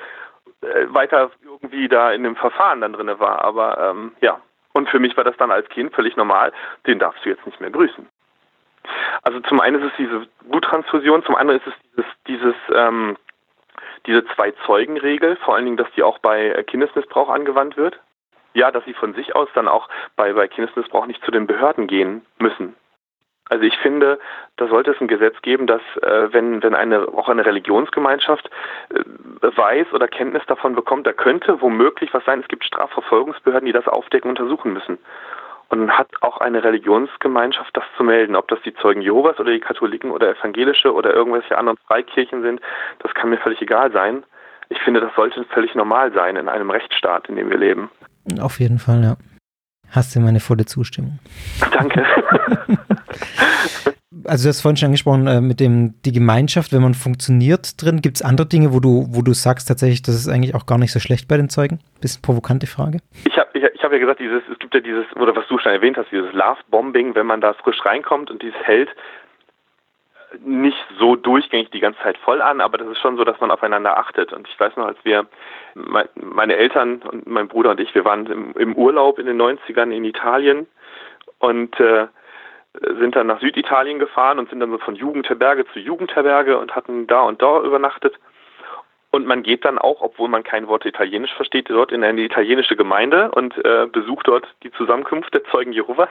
äh, 0.60 0.86
weiter 0.90 1.32
irgendwie 1.42 1.88
da 1.88 2.12
in 2.12 2.22
dem 2.22 2.36
Verfahren 2.36 2.82
dann 2.82 2.92
drin 2.92 3.10
war. 3.18 3.44
Aber 3.44 3.90
ähm, 3.90 4.12
ja, 4.20 4.40
und 4.78 4.88
für 4.88 4.98
mich 4.98 5.16
war 5.16 5.24
das 5.24 5.36
dann 5.36 5.50
als 5.50 5.68
Kind 5.68 5.94
völlig 5.94 6.16
normal, 6.16 6.52
den 6.86 6.98
darfst 6.98 7.24
du 7.24 7.28
jetzt 7.28 7.44
nicht 7.44 7.60
mehr 7.60 7.70
grüßen. 7.70 8.08
Also 9.22 9.40
zum 9.40 9.60
einen 9.60 9.82
ist 9.82 9.92
es 9.92 9.96
diese 9.98 10.26
Bluttransfusion, 10.48 11.24
zum 11.24 11.36
anderen 11.36 11.60
ist 11.60 11.66
es 11.66 11.74
dieses, 11.90 12.06
dieses 12.26 12.54
ähm, 12.74 13.16
diese 14.06 14.24
Zwei-Zeugen-Regel, 14.34 15.36
vor 15.36 15.54
allen 15.54 15.66
Dingen, 15.66 15.76
dass 15.76 15.90
die 15.96 16.02
auch 16.02 16.18
bei 16.18 16.64
Kindesmissbrauch 16.66 17.28
angewandt 17.28 17.76
wird. 17.76 18.00
Ja, 18.54 18.70
dass 18.70 18.84
sie 18.86 18.94
von 18.94 19.14
sich 19.14 19.36
aus 19.36 19.48
dann 19.54 19.68
auch 19.68 19.88
bei, 20.16 20.32
bei 20.32 20.48
Kindesmissbrauch 20.48 21.06
nicht 21.06 21.22
zu 21.24 21.30
den 21.30 21.46
Behörden 21.46 21.86
gehen 21.86 22.24
müssen. 22.38 22.74
Also 23.48 23.64
ich 23.64 23.76
finde, 23.78 24.18
da 24.56 24.68
sollte 24.68 24.90
es 24.90 25.00
ein 25.00 25.08
Gesetz 25.08 25.40
geben, 25.42 25.66
dass 25.66 25.80
äh, 26.02 26.32
wenn, 26.32 26.62
wenn 26.62 26.74
eine 26.74 27.08
auch 27.08 27.28
eine 27.28 27.46
Religionsgemeinschaft 27.46 28.50
äh, 28.90 29.56
weiß 29.56 29.92
oder 29.92 30.08
Kenntnis 30.08 30.42
davon 30.46 30.74
bekommt, 30.74 31.06
da 31.06 31.12
könnte 31.12 31.60
womöglich 31.60 32.12
was 32.12 32.24
sein. 32.24 32.40
Es 32.40 32.48
gibt 32.48 32.64
Strafverfolgungsbehörden, 32.64 33.66
die 33.66 33.72
das 33.72 33.88
aufdecken, 33.88 34.30
untersuchen 34.30 34.72
müssen. 34.72 34.98
Und 35.70 35.90
hat 35.96 36.08
auch 36.22 36.38
eine 36.38 36.64
Religionsgemeinschaft 36.64 37.76
das 37.76 37.84
zu 37.96 38.02
melden, 38.02 38.36
ob 38.36 38.48
das 38.48 38.58
die 38.62 38.74
Zeugen 38.74 39.02
Jehovas 39.02 39.38
oder 39.38 39.52
die 39.52 39.60
Katholiken 39.60 40.10
oder 40.10 40.30
evangelische 40.30 40.94
oder 40.94 41.12
irgendwelche 41.12 41.58
anderen 41.58 41.76
Freikirchen 41.86 42.40
sind, 42.40 42.60
das 43.00 43.12
kann 43.12 43.28
mir 43.28 43.36
völlig 43.36 43.60
egal 43.60 43.92
sein. 43.92 44.24
Ich 44.70 44.80
finde, 44.80 45.00
das 45.00 45.14
sollte 45.14 45.44
völlig 45.44 45.74
normal 45.74 46.12
sein 46.12 46.36
in 46.36 46.48
einem 46.48 46.70
Rechtsstaat, 46.70 47.28
in 47.28 47.36
dem 47.36 47.50
wir 47.50 47.58
leben. 47.58 47.90
Auf 48.40 48.60
jeden 48.60 48.78
Fall, 48.78 49.02
ja. 49.02 49.16
Hast 49.90 50.14
du 50.14 50.20
meine 50.20 50.40
volle 50.40 50.66
Zustimmung. 50.66 51.18
Danke. 51.72 52.04
also 54.24 54.44
du 54.44 54.48
hast 54.48 54.60
vorhin 54.60 54.76
schon 54.76 54.86
angesprochen, 54.86 55.26
äh, 55.26 55.40
mit 55.40 55.60
dem 55.60 55.94
die 56.04 56.12
Gemeinschaft, 56.12 56.72
wenn 56.72 56.82
man 56.82 56.94
funktioniert 56.94 57.80
drin, 57.82 58.00
gibt 58.00 58.16
es 58.16 58.22
andere 58.22 58.46
Dinge, 58.46 58.72
wo 58.72 58.80
du, 58.80 59.06
wo 59.10 59.22
du 59.22 59.32
sagst 59.32 59.68
tatsächlich, 59.68 60.02
das 60.02 60.14
ist 60.14 60.28
eigentlich 60.28 60.54
auch 60.54 60.66
gar 60.66 60.78
nicht 60.78 60.92
so 60.92 61.00
schlecht 61.00 61.28
bei 61.28 61.36
den 61.36 61.48
Zeugen? 61.48 61.80
Bisschen 62.00 62.22
provokante 62.22 62.66
Frage. 62.66 62.98
Ich 63.24 63.38
habe 63.38 63.48
ich, 63.54 63.62
ich 63.62 63.82
hab 63.82 63.92
ja 63.92 63.98
gesagt, 63.98 64.20
dieses, 64.20 64.42
es 64.52 64.58
gibt 64.58 64.74
ja 64.74 64.80
dieses, 64.80 65.04
oder 65.16 65.34
was 65.34 65.46
du 65.48 65.58
schon 65.58 65.72
erwähnt 65.72 65.96
hast, 65.96 66.10
dieses 66.12 66.32
Love-Bombing, 66.32 67.14
wenn 67.14 67.26
man 67.26 67.40
da 67.40 67.54
frisch 67.54 67.84
reinkommt 67.84 68.30
und 68.30 68.42
dieses 68.42 68.60
hält, 68.62 68.90
nicht 70.40 70.78
so 70.98 71.16
durchgängig 71.16 71.70
die 71.70 71.80
ganze 71.80 72.00
Zeit 72.00 72.18
voll 72.18 72.42
an, 72.42 72.60
aber 72.60 72.78
das 72.78 72.88
ist 72.88 72.98
schon 72.98 73.16
so, 73.16 73.24
dass 73.24 73.40
man 73.40 73.50
aufeinander 73.50 73.98
achtet. 73.98 74.32
Und 74.32 74.46
ich 74.48 74.60
weiß 74.60 74.76
noch, 74.76 74.86
als 74.86 74.98
wir, 75.02 75.26
meine 75.74 76.56
Eltern 76.56 77.02
und 77.02 77.26
mein 77.26 77.48
Bruder 77.48 77.70
und 77.70 77.80
ich, 77.80 77.94
wir 77.94 78.04
waren 78.04 78.54
im, 78.54 78.76
Urlaub 78.76 79.18
in 79.18 79.26
den 79.26 79.40
90ern 79.40 79.90
in 79.90 80.04
Italien 80.04 80.66
und 81.38 81.78
äh, 81.80 82.08
sind 82.98 83.16
dann 83.16 83.26
nach 83.26 83.40
Süditalien 83.40 83.98
gefahren 83.98 84.38
und 84.38 84.50
sind 84.50 84.60
dann 84.60 84.70
so 84.70 84.78
von 84.78 84.94
Jugendherberge 84.94 85.66
zu 85.72 85.78
Jugendherberge 85.78 86.58
und 86.58 86.76
hatten 86.76 87.06
da 87.06 87.22
und 87.22 87.40
da 87.40 87.60
übernachtet. 87.62 88.14
Und 89.10 89.26
man 89.26 89.42
geht 89.42 89.64
dann 89.64 89.78
auch, 89.78 90.02
obwohl 90.02 90.28
man 90.28 90.44
kein 90.44 90.68
Wort 90.68 90.84
Italienisch 90.84 91.32
versteht, 91.34 91.70
dort 91.70 91.92
in 91.92 92.04
eine 92.04 92.20
italienische 92.20 92.76
Gemeinde 92.76 93.30
und 93.30 93.56
äh, 93.64 93.86
besucht 93.86 94.28
dort 94.28 94.46
die 94.62 94.70
Zusammenkunft 94.72 95.32
der 95.32 95.44
Zeugen 95.44 95.72
Jehovas 95.72 96.10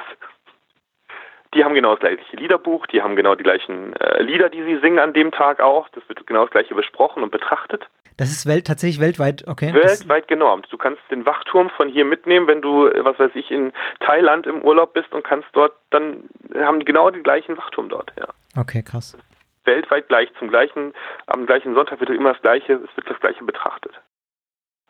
die 1.57 1.63
haben 1.63 1.73
genau 1.73 1.95
das 1.95 1.99
gleiche 2.01 2.35
Liederbuch, 2.35 2.85
die 2.87 3.01
haben 3.01 3.15
genau 3.15 3.35
die 3.35 3.43
gleichen 3.43 3.93
äh, 3.93 4.21
Lieder, 4.21 4.49
die 4.49 4.63
sie 4.63 4.77
singen 4.77 4.99
an 4.99 5.13
dem 5.13 5.31
Tag 5.31 5.59
auch. 5.59 5.89
Das 5.89 6.07
wird 6.07 6.25
genau 6.27 6.43
das 6.43 6.51
gleiche 6.51 6.75
besprochen 6.75 7.23
und 7.23 7.31
betrachtet. 7.31 7.87
Das 8.17 8.29
ist 8.29 8.47
welt 8.47 8.65
tatsächlich 8.65 8.99
weltweit, 8.99 9.45
okay. 9.47 9.73
Weltweit 9.73 10.27
genormt. 10.27 10.67
Du 10.71 10.77
kannst 10.77 11.01
den 11.11 11.25
Wachturm 11.25 11.69
von 11.71 11.89
hier 11.89 12.05
mitnehmen, 12.05 12.47
wenn 12.47 12.61
du, 12.61 12.89
was 13.03 13.17
weiß 13.19 13.31
ich, 13.35 13.51
in 13.51 13.73
Thailand 13.99 14.47
im 14.47 14.61
Urlaub 14.61 14.93
bist 14.93 15.11
und 15.13 15.23
kannst 15.23 15.47
dort, 15.53 15.73
dann 15.89 16.23
haben 16.55 16.79
die 16.79 16.85
genau 16.85 17.09
den 17.09 17.23
gleichen 17.23 17.57
Wachturm 17.57 17.89
dort, 17.89 18.11
ja. 18.19 18.27
Okay, 18.59 18.83
krass. 18.83 19.17
Weltweit 19.65 20.07
gleich, 20.07 20.29
zum 20.39 20.49
gleichen, 20.49 20.93
am 21.27 21.45
gleichen 21.45 21.75
Sonntag 21.75 21.99
wird 21.99 22.09
immer 22.09 22.33
das 22.33 22.41
Gleiche, 22.41 22.73
es 22.73 22.97
wird 22.97 23.09
das 23.09 23.19
Gleiche 23.19 23.43
betrachtet. 23.43 23.93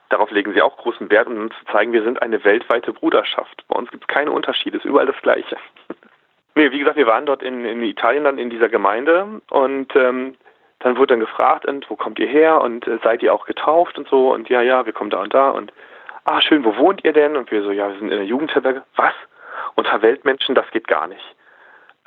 Darauf 0.09 0.31
legen 0.31 0.53
sie 0.53 0.61
auch 0.61 0.77
großen 0.77 1.09
Wert, 1.09 1.27
um 1.27 1.37
uns 1.41 1.53
zu 1.59 1.71
zeigen, 1.71 1.91
wir 1.91 2.03
sind 2.03 2.21
eine 2.21 2.41
weltweite 2.45 2.93
Bruderschaft. 2.93 3.65
Bei 3.67 3.77
uns 3.77 3.89
gibt 3.91 4.03
es 4.03 4.07
keine 4.07 4.31
Unterschiede, 4.31 4.77
es 4.77 4.85
ist 4.85 4.89
überall 4.89 5.05
das 5.05 5.21
Gleiche. 5.21 5.57
Nee, 6.57 6.71
wie 6.71 6.79
gesagt, 6.79 6.97
wir 6.97 7.05
waren 7.05 7.27
dort 7.27 7.43
in, 7.43 7.63
in 7.65 7.83
Italien 7.83 8.23
dann 8.23 8.39
in 8.39 8.49
dieser 8.49 8.67
Gemeinde 8.67 9.41
und 9.51 9.95
ähm, 9.95 10.35
dann 10.79 10.97
wurde 10.97 11.13
dann 11.13 11.19
gefragt, 11.19 11.67
und 11.67 11.87
wo 11.87 11.95
kommt 11.95 12.17
ihr 12.17 12.25
her 12.25 12.61
und 12.61 12.87
äh, 12.87 12.97
seid 13.03 13.21
ihr 13.21 13.31
auch 13.31 13.45
getauft 13.45 13.99
und 13.99 14.07
so 14.07 14.33
und 14.33 14.49
ja, 14.49 14.63
ja, 14.63 14.83
wir 14.83 14.91
kommen 14.91 15.11
da 15.11 15.21
und 15.21 15.35
da 15.35 15.51
und 15.51 15.71
ah, 16.25 16.41
schön, 16.41 16.65
wo 16.65 16.75
wohnt 16.77 17.03
ihr 17.03 17.13
denn? 17.13 17.37
Und 17.37 17.51
wir 17.51 17.61
so, 17.61 17.71
ja, 17.71 17.89
wir 17.89 17.99
sind 17.99 18.09
in 18.09 18.17
der 18.17 18.25
Jugendherberge. 18.25 18.81
Was? 18.95 19.13
Unter 19.75 20.01
Weltmenschen, 20.01 20.55
das 20.55 20.65
geht 20.71 20.87
gar 20.87 21.07
nicht. 21.07 21.35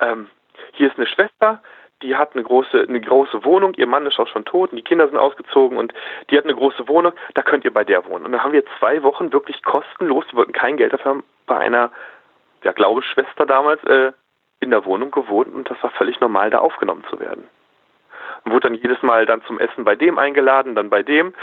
Ähm, 0.01 0.27
hier 0.73 0.89
ist 0.89 0.97
eine 0.97 1.07
Schwester, 1.07 1.61
die 2.01 2.17
hat 2.17 2.33
eine 2.33 2.43
große, 2.43 2.85
eine 2.89 2.99
große 2.99 3.45
Wohnung, 3.45 3.73
ihr 3.75 3.87
Mann 3.87 4.05
ist 4.05 4.19
auch 4.19 4.27
schon 4.27 4.43
tot 4.43 4.71
und 4.71 4.75
die 4.75 4.83
Kinder 4.83 5.07
sind 5.07 5.17
ausgezogen 5.17 5.77
und 5.77 5.93
die 6.29 6.37
hat 6.37 6.43
eine 6.43 6.55
große 6.55 6.89
Wohnung, 6.89 7.13
da 7.35 7.41
könnt 7.41 7.63
ihr 7.63 7.73
bei 7.73 7.85
der 7.85 8.05
wohnen. 8.05 8.25
Und 8.25 8.33
dann 8.33 8.43
haben 8.43 8.51
wir 8.51 8.65
zwei 8.79 9.01
Wochen 9.01 9.31
wirklich 9.31 9.63
kostenlos, 9.63 10.25
die 10.29 10.35
wollten 10.35 10.51
kein 10.51 10.75
Geld 10.75 10.91
dafür 10.91 11.11
haben, 11.11 11.23
bei 11.45 11.55
einer, 11.55 11.89
ja, 12.63 12.73
Glaubensschwester 12.73 13.45
damals, 13.45 13.81
äh, 13.85 14.11
in 14.61 14.69
der 14.69 14.85
Wohnung 14.85 15.11
gewohnt 15.11 15.53
und 15.53 15.69
das 15.69 15.81
war 15.83 15.89
völlig 15.91 16.19
normal, 16.21 16.49
da 16.49 16.59
aufgenommen 16.59 17.03
zu 17.09 17.19
werden. 17.19 17.47
Und 18.43 18.53
wurde 18.53 18.69
dann 18.69 18.75
jedes 18.75 19.01
Mal 19.01 19.25
dann 19.25 19.43
zum 19.43 19.59
Essen 19.59 19.83
bei 19.83 19.95
dem 19.95 20.17
eingeladen, 20.17 20.75
dann 20.75 20.89
bei 20.89 21.03
dem. 21.03 21.33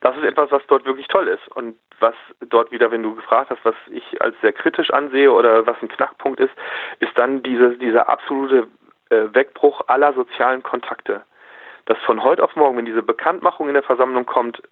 Das 0.00 0.16
ist 0.16 0.24
etwas, 0.24 0.50
was 0.50 0.62
dort 0.66 0.84
wirklich 0.84 1.08
toll 1.08 1.28
ist 1.28 1.46
und 1.56 1.78
was 1.98 2.14
dort 2.48 2.70
wieder, 2.70 2.90
wenn 2.90 3.02
du 3.02 3.14
gefragt 3.14 3.50
hast, 3.50 3.64
was 3.64 3.74
ich 3.90 4.20
als 4.20 4.36
sehr 4.40 4.52
kritisch 4.52 4.90
ansehe 4.90 5.32
oder 5.32 5.66
was 5.66 5.76
ein 5.82 5.88
Knackpunkt 5.88 6.40
ist, 6.40 6.52
ist 7.00 7.16
dann 7.16 7.42
diese, 7.42 7.76
dieser 7.78 8.08
absolute 8.08 8.68
äh, 9.10 9.28
Wegbruch 9.32 9.82
aller 9.86 10.12
sozialen 10.12 10.62
Kontakte. 10.62 11.22
Dass 11.86 11.98
von 12.00 12.22
heute 12.22 12.42
auf 12.42 12.54
morgen, 12.56 12.76
wenn 12.76 12.86
diese 12.86 13.02
Bekanntmachung 13.02 13.68
in 13.68 13.74
der 13.74 13.82
Versammlung 13.82 14.26
kommt, 14.26 14.62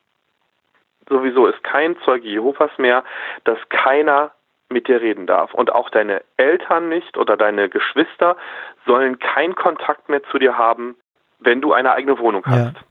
sowieso 1.09 1.46
ist 1.46 1.62
kein 1.64 1.96
Zeuge 2.00 2.28
Jehovas 2.28 2.70
mehr, 2.78 3.05
dass 3.44 3.59
keiner 3.68 4.33
mit 4.73 4.89
dir 4.89 5.01
reden 5.01 5.27
darf. 5.27 5.55
Und 5.55 5.73
auch 5.73 5.91
deine 5.91 6.23
Eltern 6.37 6.89
nicht 6.89 7.17
oder 7.17 7.37
deine 7.37 7.69
Geschwister 7.69 8.37
sollen 8.87 9.19
keinen 9.19 9.55
Kontakt 9.55 10.09
mehr 10.09 10.23
zu 10.25 10.39
dir 10.39 10.59
haben, 10.59 10.97
wenn 11.41 11.61
du 11.61 11.73
eine 11.73 11.93
eigene 11.93 12.19
Wohnung 12.19 12.45
hast. 12.47 12.75
Ja. 12.77 12.83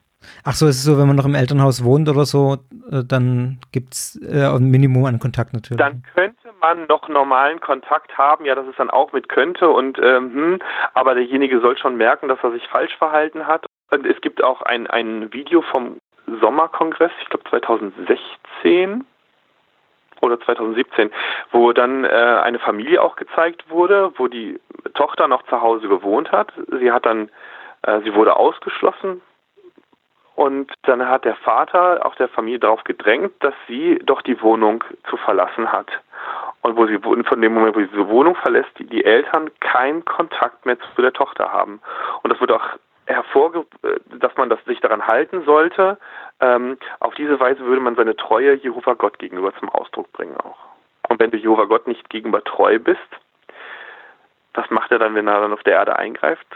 Ach 0.43 0.53
so, 0.53 0.67
ist 0.67 0.77
es 0.77 0.83
so, 0.83 0.97
wenn 0.99 1.07
man 1.07 1.15
noch 1.15 1.25
im 1.25 1.35
Elternhaus 1.35 1.83
wohnt 1.83 2.07
oder 2.07 2.25
so, 2.25 2.57
äh, 2.91 3.03
dann 3.05 3.59
gibt 3.71 3.93
es 3.93 4.19
äh, 4.21 4.45
ein 4.45 4.69
Minimum 4.69 5.05
an 5.05 5.19
Kontakt 5.19 5.53
natürlich. 5.53 5.79
Dann 5.79 6.03
könnte 6.13 6.49
man 6.61 6.85
noch 6.87 7.07
normalen 7.09 7.59
Kontakt 7.59 8.17
haben, 8.17 8.45
ja, 8.45 8.53
das 8.53 8.67
ist 8.67 8.79
dann 8.79 8.89
auch 8.89 9.13
mit 9.13 9.29
könnte 9.29 9.69
und 9.69 9.97
ähm, 9.97 10.33
hm, 10.33 10.59
aber 10.93 11.15
derjenige 11.15 11.59
soll 11.59 11.77
schon 11.77 11.97
merken, 11.97 12.27
dass 12.27 12.39
er 12.43 12.51
sich 12.51 12.67
falsch 12.67 12.95
verhalten 12.97 13.47
hat. 13.47 13.65
Und 13.89 14.05
es 14.05 14.21
gibt 14.21 14.43
auch 14.43 14.61
ein, 14.61 14.87
ein 14.87 15.33
Video 15.33 15.63
vom 15.63 15.97
Sommerkongress, 16.39 17.11
ich 17.21 17.29
glaube 17.29 17.49
2016, 17.49 19.03
oder 20.21 20.39
2017, 20.39 21.11
wo 21.51 21.73
dann 21.73 22.05
äh, 22.05 22.07
eine 22.07 22.59
Familie 22.59 23.01
auch 23.01 23.15
gezeigt 23.15 23.69
wurde, 23.69 24.11
wo 24.15 24.27
die 24.27 24.59
Tochter 24.93 25.27
noch 25.27 25.43
zu 25.43 25.61
Hause 25.61 25.87
gewohnt 25.87 26.31
hat. 26.31 26.51
Sie 26.79 26.91
hat 26.91 27.05
dann, 27.05 27.29
äh, 27.83 28.01
sie 28.01 28.13
wurde 28.15 28.35
ausgeschlossen 28.35 29.21
und 30.35 30.73
dann 30.83 31.07
hat 31.07 31.25
der 31.25 31.35
Vater 31.35 32.05
auch 32.05 32.15
der 32.15 32.29
Familie 32.29 32.59
darauf 32.59 32.83
gedrängt, 32.83 33.33
dass 33.41 33.53
sie 33.67 33.99
doch 34.05 34.21
die 34.21 34.41
Wohnung 34.41 34.83
zu 35.09 35.17
verlassen 35.17 35.71
hat. 35.71 35.87
Und 36.61 36.77
wo 36.77 36.85
sie 36.85 36.99
von 36.99 37.41
dem 37.41 37.53
Moment, 37.53 37.75
wo 37.75 37.79
sie 37.79 37.87
diese 37.87 38.07
Wohnung 38.07 38.35
verlässt, 38.35 38.69
die, 38.77 38.85
die 38.85 39.03
Eltern 39.03 39.49
keinen 39.59 40.05
Kontakt 40.05 40.65
mehr 40.65 40.77
zu 40.95 41.01
der 41.01 41.13
Tochter 41.13 41.51
haben. 41.51 41.81
Und 42.21 42.31
das 42.31 42.39
wird 42.39 42.51
auch 42.51 42.65
hervorge 43.13 43.65
dass 44.19 44.35
man 44.37 44.49
das 44.49 44.63
sich 44.65 44.79
daran 44.79 45.05
halten 45.07 45.43
sollte. 45.45 45.97
Ähm, 46.39 46.77
auf 46.99 47.13
diese 47.15 47.39
Weise 47.39 47.59
würde 47.61 47.81
man 47.81 47.95
seine 47.95 48.15
Treue 48.15 48.55
Jehova 48.55 48.93
Gott 48.93 49.19
gegenüber 49.19 49.53
zum 49.59 49.69
Ausdruck 49.69 50.11
bringen 50.13 50.37
auch. 50.37 50.57
Und 51.09 51.19
wenn 51.19 51.31
du 51.31 51.37
Jehova 51.37 51.65
Gott 51.65 51.87
nicht 51.87 52.09
gegenüber 52.09 52.43
treu 52.43 52.79
bist, 52.79 52.99
was 54.53 54.69
macht 54.69 54.91
er 54.91 54.99
dann, 54.99 55.15
wenn 55.15 55.27
er 55.27 55.41
dann 55.41 55.53
auf 55.53 55.63
der 55.63 55.73
Erde 55.73 55.97
eingreift? 55.97 56.47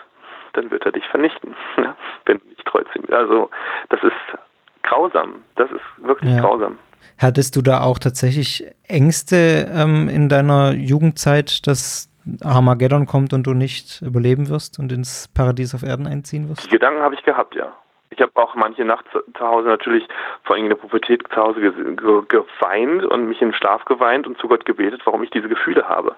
Dann 0.54 0.72
wird 0.72 0.86
er 0.86 0.92
dich 0.92 1.06
vernichten, 1.08 1.56
ne? 1.78 1.96
wenn 2.26 2.40
du 2.40 2.48
nicht 2.48 2.66
treu 2.66 2.84
ihm 2.96 3.14
Also 3.14 3.50
das 3.90 4.02
ist 4.04 4.40
grausam. 4.84 5.44
Das 5.56 5.70
ist 5.72 5.82
wirklich 5.98 6.32
ja. 6.32 6.42
grausam. 6.42 6.78
Hattest 7.18 7.56
du 7.56 7.62
da 7.62 7.82
auch 7.82 8.00
tatsächlich 8.00 8.66
Ängste 8.88 9.72
ähm, 9.74 10.10
in 10.10 10.28
deiner 10.28 10.72
Jugendzeit, 10.72 11.66
dass 11.68 12.10
Armageddon 12.44 13.06
kommt 13.06 13.34
und 13.34 13.46
du 13.46 13.54
nicht 13.54 14.02
überleben 14.02 14.50
wirst 14.50 14.80
und 14.80 14.92
ins 14.92 15.28
Paradies 15.34 15.76
auf 15.76 15.84
Erden 15.84 16.08
einziehen 16.08 16.50
wirst? 16.50 16.66
Die 16.66 16.70
Gedanken 16.70 17.02
habe 17.02 17.16
ich 17.16 17.24
gehabt, 17.24 17.56
ja. 17.56 17.74
Ich 18.10 18.22
habe 18.22 18.32
auch 18.36 18.56
manche 18.56 18.86
Nacht 18.86 19.06
zu 19.12 19.46
Hause 19.46 19.68
natürlich, 19.68 20.08
vor 20.44 20.56
allem 20.56 20.66
in 20.66 20.70
der 20.70 20.78
Pubertät 20.78 21.24
zu 21.34 21.36
Hause 21.36 21.60
ge 21.60 21.72
ge 21.72 22.22
geweint 22.28 23.04
und 23.04 23.28
mich 23.28 23.42
im 23.42 23.52
Schlaf 23.52 23.84
geweint 23.86 24.26
und 24.26 24.38
zu 24.38 24.48
Gott 24.48 24.66
gebetet, 24.66 25.02
warum 25.06 25.24
ich 25.24 25.32
diese 25.32 25.50
Gefühle 25.50 25.90
habe. 25.90 26.16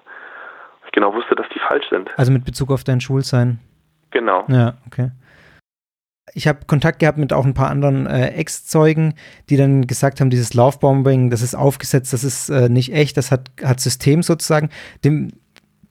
Ich 0.86 0.92
genau 0.92 1.12
wusste, 1.12 1.34
dass 1.34 1.48
die 1.48 1.58
falsch 1.58 1.88
sind. 1.90 2.10
Also 2.16 2.30
mit 2.30 2.44
Bezug 2.44 2.70
auf 2.70 2.84
dein 2.84 3.00
Schulsein? 3.00 3.58
Genau. 4.10 4.44
Ja, 4.48 4.74
okay. 4.86 5.10
Ich 6.34 6.46
habe 6.46 6.60
Kontakt 6.66 7.00
gehabt 7.00 7.18
mit 7.18 7.32
auch 7.32 7.44
ein 7.44 7.54
paar 7.54 7.70
anderen 7.70 8.06
äh, 8.06 8.28
Ex-Zeugen, 8.28 9.14
die 9.48 9.56
dann 9.56 9.86
gesagt 9.86 10.20
haben, 10.20 10.30
dieses 10.30 10.54
Lovebombing, 10.54 11.30
das 11.30 11.42
ist 11.42 11.54
aufgesetzt, 11.54 12.12
das 12.12 12.22
ist 12.22 12.48
äh, 12.48 12.68
nicht 12.68 12.92
echt, 12.92 13.16
das 13.16 13.32
hat, 13.32 13.50
hat 13.62 13.80
System 13.80 14.22
sozusagen. 14.22 14.70
Dem 15.04 15.32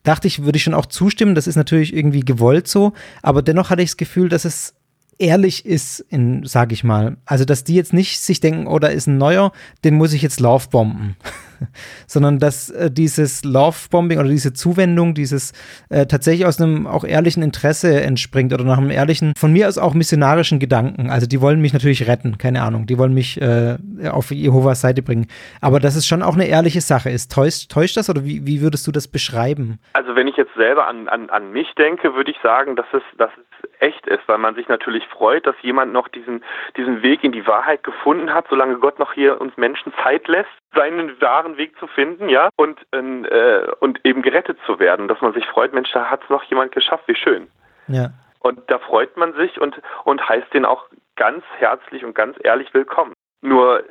dachte 0.08 0.28
ich, 0.28 0.44
würde 0.44 0.58
ich 0.58 0.64
schon 0.64 0.74
auch 0.74 0.86
zustimmen, 0.86 1.36
das 1.36 1.48
ist 1.48 1.56
natürlich 1.56 1.96
irgendwie 1.96 2.22
gewollt 2.22 2.68
so, 2.68 2.94
aber 3.22 3.42
dennoch 3.42 3.70
hatte 3.70 3.82
ich 3.82 3.90
das 3.90 3.98
Gefühl, 3.98 4.30
dass 4.30 4.46
es 4.46 4.74
ehrlich 5.20 5.66
ist, 5.66 6.06
sage 6.44 6.74
ich 6.74 6.84
mal. 6.84 7.18
Also, 7.26 7.46
dass 7.46 7.64
die 7.64 7.76
jetzt 7.76 7.94
nicht 7.94 8.20
sich 8.20 8.40
denken, 8.40 8.68
oh, 8.68 8.80
da 8.80 8.88
ist 8.88 9.08
ein 9.08 9.18
neuer, 9.18 9.52
den 9.84 9.96
muss 9.96 10.14
ich 10.14 10.22
jetzt 10.22 10.40
Lovebomben. 10.40 11.16
Sondern 12.08 12.40
dass 12.40 12.70
äh, 12.70 12.92
dieses 12.92 13.44
Lovebombing 13.44 14.20
oder 14.20 14.30
diese 14.30 14.54
Zuwendung, 14.54 15.14
dieses 15.14 15.54
äh, 15.90 16.06
tatsächlich 16.06 16.46
aus 16.46 16.62
einem 16.62 16.88
auch 16.88 17.04
ehrlichen 17.04 17.44
Interesse 17.44 18.02
entspringt 18.02 18.54
oder 18.54 18.64
nach 18.64 18.78
einem 18.78 18.92
ehrlichen, 18.92 19.34
von 19.38 19.54
mir 19.54 19.68
aus 19.68 19.78
auch 19.78 19.94
missionarischen 19.94 20.60
Gedanken. 20.60 21.10
Also, 21.10 21.28
die 21.28 21.42
wollen 21.42 21.62
mich 21.62 21.74
natürlich 21.74 22.08
retten, 22.08 22.38
keine 22.38 22.62
Ahnung. 22.62 22.86
Die 22.86 22.98
wollen 22.98 23.14
mich 23.14 23.42
äh, 23.42 23.78
auf 24.10 24.32
Jehovas 24.32 24.82
Seite 24.82 25.02
bringen. 25.02 25.28
Aber 25.62 25.80
dass 25.80 25.96
es 25.96 26.06
schon 26.06 26.22
auch 26.22 26.36
eine 26.36 26.48
ehrliche 26.48 26.82
Sache 26.82 27.10
ist. 27.10 27.32
Täuscht, 27.32 27.72
täuscht 27.72 27.98
das 27.98 28.10
oder 28.10 28.26
wie, 28.26 28.46
wie 28.46 28.62
würdest 28.62 28.88
du 28.88 28.92
das 28.92 29.08
beschreiben? 29.08 29.80
Also, 29.94 30.16
wenn 30.16 30.28
ich 30.28 30.38
jetzt 30.38 30.54
selber 30.56 30.88
an, 30.88 31.08
an, 31.08 31.30
an 31.30 31.52
mich 31.52 31.74
denke, 31.76 32.16
würde 32.16 32.32
ich 32.32 32.38
sagen, 32.42 32.76
dass 32.76 32.88
es, 32.94 33.04
dass 33.18 33.32
es 33.38 33.47
echt 33.80 34.08
ist, 34.08 34.28
weil 34.28 34.38
man 34.38 34.56
sich 34.56 34.68
natürlich 34.68 35.06
freut, 35.08 35.46
dass 35.46 35.56
jemand 35.62 35.94
noch 35.94 36.08
diesen, 36.08 36.44
diesen 36.76 37.02
Weg 37.02 37.24
in 37.24 37.32
die 37.32 37.46
Wahrheit 37.48 37.84
gefunden 37.84 38.34
hat, 38.34 38.46
solange 38.50 38.78
Gott 38.78 39.00
noch 39.00 39.14
hier 39.14 39.40
uns 39.40 39.56
Menschen 39.58 39.94
Zeit 40.04 40.28
lässt, 40.28 40.50
seinen 40.74 41.20
wahren 41.22 41.58
Weg 41.58 41.78
zu 41.80 41.88
finden, 41.88 42.30
ja, 42.30 42.50
und, 42.56 42.80
äh, 42.92 43.68
und 43.80 44.00
eben 44.06 44.22
gerettet 44.22 44.58
zu 44.66 44.80
werden, 44.80 45.08
dass 45.08 45.22
man 45.22 45.34
sich 45.34 45.46
freut, 45.46 45.74
Mensch, 45.74 45.92
da 45.92 46.10
hat 46.10 46.24
es 46.24 46.30
noch 46.30 46.44
jemand 46.44 46.72
geschafft, 46.72 47.08
wie 47.08 47.16
schön. 47.16 47.48
Ja. 47.88 48.10
Und 48.40 48.60
da 48.68 48.80
freut 48.80 49.18
man 49.18 49.34
sich 49.34 49.60
und, 49.60 49.82
und 50.04 50.28
heißt 50.28 50.54
den 50.54 50.66
auch 50.66 50.86
ganz 51.16 51.44
herzlich 51.58 52.06
und 52.06 52.14
ganz 52.14 52.38
ehrlich 52.44 52.74
willkommen. 52.74 53.14
Nur 53.42 53.84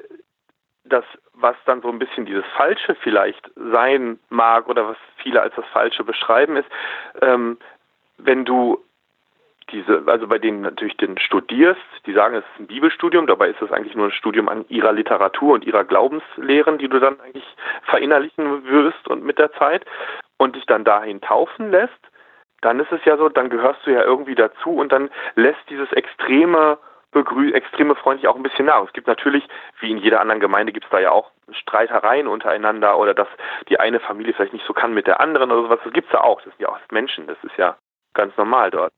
das, 0.85 1.05
was 1.35 1.57
dann 1.67 1.83
so 1.83 1.89
ein 1.89 1.99
bisschen 1.99 2.27
dieses 2.27 2.45
Falsche 2.57 2.95
vielleicht 3.03 3.51
sein 3.55 4.19
mag 4.29 4.69
oder 4.69 4.89
was 4.89 4.97
viele 5.17 5.43
als 5.43 5.55
das 5.57 5.67
Falsche 5.67 6.05
beschreiben, 6.05 6.57
ist, 6.57 6.69
ähm, 7.21 7.59
wenn 8.19 8.45
du 8.45 8.83
diese, 9.71 10.03
also 10.07 10.29
bei 10.29 10.39
denen 10.39 10.61
natürlich 10.61 10.97
den 10.97 11.19
studierst, 11.19 11.81
die 12.07 12.13
sagen, 12.13 12.37
es 12.37 12.45
ist 12.45 12.61
ein 12.61 12.67
Bibelstudium, 12.67 13.27
dabei 13.27 13.49
ist 13.49 13.61
es 13.61 13.73
eigentlich 13.73 13.95
nur 13.95 14.07
ein 14.07 14.13
Studium 14.13 14.49
an 14.49 14.65
ihrer 14.69 14.93
Literatur 14.93 15.55
und 15.55 15.65
ihrer 15.65 15.85
Glaubenslehren, 15.85 16.79
die 16.79 16.89
du 16.89 17.01
dann 17.01 17.21
eigentlich 17.21 17.57
verinnerlichen 17.85 18.65
wirst 18.67 19.09
und 19.09 19.25
mit 19.25 19.39
der 19.39 19.53
Zeit 19.55 19.85
und 20.37 20.57
dich 20.57 20.67
dann 20.67 20.85
dahin 20.85 21.21
taufen 21.21 21.71
lässt, 21.71 21.93
dann 22.61 22.81
ist 22.81 22.93
es 22.93 23.05
ja 23.05 23.17
so, 23.17 23.29
dann 23.29 23.51
gehörst 23.51 23.81
du 23.85 23.91
ja 23.91 24.03
irgendwie 24.03 24.35
dazu 24.35 24.71
und 24.71 24.93
dann 24.93 25.11
lässt 25.35 25.61
dieses 25.69 25.93
extreme 25.93 26.79
begrü 27.13 27.53
extreme 27.53 27.95
freundlich 27.95 28.29
auch 28.29 28.37
ein 28.37 28.43
bisschen 28.43 28.67
nach. 28.67 28.85
Es 28.85 28.93
gibt 28.93 29.07
natürlich, 29.07 29.49
wie 29.81 29.91
in 29.91 29.99
jeder 29.99 30.21
anderen 30.21 30.41
Gemeinde, 30.41 30.73
gibt 30.73 30.85
es 30.85 30.91
da 30.91 30.99
ja 30.99 31.13
auch 31.13 31.31
Streitereien 31.51 32.27
untereinander 32.27 32.99
oder 32.99 33.15
dass 33.15 33.29
die 33.69 33.81
eine 33.81 34.01
Familie 34.01 34.35
vielleicht 34.35 34.53
nicht 34.53 34.67
so 34.67 34.75
kann 34.75 34.93
mit 34.93 35.07
der 35.07 35.21
anderen 35.21 35.51
oder 35.51 35.63
sowas. 35.63 35.81
Das 35.85 35.93
gibt 35.93 36.09
es 36.09 36.13
ja 36.13 36.21
auch. 36.21 36.43
Das 36.43 36.53
sind 36.53 36.61
ja 36.61 36.69
auch 36.69 36.79
Menschen. 36.91 37.27
Das 37.27 37.39
ist 37.43 37.57
ja 37.57 37.77
ganz 38.13 38.37
normal 38.37 38.71
dort. 38.71 38.93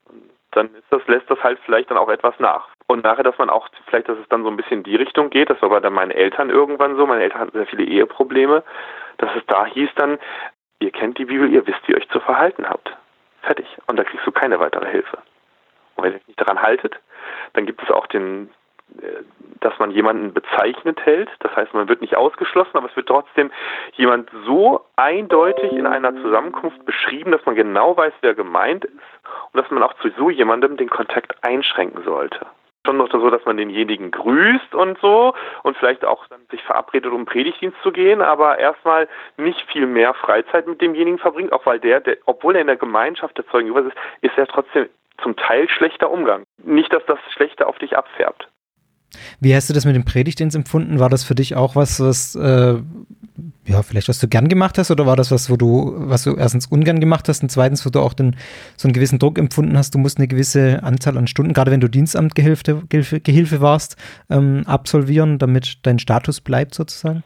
Dann 0.53 0.75
ist 0.75 0.87
das, 0.91 1.07
lässt 1.07 1.31
das 1.31 1.43
halt 1.43 1.59
vielleicht 1.65 1.91
dann 1.91 1.99
auch 1.99 2.09
etwas 2.09 2.35
nach. 2.39 2.69
Und 2.87 3.05
nachher, 3.05 3.25
dass 3.25 3.37
man 3.39 3.51
auch, 3.51 3.69
vielleicht, 3.87 4.09
dass 4.09 4.19
es 4.19 4.29
dann 4.29 4.43
so 4.43 4.51
ein 4.51 4.57
bisschen 4.57 4.79
in 4.79 4.85
die 4.85 4.97
Richtung 4.97 5.31
geht, 5.31 5.51
das 5.51 5.61
war 5.61 5.69
bei 5.69 5.91
meinen 5.91 6.11
Eltern 6.11 6.51
irgendwann 6.51 6.97
so, 6.97 7.07
meine 7.07 7.23
Eltern 7.23 7.41
hatten 7.41 7.57
sehr 7.57 7.67
viele 7.67 7.85
Eheprobleme, 7.85 8.63
dass 9.19 9.31
es 9.37 9.43
da 9.47 9.67
hieß 9.67 9.91
dann, 9.97 10.19
ihr 10.81 10.91
kennt 10.91 11.19
die 11.19 11.27
Bibel, 11.27 11.51
ihr 11.53 11.67
wisst, 11.67 11.87
wie 11.87 11.93
ihr 11.93 11.99
euch 11.99 12.09
zu 12.09 12.21
verhalten 12.21 12.69
habt. 12.69 12.97
Fertig. 13.43 13.67
Und 13.87 13.97
da 13.97 14.05
kriegst 14.05 14.27
du 14.27 14.33
keine 14.33 14.59
weitere 14.59 14.89
Hilfe. 14.91 15.19
Und 15.97 16.05
wenn 16.05 16.13
ihr 16.13 16.17
euch 16.17 16.27
nicht 16.29 16.41
daran 16.41 16.63
haltet, 16.63 16.99
dann 17.53 17.67
gibt 17.67 17.83
es 17.83 17.91
auch 17.91 18.07
den, 18.07 18.51
dass 19.61 19.79
man 19.79 19.91
jemanden 19.91 20.33
bezeichnet 20.33 21.05
hält. 21.05 21.29
Das 21.41 21.55
heißt, 21.55 21.75
man 21.75 21.89
wird 21.89 22.01
nicht 22.01 22.17
ausgeschlossen, 22.17 22.77
aber 22.77 22.89
es 22.89 22.97
wird 22.97 23.09
trotzdem 23.09 23.51
jemand 23.95 24.31
so 24.47 24.85
eindeutig 24.97 25.73
in 25.73 25.87
einer 25.87 26.15
Zusammenkunft 26.23 26.85
beschrieben, 26.85 27.33
dass 27.33 27.45
man 27.47 27.55
genau 27.55 27.97
weiß, 27.97 28.13
wer 28.21 28.35
gemeint 28.35 28.85
ist 28.85 28.95
und 29.53 29.61
dass 29.61 29.71
man 29.71 29.83
auch 29.83 29.95
zu 29.95 30.11
so 30.17 30.31
jemandem 30.31 30.77
den 30.77 30.91
Kontakt 30.91 31.35
einschränken 31.43 32.05
sollte. 32.05 32.47
Schon 32.87 32.97
noch 32.97 33.11
so, 33.11 33.29
dass 33.29 33.45
man 33.45 33.57
denjenigen 33.57 34.11
grüßt 34.13 34.75
und 34.75 34.99
so 35.01 35.35
und 35.63 35.77
vielleicht 35.77 36.05
auch 36.05 36.27
dann 36.29 36.41
sich 36.51 36.63
verabredet, 36.63 37.13
um 37.13 37.27
Predigtdienst 37.27 37.77
zu 37.83 37.93
gehen, 37.93 38.23
aber 38.23 38.59
erstmal 38.59 39.09
nicht 39.37 39.61
viel 39.71 39.87
mehr 39.87 40.15
Freizeit 40.15 40.67
mit 40.67 40.81
demjenigen 40.81 41.19
verbringt, 41.19 41.53
auch 41.53 41.67
weil 41.67 41.81
der, 41.81 42.01
der 42.01 42.17
obwohl 42.25 42.55
er 42.55 42.63
in 42.63 42.69
der 42.69 42.77
Gemeinschaft 42.77 43.37
der 43.37 43.47
Zeugen 43.49 43.69
über 43.69 43.81
ist, 43.81 43.97
ist 44.23 44.39
er 44.39 44.47
trotzdem 44.47 44.89
zum 45.23 45.37
Teil 45.37 45.69
schlechter 45.69 46.11
Umgang. 46.11 46.45
Nicht, 46.65 46.93
dass 46.93 47.05
das 47.07 47.19
Schlechte 47.33 47.67
auf 47.67 47.79
dich 47.79 47.97
abfärbt. 47.97 48.49
Wie 49.41 49.55
hast 49.55 49.71
du 49.71 49.75
das 49.75 49.85
mit 49.85 49.97
dem 49.97 50.05
Predigtdienst 50.05 50.57
empfunden? 50.57 51.01
War 51.01 51.09
das 51.09 51.25
für 51.25 51.35
dich 51.35 51.57
auch 51.57 51.77
was, 51.77 52.01
was 52.01 52.35
äh, 52.35 52.81
ja, 53.67 53.83
vielleicht 53.83 54.09
was 54.09 54.21
du 54.21 54.29
gern 54.29 54.49
gemacht 54.49 54.79
hast 54.79 54.91
oder 54.91 55.05
war 55.07 55.17
das 55.17 55.31
was, 55.31 55.51
wo 55.51 55.57
du, 55.57 55.93
was 55.97 56.25
du 56.25 56.35
erstens 56.37 56.67
ungern 56.67 57.01
gemacht 57.01 57.29
hast 57.29 57.43
und 57.43 57.51
zweitens, 57.51 57.85
wo 57.87 57.91
du 57.91 58.01
auch 58.01 58.15
den, 58.15 58.37
so 58.77 58.89
einen 58.89 58.95
gewissen 58.95 59.19
Druck 59.19 59.39
empfunden 59.39 59.77
hast, 59.77 59.95
du 59.95 59.99
musst 59.99 60.17
eine 60.19 60.29
gewisse 60.29 60.81
Anzahl 60.83 61.19
an 61.19 61.27
Stunden, 61.27 61.53
gerade 61.53 61.71
wenn 61.71 61.81
du 61.81 61.89
Dienstamtgehilfe 61.89 62.85
Gehilfe, 62.89 63.21
Gehilfe 63.21 63.61
warst, 63.61 64.01
ähm, 64.31 64.63
absolvieren, 64.67 65.39
damit 65.39 65.87
dein 65.87 65.99
Status 65.99 66.41
bleibt 66.41 66.73
sozusagen? 66.75 67.23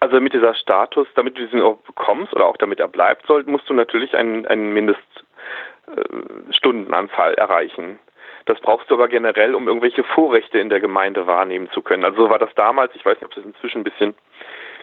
Also 0.00 0.14
damit 0.16 0.32
dieser 0.32 0.54
Status, 0.54 1.06
damit 1.14 1.36
du 1.36 1.44
diesen 1.44 1.60
auch 1.60 1.76
bekommst 1.78 2.32
oder 2.34 2.46
auch 2.46 2.56
damit 2.56 2.80
er 2.80 2.88
bleibt 2.88 3.26
soll, 3.26 3.44
musst 3.44 3.68
du 3.68 3.74
natürlich 3.74 4.14
einen, 4.14 4.46
einen 4.46 4.72
Mindeststundenanzahl 4.72 7.34
äh, 7.34 7.36
erreichen. 7.36 7.98
Das 8.46 8.60
brauchst 8.60 8.90
du 8.90 8.94
aber 8.94 9.08
generell, 9.08 9.54
um 9.54 9.68
irgendwelche 9.68 10.04
Vorrechte 10.04 10.58
in 10.58 10.68
der 10.68 10.80
Gemeinde 10.80 11.26
wahrnehmen 11.26 11.70
zu 11.70 11.82
können. 11.82 12.04
Also 12.04 12.24
so 12.24 12.30
war 12.30 12.38
das 12.38 12.54
damals, 12.54 12.94
ich 12.94 13.04
weiß 13.04 13.20
nicht, 13.20 13.24
ob 13.24 13.36
es 13.36 13.44
inzwischen 13.44 13.82
ein 13.82 13.84
bisschen 13.84 14.14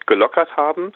gelockert 0.06 0.56
haben. 0.56 0.93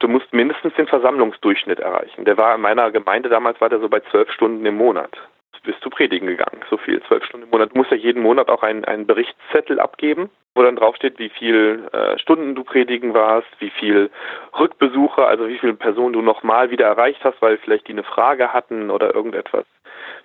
Du 0.00 0.08
musst 0.08 0.32
mindestens 0.32 0.74
den 0.74 0.86
Versammlungsdurchschnitt 0.86 1.78
erreichen. 1.78 2.24
Der 2.24 2.36
war 2.36 2.54
in 2.54 2.62
meiner 2.62 2.90
Gemeinde 2.90 3.28
damals 3.28 3.60
war 3.60 3.68
der 3.68 3.80
so 3.80 3.88
bei 3.88 4.00
zwölf 4.10 4.30
Stunden 4.32 4.64
im 4.64 4.76
Monat. 4.76 5.16
Bist 5.62 5.84
du 5.84 5.90
predigen 5.90 6.26
gegangen, 6.26 6.62
so 6.70 6.78
viel, 6.78 7.02
zwölf 7.02 7.22
Stunden 7.22 7.44
im 7.44 7.50
Monat. 7.50 7.72
Du 7.72 7.76
musst 7.76 7.90
ja 7.90 7.96
jeden 7.98 8.22
Monat 8.22 8.48
auch 8.48 8.62
einen, 8.62 8.86
einen 8.86 9.06
Berichtszettel 9.06 9.78
abgeben, 9.78 10.30
wo 10.54 10.62
dann 10.62 10.76
draufsteht, 10.76 11.18
wie 11.18 11.28
viel 11.28 11.86
äh, 11.92 12.18
Stunden 12.18 12.54
du 12.54 12.64
predigen 12.64 13.12
warst, 13.12 13.48
wie 13.58 13.68
viel 13.68 14.10
Rückbesuche, 14.58 15.22
also 15.22 15.48
wie 15.48 15.58
viele 15.58 15.74
Personen 15.74 16.14
du 16.14 16.22
nochmal 16.22 16.70
wieder 16.70 16.86
erreicht 16.86 17.22
hast, 17.24 17.42
weil 17.42 17.58
vielleicht 17.58 17.88
die 17.88 17.92
eine 17.92 18.04
Frage 18.04 18.54
hatten 18.54 18.90
oder 18.90 19.14
irgendetwas 19.14 19.66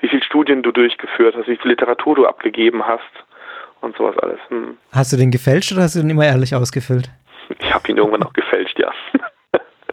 wie 0.06 0.10
viele 0.10 0.24
Studien 0.24 0.62
du 0.62 0.72
durchgeführt 0.72 1.36
hast, 1.36 1.48
wie 1.48 1.58
viel 1.58 1.72
Literatur 1.72 2.16
du 2.16 2.28
abgegeben 2.28 2.84
hast 2.86 3.02
und 3.82 3.98
sowas 3.98 4.16
alles. 4.22 4.40
Hm. 4.50 4.78
Hast 4.92 5.12
du 5.12 5.18
den 5.18 5.32
gefälscht 5.32 5.72
oder 5.72 5.82
hast 5.82 5.96
du 5.96 6.02
den 6.02 6.12
immer 6.12 6.26
ehrlich 6.26 6.54
ausgefüllt? 6.54 7.10
Ich 7.60 7.74
habe 7.74 7.90
ihn 7.90 7.98
irgendwann 7.98 8.22
auch 8.22 8.34
gefälscht, 8.34 8.78
ja. 8.80 8.92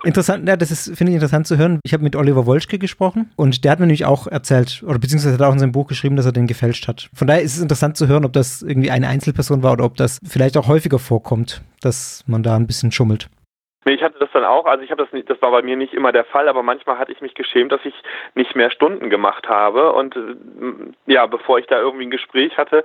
Interessant, 0.05 0.49
ja, 0.49 0.57
das 0.57 0.71
ist, 0.71 0.99
finde 0.99 1.13
ich 1.13 1.15
interessant 1.15 1.47
zu 1.47 1.57
hören. 1.57 1.79
Ich 1.85 1.95
habe 1.95 2.03
mit 2.03 2.17
Oliver 2.17 2.45
Wolschke 2.45 2.79
gesprochen 2.79 3.31
und 3.37 3.65
der 3.65 3.71
hat 3.71 3.79
mir 3.79 3.87
nämlich 3.87 4.05
auch 4.05 4.27
erzählt, 4.27 4.83
oder 4.85 4.99
beziehungsweise 4.99 5.35
hat 5.35 5.41
er 5.41 5.49
auch 5.49 5.53
in 5.53 5.61
seinem 5.61 5.73
Buch 5.73 5.87
geschrieben, 5.87 6.17
dass 6.17 6.27
er 6.27 6.33
den 6.33 6.49
gefälscht 6.49 6.89
hat. 6.89 7.09
Von 7.15 7.29
daher 7.29 7.43
ist 7.43 7.57
es 7.57 7.63
interessant 7.63 7.97
zu 7.97 8.09
hören, 8.09 8.25
ob 8.25 8.33
das 8.33 8.63
irgendwie 8.63 8.91
eine 8.91 9.09
Einzelperson 9.09 9.63
war 9.63 9.73
oder 9.73 9.85
ob 9.85 9.97
das 9.97 10.19
vielleicht 10.29 10.57
auch 10.57 10.67
häufiger 10.67 10.99
vorkommt, 10.99 11.63
dass 11.81 12.25
man 12.27 12.43
da 12.43 12.57
ein 12.57 12.67
bisschen 12.67 12.91
schummelt. 12.91 13.29
Nee, 13.85 13.95
ich 13.95 14.03
hatte 14.03 14.19
das 14.19 14.31
dann 14.33 14.45
auch, 14.45 14.67
also 14.67 14.85
ich 14.85 14.91
habe 14.91 15.03
das 15.03 15.13
nicht, 15.13 15.29
das 15.29 15.43
war 15.43 15.51
bei 15.51 15.63
mir 15.63 15.77
nicht 15.77 15.93
immer 15.93 16.13
der 16.13 16.25
Fall, 16.25 16.49
aber 16.49 16.63
manchmal 16.63 16.99
hatte 16.99 17.11
ich 17.11 17.21
mich 17.21 17.35
geschämt, 17.35 17.73
dass 17.73 17.85
ich 17.85 17.95
nicht 18.35 18.55
mehr 18.55 18.71
Stunden 18.71 19.11
gemacht 19.11 19.49
habe 19.49 19.93
und 19.93 20.17
äh, 20.17 20.37
ja, 21.07 21.27
bevor 21.27 21.59
ich 21.59 21.67
da 21.67 21.81
irgendwie 21.81 22.07
ein 22.07 22.11
Gespräch 22.11 22.57
hatte, 22.57 22.85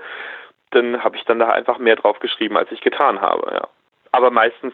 dann 0.72 1.04
habe 1.04 1.16
ich 1.16 1.24
dann 1.26 1.40
da 1.40 1.50
einfach 1.50 1.78
mehr 1.78 1.96
drauf 1.96 2.20
geschrieben, 2.20 2.58
als 2.58 2.72
ich 2.72 2.82
getan 2.82 3.22
habe, 3.22 3.52
ja. 3.54 3.68
Aber 4.12 4.32
meistens 4.32 4.74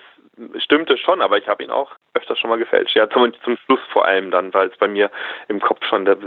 stimmte 0.58 0.98
schon, 0.98 1.22
aber 1.22 1.38
ich 1.38 1.48
habe 1.48 1.64
ihn 1.64 1.72
auch 1.72 1.92
öfter 2.14 2.36
schon 2.36 2.50
mal 2.50 2.58
gefälscht. 2.58 2.96
Ja, 2.96 3.10
zum, 3.10 3.34
zum 3.44 3.58
Schluss 3.58 3.82
vor 3.92 4.06
allem 4.06 4.32
dann, 4.32 4.54
weil 4.54 4.70
es 4.70 4.78
bei 4.78 4.88
mir 4.88 5.12
im 5.48 5.60
Kopf 5.60 5.84
schon 5.86 6.06
der, 6.06 6.18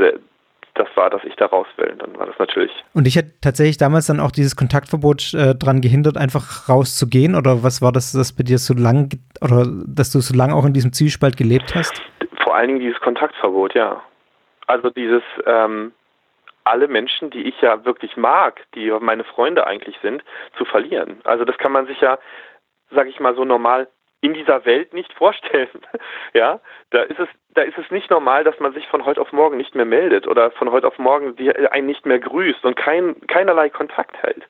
das 0.77 0.89
war, 0.95 1.11
dass 1.11 1.25
ich 1.25 1.35
da 1.37 1.47
raus 1.47 1.67
will. 1.77 1.95
Dann 1.99 2.17
war 2.19 2.27
das 2.27 2.39
natürlich. 2.39 2.71
Und 2.95 3.07
ich 3.07 3.17
hätte 3.17 3.33
tatsächlich 3.41 3.79
damals 3.79 4.07
dann 4.07 4.21
auch 4.21 4.31
dieses 4.31 4.57
Kontaktverbot 4.57 5.35
äh, 5.35 5.55
daran 5.55 5.81
gehindert, 5.81 6.17
einfach 6.17 6.69
rauszugehen? 6.69 7.35
Oder 7.35 7.63
was 7.63 7.83
war 7.83 7.93
das, 7.93 8.13
das 8.13 8.35
bei 8.35 8.43
dir 8.43 8.59
so 8.59 8.75
lang, 8.75 9.11
oder 9.41 9.67
dass 9.87 10.13
du 10.13 10.21
so 10.21 10.37
lange 10.37 10.55
auch 10.55 10.65
in 10.65 10.73
diesem 10.73 10.93
Zwiespalt 10.93 11.37
gelebt 11.37 11.75
hast? 11.75 12.01
Vor 12.43 12.55
allen 12.55 12.69
Dingen 12.69 12.81
dieses 12.81 13.01
Kontaktverbot, 13.01 13.75
ja. 13.75 14.03
Also 14.67 14.91
dieses, 14.91 15.23
ähm, 15.47 15.93
alle 16.65 16.89
Menschen, 16.89 17.31
die 17.31 17.43
ich 17.43 17.61
ja 17.61 17.85
wirklich 17.85 18.17
mag, 18.17 18.61
die 18.75 18.91
meine 19.01 19.25
Freunde 19.25 19.67
eigentlich 19.67 19.97
sind, 20.03 20.23
zu 20.59 20.65
verlieren. 20.65 21.21
Also 21.25 21.45
das 21.45 21.57
kann 21.59 21.73
man 21.73 21.87
sich 21.87 22.01
ja, 22.01 22.19
sag 22.91 23.07
ich 23.07 23.21
mal, 23.21 23.35
so 23.35 23.45
normal 23.45 23.89
in 24.27 24.35
dieser 24.35 24.65
Welt 24.65 24.93
nicht 24.93 25.13
vorstellen. 25.13 25.69
ja, 26.35 26.61
da 26.91 27.03
ist 27.03 27.19
es, 27.19 27.29
da 27.55 27.63
ist 27.63 27.79
es 27.79 27.91
nicht 27.91 28.11
normal, 28.11 28.45
dass 28.45 28.59
man 28.61 28.73
sich 28.75 28.87
von 28.89 29.05
heute 29.05 29.21
auf 29.21 29.33
morgen 29.33 29.57
nicht 29.57 29.75
mehr 29.75 29.85
meldet 29.85 30.27
oder 30.27 30.51
von 30.51 30.71
heute 30.71 30.87
auf 30.87 30.99
morgen 30.99 31.37
einen 31.71 31.87
nicht 31.87 32.05
mehr 32.05 32.19
grüßt 32.19 32.65
und 32.65 32.77
kein, 32.77 33.21
keinerlei 33.27 33.71
Kontakt 33.71 34.23
hält. 34.23 34.45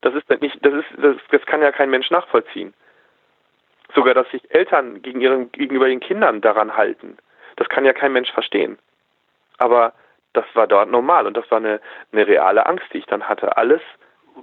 Das 0.00 0.14
ist 0.14 0.28
nicht, 0.40 0.58
das 0.64 0.74
ist, 0.74 0.86
das, 0.98 1.16
das 1.30 1.46
kann 1.46 1.62
ja 1.62 1.70
kein 1.70 1.90
Mensch 1.90 2.10
nachvollziehen. 2.10 2.74
Sogar, 3.94 4.14
dass 4.14 4.28
sich 4.30 4.42
Eltern 4.52 5.02
gegen 5.02 5.20
ihren, 5.20 5.52
gegenüber 5.52 5.86
ihren 5.86 6.00
Kindern 6.00 6.40
daran 6.40 6.76
halten. 6.76 7.18
Das 7.56 7.68
kann 7.68 7.84
ja 7.84 7.92
kein 7.92 8.12
Mensch 8.12 8.32
verstehen. 8.32 8.78
Aber 9.58 9.92
das 10.32 10.46
war 10.54 10.66
dort 10.66 10.90
normal 10.90 11.26
und 11.26 11.36
das 11.36 11.48
war 11.50 11.58
eine, 11.58 11.80
eine 12.10 12.26
reale 12.26 12.66
Angst, 12.66 12.86
die 12.92 12.98
ich 12.98 13.06
dann 13.06 13.28
hatte. 13.28 13.56
Alles, 13.56 13.82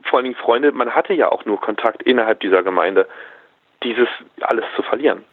vor 0.03 0.17
allen 0.17 0.25
Dingen 0.25 0.35
Freunde, 0.35 0.71
man 0.71 0.93
hatte 0.93 1.13
ja 1.13 1.29
auch 1.29 1.45
nur 1.45 1.59
Kontakt 1.59 2.03
innerhalb 2.03 2.39
dieser 2.41 2.61
Gemeinde, 2.61 3.07
dieses 3.83 4.07
alles 4.41 4.65
zu 4.75 4.83
verlieren. 4.83 5.23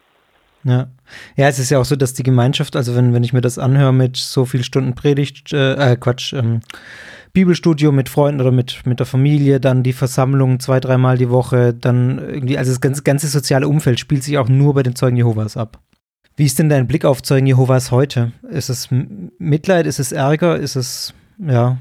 Ja. 0.65 0.89
ja, 1.37 1.47
es 1.47 1.61
ist 1.61 1.71
ja 1.71 1.79
auch 1.79 1.85
so, 1.85 1.95
dass 1.95 2.13
die 2.15 2.25
Gemeinschaft, 2.25 2.75
also 2.75 2.97
wenn, 2.97 3.15
wenn 3.15 3.23
ich 3.23 3.33
mir 3.33 3.41
das 3.41 3.57
anhöre 3.57 3.93
mit 3.93 4.17
so 4.17 4.45
viel 4.45 4.65
Stunden 4.65 4.97
Predigt, 4.97 5.53
äh, 5.53 5.93
äh, 5.93 5.97
Quatsch, 5.97 6.33
ähm, 6.33 6.61
Bibelstudio 7.33 7.93
mit 7.93 8.09
Freunden 8.09 8.41
oder 8.41 8.51
mit, 8.51 8.85
mit 8.85 8.99
der 8.99 9.07
Familie, 9.07 9.61
dann 9.61 9.85
die 9.85 9.93
Versammlung 9.93 10.59
zwei, 10.59 10.81
dreimal 10.81 11.19
die 11.19 11.31
Woche, 11.31 11.73
dann 11.73 12.19
irgendwie, 12.19 12.59
also 12.59 12.73
das 12.73 12.81
ganze, 12.81 13.05
ganze 13.05 13.29
soziale 13.29 13.69
Umfeld 13.69 14.01
spielt 14.01 14.25
sich 14.25 14.39
auch 14.39 14.49
nur 14.49 14.75
bei 14.75 14.83
den 14.83 14.97
Zeugen 14.97 15.17
Jehovas 15.17 15.57
ab. 15.57 15.79
Wie 16.37 16.45
ist 16.45 16.59
denn 16.59 16.69
dein 16.69 16.89
Blick 16.89 17.05
auf 17.05 17.23
Zeugen 17.23 17.47
Jehovas 17.47 17.93
heute? 17.93 18.33
Ist 18.51 18.69
es 18.69 18.89
Mitleid, 19.39 19.87
ist 19.87 20.01
es 20.01 20.11
Ärger, 20.13 20.57
ist 20.57 20.75
es, 20.75 21.15
ja? 21.39 21.77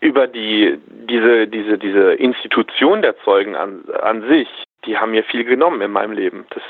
Über 0.00 0.28
die, 0.28 0.78
diese, 1.08 1.48
diese, 1.48 1.76
diese 1.76 2.12
Institution 2.14 3.02
der 3.02 3.16
Zeugen 3.24 3.56
an, 3.56 3.80
an 4.00 4.22
sich, 4.28 4.48
die 4.84 4.98
haben 4.98 5.10
mir 5.10 5.24
viel 5.24 5.44
genommen 5.44 5.80
in 5.80 5.90
meinem 5.90 6.12
Leben. 6.12 6.46
Das, 6.50 6.62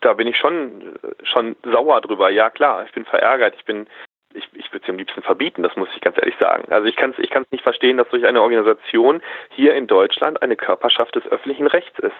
da 0.00 0.12
bin 0.14 0.26
ich 0.26 0.36
schon, 0.36 0.98
schon 1.22 1.56
sauer 1.62 2.00
drüber. 2.00 2.30
Ja, 2.30 2.50
klar, 2.50 2.84
ich 2.84 2.92
bin 2.92 3.04
verärgert. 3.04 3.54
Ich 3.56 3.64
bin, 3.64 3.86
ich, 4.34 4.48
ich 4.54 4.72
würde 4.72 4.84
sie 4.84 4.92
am 4.92 4.98
liebsten 4.98 5.22
verbieten, 5.22 5.62
das 5.62 5.76
muss 5.76 5.88
ich 5.94 6.00
ganz 6.00 6.18
ehrlich 6.18 6.36
sagen. 6.38 6.70
Also 6.70 6.86
ich 6.86 6.96
kann 6.96 7.10
es 7.10 7.18
ich 7.18 7.30
kann's 7.30 7.50
nicht 7.50 7.62
verstehen, 7.62 7.96
dass 7.96 8.08
durch 8.08 8.26
eine 8.26 8.42
Organisation 8.42 9.22
hier 9.50 9.74
in 9.74 9.86
Deutschland 9.86 10.42
eine 10.42 10.56
Körperschaft 10.56 11.14
des 11.14 11.26
öffentlichen 11.26 11.66
Rechts 11.66 11.98
ist, 12.00 12.12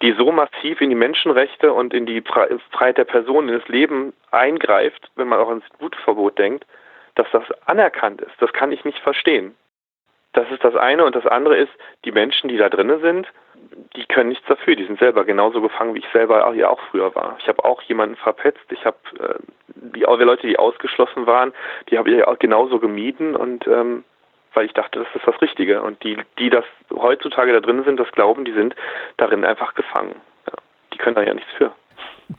die 0.00 0.12
so 0.12 0.32
massiv 0.32 0.80
in 0.80 0.90
die 0.90 0.96
Menschenrechte 0.96 1.72
und 1.72 1.92
in 1.92 2.06
die 2.06 2.22
Freiheit 2.22 2.98
der 2.98 3.04
Person, 3.04 3.48
in 3.48 3.58
das 3.58 3.68
Leben 3.68 4.12
eingreift, 4.30 5.10
wenn 5.16 5.28
man 5.28 5.38
auch 5.38 5.48
ans 5.48 5.68
Blutverbot 5.78 6.38
denkt, 6.38 6.66
dass 7.14 7.26
das 7.32 7.44
anerkannt 7.66 8.22
ist. 8.22 8.34
Das 8.40 8.52
kann 8.52 8.72
ich 8.72 8.84
nicht 8.84 8.98
verstehen. 8.98 9.54
Das 10.32 10.50
ist 10.50 10.64
das 10.64 10.74
eine. 10.74 11.04
Und 11.04 11.14
das 11.14 11.26
andere 11.26 11.56
ist, 11.56 11.72
die 12.04 12.12
Menschen, 12.12 12.48
die 12.48 12.56
da 12.56 12.70
drinnen 12.70 13.00
sind, 13.00 13.28
die 13.96 14.04
können 14.06 14.30
nichts 14.30 14.46
dafür. 14.46 14.76
Die 14.76 14.84
sind 14.84 14.98
selber 14.98 15.24
genauso 15.24 15.60
gefangen, 15.60 15.94
wie 15.94 16.00
ich 16.00 16.08
selber 16.12 16.52
ja 16.54 16.68
auch 16.68 16.80
früher 16.90 17.14
war. 17.14 17.36
Ich 17.38 17.48
habe 17.48 17.64
auch 17.64 17.82
jemanden 17.82 18.16
verpetzt. 18.16 18.64
Ich 18.70 18.84
habe 18.84 18.96
äh, 19.18 19.34
die, 19.74 20.00
Leute, 20.00 20.46
die 20.46 20.58
ausgeschlossen 20.58 21.26
waren, 21.26 21.52
die 21.90 21.98
habe 21.98 22.10
ich 22.10 22.24
auch 22.24 22.38
genauso 22.38 22.78
gemieden 22.78 23.36
und 23.36 23.66
ähm, 23.66 24.04
weil 24.54 24.66
ich 24.66 24.72
dachte, 24.72 24.98
das 24.98 25.08
ist 25.14 25.26
das 25.26 25.40
Richtige. 25.40 25.82
Und 25.82 26.02
die, 26.04 26.18
die 26.38 26.50
das 26.50 26.64
heutzutage 26.92 27.52
da 27.52 27.60
drin 27.60 27.84
sind, 27.84 27.98
das 27.98 28.10
glauben, 28.12 28.44
die 28.44 28.52
sind 28.52 28.74
darin 29.16 29.44
einfach 29.44 29.74
gefangen. 29.74 30.14
Ja, 30.46 30.54
die 30.92 30.98
können 30.98 31.16
da 31.16 31.22
ja 31.22 31.34
nichts 31.34 31.50
für. 31.56 31.72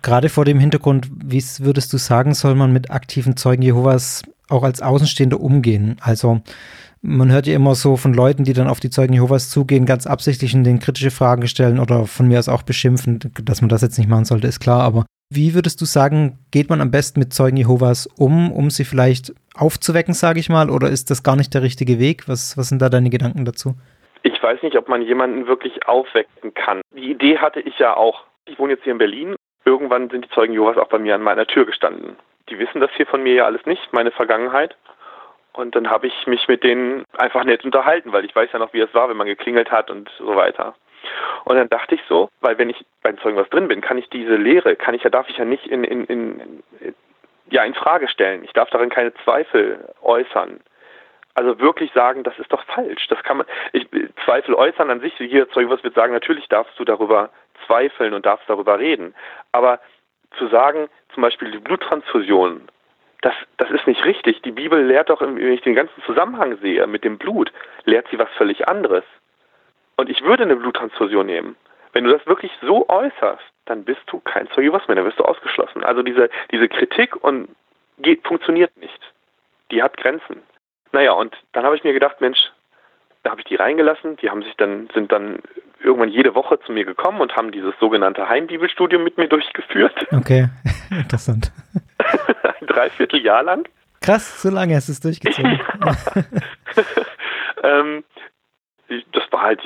Gerade 0.01 0.29
vor 0.29 0.45
dem 0.45 0.59
Hintergrund, 0.59 1.07
wie 1.11 1.43
würdest 1.59 1.93
du 1.93 1.97
sagen, 1.97 2.33
soll 2.33 2.55
man 2.55 2.71
mit 2.71 2.91
aktiven 2.91 3.37
Zeugen 3.37 3.61
Jehovas 3.61 4.23
auch 4.49 4.63
als 4.63 4.81
Außenstehender 4.81 5.39
umgehen? 5.39 5.97
Also 6.01 6.41
man 7.01 7.31
hört 7.31 7.47
ja 7.47 7.55
immer 7.55 7.75
so 7.75 7.97
von 7.97 8.13
Leuten, 8.13 8.45
die 8.45 8.53
dann 8.53 8.67
auf 8.67 8.79
die 8.79 8.89
Zeugen 8.89 9.13
Jehovas 9.13 9.49
zugehen, 9.49 9.85
ganz 9.85 10.07
absichtlich 10.07 10.53
in 10.53 10.63
den 10.63 10.79
kritische 10.79 11.11
Fragen 11.11 11.47
stellen 11.47 11.79
oder 11.79 12.05
von 12.05 12.27
mir 12.27 12.39
aus 12.39 12.47
auch 12.47 12.63
beschimpfen. 12.63 13.19
Dass 13.43 13.61
man 13.61 13.69
das 13.69 13.81
jetzt 13.81 13.97
nicht 13.97 14.09
machen 14.09 14.25
sollte, 14.25 14.47
ist 14.47 14.61
klar. 14.61 14.81
Aber 14.83 15.05
wie 15.29 15.53
würdest 15.53 15.81
du 15.81 15.85
sagen, 15.85 16.39
geht 16.51 16.69
man 16.69 16.79
am 16.79 16.91
besten 16.91 17.19
mit 17.19 17.33
Zeugen 17.33 17.57
Jehovas 17.57 18.07
um, 18.17 18.51
um 18.51 18.69
sie 18.69 18.85
vielleicht 18.85 19.33
aufzuwecken, 19.55 20.13
sage 20.13 20.39
ich 20.39 20.47
mal? 20.47 20.69
Oder 20.69 20.89
ist 20.89 21.11
das 21.11 21.23
gar 21.23 21.35
nicht 21.35 21.53
der 21.53 21.61
richtige 21.61 21.99
Weg? 21.99 22.27
Was, 22.27 22.57
was 22.57 22.69
sind 22.69 22.81
da 22.81 22.89
deine 22.89 23.09
Gedanken 23.09 23.43
dazu? 23.43 23.75
Ich 24.21 24.41
weiß 24.41 24.63
nicht, 24.63 24.77
ob 24.77 24.87
man 24.87 25.01
jemanden 25.01 25.47
wirklich 25.47 25.85
aufwecken 25.85 26.53
kann. 26.53 26.81
Die 26.95 27.11
Idee 27.11 27.37
hatte 27.37 27.59
ich 27.59 27.77
ja 27.79 27.97
auch. 27.97 28.23
Ich 28.45 28.57
wohne 28.57 28.73
jetzt 28.73 28.83
hier 28.83 28.93
in 28.93 28.97
Berlin. 28.97 29.35
Irgendwann 29.65 30.09
sind 30.09 30.25
die 30.25 30.29
Zeugen 30.29 30.53
Jehovas 30.53 30.77
auch 30.77 30.87
bei 30.87 30.99
mir 30.99 31.15
an 31.15 31.21
meiner 31.21 31.45
Tür 31.45 31.65
gestanden. 31.65 32.15
Die 32.49 32.59
wissen 32.59 32.81
das 32.81 32.91
hier 32.95 33.05
von 33.05 33.23
mir 33.23 33.33
ja 33.33 33.45
alles 33.45 33.65
nicht, 33.65 33.93
meine 33.93 34.11
Vergangenheit. 34.11 34.75
Und 35.53 35.75
dann 35.75 35.89
habe 35.89 36.07
ich 36.07 36.27
mich 36.27 36.47
mit 36.47 36.63
denen 36.63 37.05
einfach 37.17 37.43
nett 37.43 37.63
unterhalten, 37.63 38.11
weil 38.11 38.25
ich 38.25 38.35
weiß 38.35 38.51
ja 38.51 38.59
noch, 38.59 38.73
wie 38.73 38.81
es 38.81 38.93
war, 38.93 39.09
wenn 39.09 39.17
man 39.17 39.27
geklingelt 39.27 39.71
hat 39.71 39.91
und 39.91 40.09
so 40.17 40.35
weiter. 40.35 40.75
Und 41.45 41.57
dann 41.57 41.69
dachte 41.69 41.95
ich 41.95 42.01
so, 42.07 42.29
weil 42.41 42.57
wenn 42.57 42.69
ich 42.69 42.85
beim 43.01 43.17
Zeugen 43.19 43.37
was 43.37 43.49
drin 43.49 43.67
bin, 43.67 43.81
kann 43.81 43.97
ich 43.97 44.09
diese 44.09 44.35
Lehre, 44.35 44.75
kann 44.75 44.95
ich 44.95 45.03
ja, 45.03 45.09
darf 45.09 45.29
ich 45.29 45.37
ja 45.37 45.45
nicht 45.45 45.67
in, 45.67 45.83
in, 45.83 46.05
in, 46.05 46.63
ja, 47.49 47.63
in 47.63 47.75
Frage 47.75 48.07
stellen. 48.07 48.43
Ich 48.43 48.53
darf 48.53 48.69
darin 48.71 48.89
keine 48.89 49.13
Zweifel 49.23 49.93
äußern. 50.01 50.59
Also 51.35 51.59
wirklich 51.59 51.91
sagen, 51.93 52.23
das 52.23 52.37
ist 52.39 52.51
doch 52.51 52.63
falsch. 52.65 53.07
Das 53.07 53.21
kann 53.23 53.37
man, 53.37 53.47
ich, 53.73 53.87
Zweifel 54.23 54.55
äußern 54.55 54.89
an 54.89 55.01
sich, 55.01 55.17
jeder 55.19 55.49
Zeuge 55.49 55.69
was 55.69 55.83
wird 55.83 55.95
sagen, 55.95 56.13
natürlich 56.13 56.47
darfst 56.47 56.77
du 56.79 56.85
darüber 56.85 57.29
zweifeln 57.65 58.13
und 58.13 58.25
darfst 58.25 58.49
darüber 58.49 58.79
reden. 58.79 59.13
Aber 59.51 59.79
zu 60.37 60.47
sagen, 60.47 60.89
zum 61.13 61.21
Beispiel 61.21 61.51
die 61.51 61.59
Bluttransfusion 61.59 62.67
das, 63.23 63.33
das 63.57 63.71
ist 63.71 63.87
nicht 63.87 64.03
richtig. 64.03 64.41
Die 64.41 64.51
Bibel 64.51 64.85
lehrt 64.85 65.09
doch, 65.09 65.21
wenn 65.21 65.37
ich 65.37 65.61
den 65.61 65.75
ganzen 65.75 66.03
Zusammenhang 66.03 66.57
sehe 66.57 66.85
mit 66.87 67.05
dem 67.05 67.17
Blut, 67.17 67.51
lehrt 67.85 68.05
sie 68.11 68.19
was 68.19 68.29
völlig 68.37 68.67
anderes. 68.67 69.05
Und 69.95 70.09
ich 70.09 70.23
würde 70.23 70.43
eine 70.43 70.57
Bluttransfusion 70.57 71.25
nehmen. 71.25 71.55
Wenn 71.93 72.03
du 72.03 72.11
das 72.11 72.25
wirklich 72.27 72.51
so 72.61 72.87
äußerst, 72.89 73.43
dann 73.65 73.85
bist 73.85 74.01
du 74.07 74.19
kein 74.19 74.49
Zeuge 74.49 74.73
was 74.73 74.87
mehr, 74.87 74.95
dann 74.95 75.05
wirst 75.05 75.19
du 75.19 75.23
ausgeschlossen. 75.23 75.85
Also 75.85 76.03
diese, 76.03 76.29
diese 76.51 76.67
Kritik 76.67 77.15
und 77.23 77.47
geht, 77.99 78.27
funktioniert 78.27 78.75
nicht. 78.77 78.99
Die 79.71 79.81
hat 79.81 79.95
Grenzen. 79.95 80.41
Naja, 80.91 81.13
und 81.13 81.37
dann 81.53 81.63
habe 81.63 81.77
ich 81.77 81.83
mir 81.85 81.93
gedacht, 81.93 82.19
Mensch, 82.19 82.51
da 83.23 83.31
habe 83.31 83.39
ich 83.39 83.47
die 83.47 83.55
reingelassen. 83.55 84.17
Die 84.17 84.29
haben 84.29 84.43
sich 84.43 84.55
dann, 84.57 84.89
sind 84.93 85.13
dann 85.13 85.39
irgendwann 85.83 86.09
jede 86.09 86.35
Woche 86.35 86.59
zu 86.65 86.71
mir 86.71 86.85
gekommen 86.85 87.21
und 87.21 87.35
haben 87.35 87.51
dieses 87.51 87.73
sogenannte 87.79 88.27
Heimbibelstudium 88.27 89.03
mit 89.03 89.17
mir 89.17 89.27
durchgeführt. 89.27 89.93
Okay, 90.13 90.47
interessant. 90.91 91.51
Ein 91.97 92.67
Dreivierteljahr 92.67 93.43
lang. 93.43 93.67
Krass, 94.01 94.41
so 94.41 94.49
lange 94.49 94.75
hast 94.75 94.87
du 94.87 94.93
es 94.93 94.99
durchgezogen. 94.99 95.59
ähm, 97.63 98.03
das 99.11 99.23
war 99.31 99.41
halt 99.41 99.61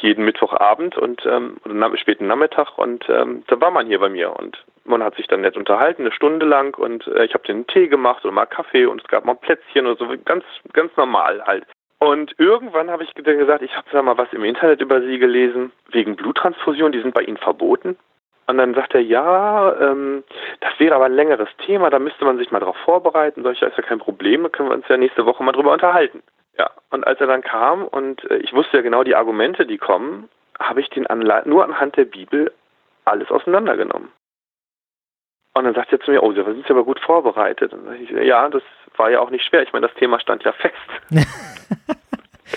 jeden 0.00 0.24
Mittwochabend 0.24 0.96
und 0.96 1.24
ähm, 1.26 1.56
oder 1.64 1.96
späten 1.98 2.26
Nachmittag 2.26 2.78
und 2.78 3.04
ähm, 3.08 3.42
da 3.48 3.60
war 3.60 3.70
man 3.70 3.86
hier 3.86 3.98
bei 3.98 4.08
mir 4.08 4.36
und 4.36 4.64
man 4.84 5.02
hat 5.02 5.16
sich 5.16 5.26
dann 5.26 5.40
nett 5.40 5.56
unterhalten, 5.56 6.02
eine 6.02 6.12
Stunde 6.12 6.46
lang 6.46 6.78
und 6.78 7.06
äh, 7.08 7.24
ich 7.24 7.34
habe 7.34 7.46
den 7.46 7.66
Tee 7.66 7.88
gemacht 7.88 8.24
oder 8.24 8.34
mal 8.34 8.46
Kaffee 8.46 8.86
und 8.86 9.00
es 9.00 9.08
gab 9.08 9.24
mal 9.24 9.34
Plätzchen 9.34 9.86
und 9.86 9.98
so, 9.98 10.08
ganz, 10.24 10.44
ganz 10.72 10.94
normal 10.96 11.42
halt. 11.46 11.64
Und 12.04 12.34
irgendwann 12.38 12.90
habe 12.90 13.02
ich 13.02 13.14
gesagt, 13.14 13.62
ich 13.62 13.74
habe 13.74 13.86
da 13.90 14.02
mal 14.02 14.18
was 14.18 14.30
im 14.34 14.44
Internet 14.44 14.82
über 14.82 15.00
sie 15.00 15.18
gelesen, 15.18 15.72
wegen 15.88 16.16
Bluttransfusion, 16.16 16.92
die 16.92 17.00
sind 17.00 17.14
bei 17.14 17.22
ihnen 17.22 17.38
verboten. 17.38 17.96
Und 18.46 18.58
dann 18.58 18.74
sagt 18.74 18.94
er, 18.94 19.00
ja, 19.00 19.74
ähm, 19.80 20.22
das 20.60 20.78
wäre 20.78 20.96
aber 20.96 21.06
ein 21.06 21.14
längeres 21.14 21.48
Thema, 21.64 21.88
da 21.88 21.98
müsste 21.98 22.26
man 22.26 22.36
sich 22.36 22.50
mal 22.50 22.60
darauf 22.60 22.76
vorbereiten. 22.84 23.42
Ja, 23.42 23.52
ist 23.52 23.62
ja 23.62 23.70
kein 23.70 24.00
Problem, 24.00 24.42
da 24.42 24.50
können 24.50 24.68
wir 24.68 24.74
uns 24.74 24.86
ja 24.86 24.98
nächste 24.98 25.24
Woche 25.24 25.42
mal 25.42 25.52
drüber 25.52 25.72
unterhalten. 25.72 26.22
Ja, 26.58 26.70
und 26.90 27.06
als 27.06 27.18
er 27.20 27.26
dann 27.26 27.40
kam 27.40 27.86
und 27.86 28.30
äh, 28.30 28.36
ich 28.36 28.52
wusste 28.52 28.76
ja 28.76 28.82
genau 28.82 29.02
die 29.02 29.16
Argumente, 29.16 29.64
die 29.64 29.78
kommen, 29.78 30.28
habe 30.60 30.80
ich 30.80 30.90
den 30.90 31.06
Anle 31.06 31.42
nur 31.46 31.64
anhand 31.64 31.96
der 31.96 32.04
Bibel 32.04 32.52
alles 33.06 33.30
auseinandergenommen. 33.30 34.10
Und 35.54 35.64
dann 35.64 35.74
sagt 35.74 35.90
er 35.92 36.00
zu 36.00 36.10
mir, 36.10 36.22
oh, 36.22 36.32
Sie 36.32 36.42
sind 36.42 36.68
ja 36.68 36.74
aber 36.74 36.84
gut 36.84 37.00
vorbereitet. 37.00 37.72
Und 37.72 37.86
dann 37.86 38.02
ich, 38.02 38.10
ja, 38.10 38.46
das 38.50 38.62
war 38.98 39.10
ja 39.10 39.20
auch 39.20 39.30
nicht 39.30 39.44
schwer. 39.44 39.62
Ich 39.62 39.72
meine, 39.72 39.86
das 39.88 39.96
Thema 39.96 40.20
stand 40.20 40.44
ja 40.44 40.52
fest. 40.52 40.74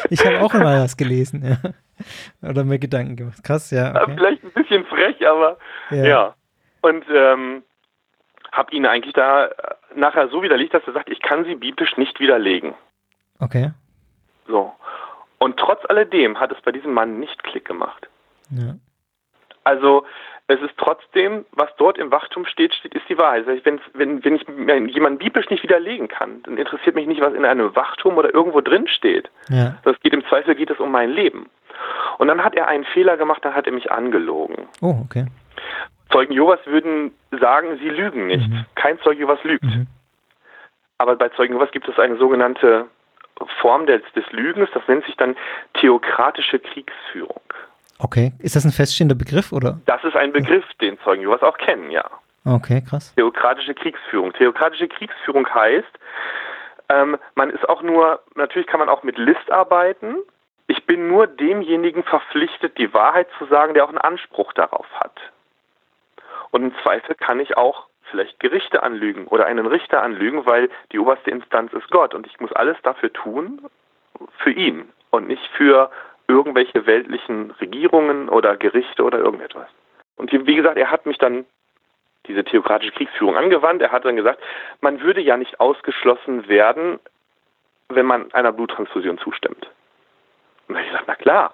ich 0.09 0.25
habe 0.25 0.41
auch 0.41 0.53
immer 0.53 0.83
was 0.83 0.97
gelesen, 0.97 1.43
ja. 1.43 2.47
Oder 2.47 2.63
mir 2.63 2.79
Gedanken 2.79 3.15
gemacht. 3.15 3.43
Krass, 3.43 3.71
ja. 3.71 3.91
Okay. 4.01 4.13
Vielleicht 4.15 4.43
ein 4.43 4.51
bisschen 4.51 4.85
frech, 4.85 5.27
aber 5.27 5.57
ja. 5.89 6.05
ja. 6.05 6.35
Und 6.81 7.05
ähm, 7.13 7.63
habe 8.51 8.71
ihn 8.71 8.85
eigentlich 8.85 9.13
da 9.13 9.49
nachher 9.95 10.29
so 10.29 10.41
widerlegt, 10.41 10.73
dass 10.73 10.85
er 10.85 10.93
sagt, 10.93 11.09
ich 11.09 11.21
kann 11.21 11.45
sie 11.45 11.55
biblisch 11.55 11.97
nicht 11.97 12.19
widerlegen. 12.19 12.73
Okay. 13.39 13.71
So. 14.47 14.73
Und 15.39 15.57
trotz 15.57 15.81
alledem 15.89 16.39
hat 16.39 16.51
es 16.51 16.61
bei 16.61 16.71
diesem 16.71 16.93
Mann 16.93 17.19
nicht 17.19 17.43
Klick 17.43 17.65
gemacht. 17.65 18.07
Ja. 18.49 18.75
Also 19.63 20.05
es 20.47 20.61
ist 20.61 20.77
trotzdem, 20.77 21.45
was 21.51 21.69
dort 21.77 21.97
im 21.97 22.09
Wachtum 22.11 22.45
steht, 22.45 22.73
steht 22.73 22.95
ist 22.95 23.07
die 23.09 23.17
Wahrheit. 23.17 23.47
Also 23.47 23.65
wenn, 23.65 23.81
wenn, 23.93 24.23
wenn 24.23 24.35
ich 24.35 24.93
jemanden 24.93 25.19
biblisch 25.19 25.49
nicht 25.49 25.61
widerlegen 25.61 26.07
kann, 26.07 26.41
dann 26.43 26.57
interessiert 26.57 26.95
mich 26.95 27.05
nicht, 27.05 27.21
was 27.21 27.33
in 27.33 27.43
einem 27.43 27.75
Wachtum 27.75 28.17
oder 28.17 28.33
irgendwo 28.33 28.61
drin 28.61 28.87
steht. 28.87 29.29
Ja. 29.49 29.75
Das 29.83 29.99
geht 29.99 30.13
im 30.13 30.25
Zweifel 30.27 30.55
geht 30.55 30.69
es 30.69 30.79
um 30.79 30.91
mein 30.91 31.11
Leben. 31.11 31.49
Und 32.17 32.27
dann 32.27 32.43
hat 32.43 32.55
er 32.55 32.67
einen 32.67 32.85
Fehler 32.85 33.17
gemacht, 33.17 33.43
dann 33.43 33.55
hat 33.55 33.67
er 33.67 33.73
mich 33.73 33.91
angelogen. 33.91 34.67
Oh, 34.81 34.95
okay. 35.03 35.27
Zeugen 36.11 36.33
Jehovas 36.33 36.65
würden 36.65 37.11
sagen, 37.31 37.77
sie 37.79 37.89
lügen 37.89 38.27
nicht. 38.27 38.47
Mhm. 38.47 38.65
Kein 38.75 38.99
Zeuge 39.01 39.19
Jehovas 39.19 39.43
lügt. 39.43 39.65
Mhm. 39.65 39.87
Aber 40.97 41.17
bei 41.17 41.27
Zeugen 41.29 41.53
Jehovas 41.53 41.71
gibt 41.71 41.89
es 41.89 41.99
eine 41.99 42.15
sogenannte 42.15 42.85
Form 43.59 43.85
des, 43.85 44.01
des 44.15 44.25
Lügens, 44.31 44.69
das 44.73 44.87
nennt 44.87 45.05
sich 45.05 45.15
dann 45.17 45.35
theokratische 45.73 46.57
Kriegsführung. 46.59 47.41
Okay, 47.99 48.33
ist 48.39 48.55
das 48.55 48.65
ein 48.65 48.71
feststehender 48.71 49.15
Begriff 49.15 49.51
oder? 49.51 49.79
Das 49.85 50.03
ist 50.03 50.15
ein 50.15 50.31
Begriff, 50.31 50.65
den 50.81 50.99
Zeugen 50.99 51.21
Jehovas 51.21 51.41
auch 51.41 51.57
kennen, 51.57 51.89
ja. 51.89 52.05
Okay, 52.45 52.81
krass. 52.87 53.13
Theokratische 53.15 53.73
Kriegsführung. 53.73 54.33
Theokratische 54.33 54.87
Kriegsführung 54.87 55.47
heißt, 55.53 55.99
ähm, 56.89 57.17
man 57.35 57.49
ist 57.49 57.67
auch 57.67 57.81
nur, 57.81 58.21
natürlich 58.35 58.67
kann 58.67 58.79
man 58.79 58.89
auch 58.89 59.03
mit 59.03 59.17
List 59.17 59.51
arbeiten. 59.51 60.15
Ich 60.67 60.85
bin 60.85 61.07
nur 61.07 61.27
demjenigen 61.27 62.03
verpflichtet, 62.03 62.77
die 62.77 62.93
Wahrheit 62.93 63.27
zu 63.37 63.45
sagen, 63.45 63.73
der 63.73 63.83
auch 63.83 63.89
einen 63.89 63.97
Anspruch 63.97 64.53
darauf 64.53 64.87
hat. 64.99 65.19
Und 66.51 66.63
im 66.63 66.73
Zweifel 66.83 67.15
kann 67.15 67.39
ich 67.39 67.57
auch 67.57 67.87
vielleicht 68.09 68.39
Gerichte 68.39 68.83
anlügen 68.83 69.27
oder 69.27 69.45
einen 69.45 69.65
Richter 69.65 70.01
anlügen, 70.01 70.45
weil 70.45 70.69
die 70.91 70.99
oberste 70.99 71.29
Instanz 71.31 71.73
ist 71.73 71.89
Gott 71.89 72.13
und 72.13 72.25
ich 72.25 72.39
muss 72.39 72.53
alles 72.53 72.77
dafür 72.83 73.11
tun 73.11 73.61
für 74.37 74.51
ihn 74.51 74.89
und 75.09 75.27
nicht 75.27 75.45
für 75.57 75.91
irgendwelche 76.27 76.85
weltlichen 76.85 77.51
Regierungen 77.51 78.29
oder 78.29 78.57
Gerichte 78.57 79.03
oder 79.03 79.19
irgendetwas. 79.19 79.67
Und 80.17 80.31
wie 80.31 80.55
gesagt, 80.55 80.77
er 80.77 80.91
hat 80.91 81.05
mich 81.05 81.17
dann 81.17 81.45
diese 82.27 82.43
theokratische 82.43 82.91
Kriegsführung 82.91 83.37
angewandt. 83.37 83.81
Er 83.81 83.91
hat 83.91 84.05
dann 84.05 84.15
gesagt, 84.15 84.41
man 84.81 85.01
würde 85.01 85.21
ja 85.21 85.37
nicht 85.37 85.59
ausgeschlossen 85.59 86.47
werden, 86.47 86.99
wenn 87.89 88.05
man 88.05 88.31
einer 88.33 88.51
Bluttransfusion 88.51 89.17
zustimmt. 89.17 89.65
Und 90.67 90.75
dann 90.75 90.77
habe 90.77 90.85
ich 90.85 90.91
gesagt, 90.91 91.07
na 91.07 91.15
klar. 91.15 91.53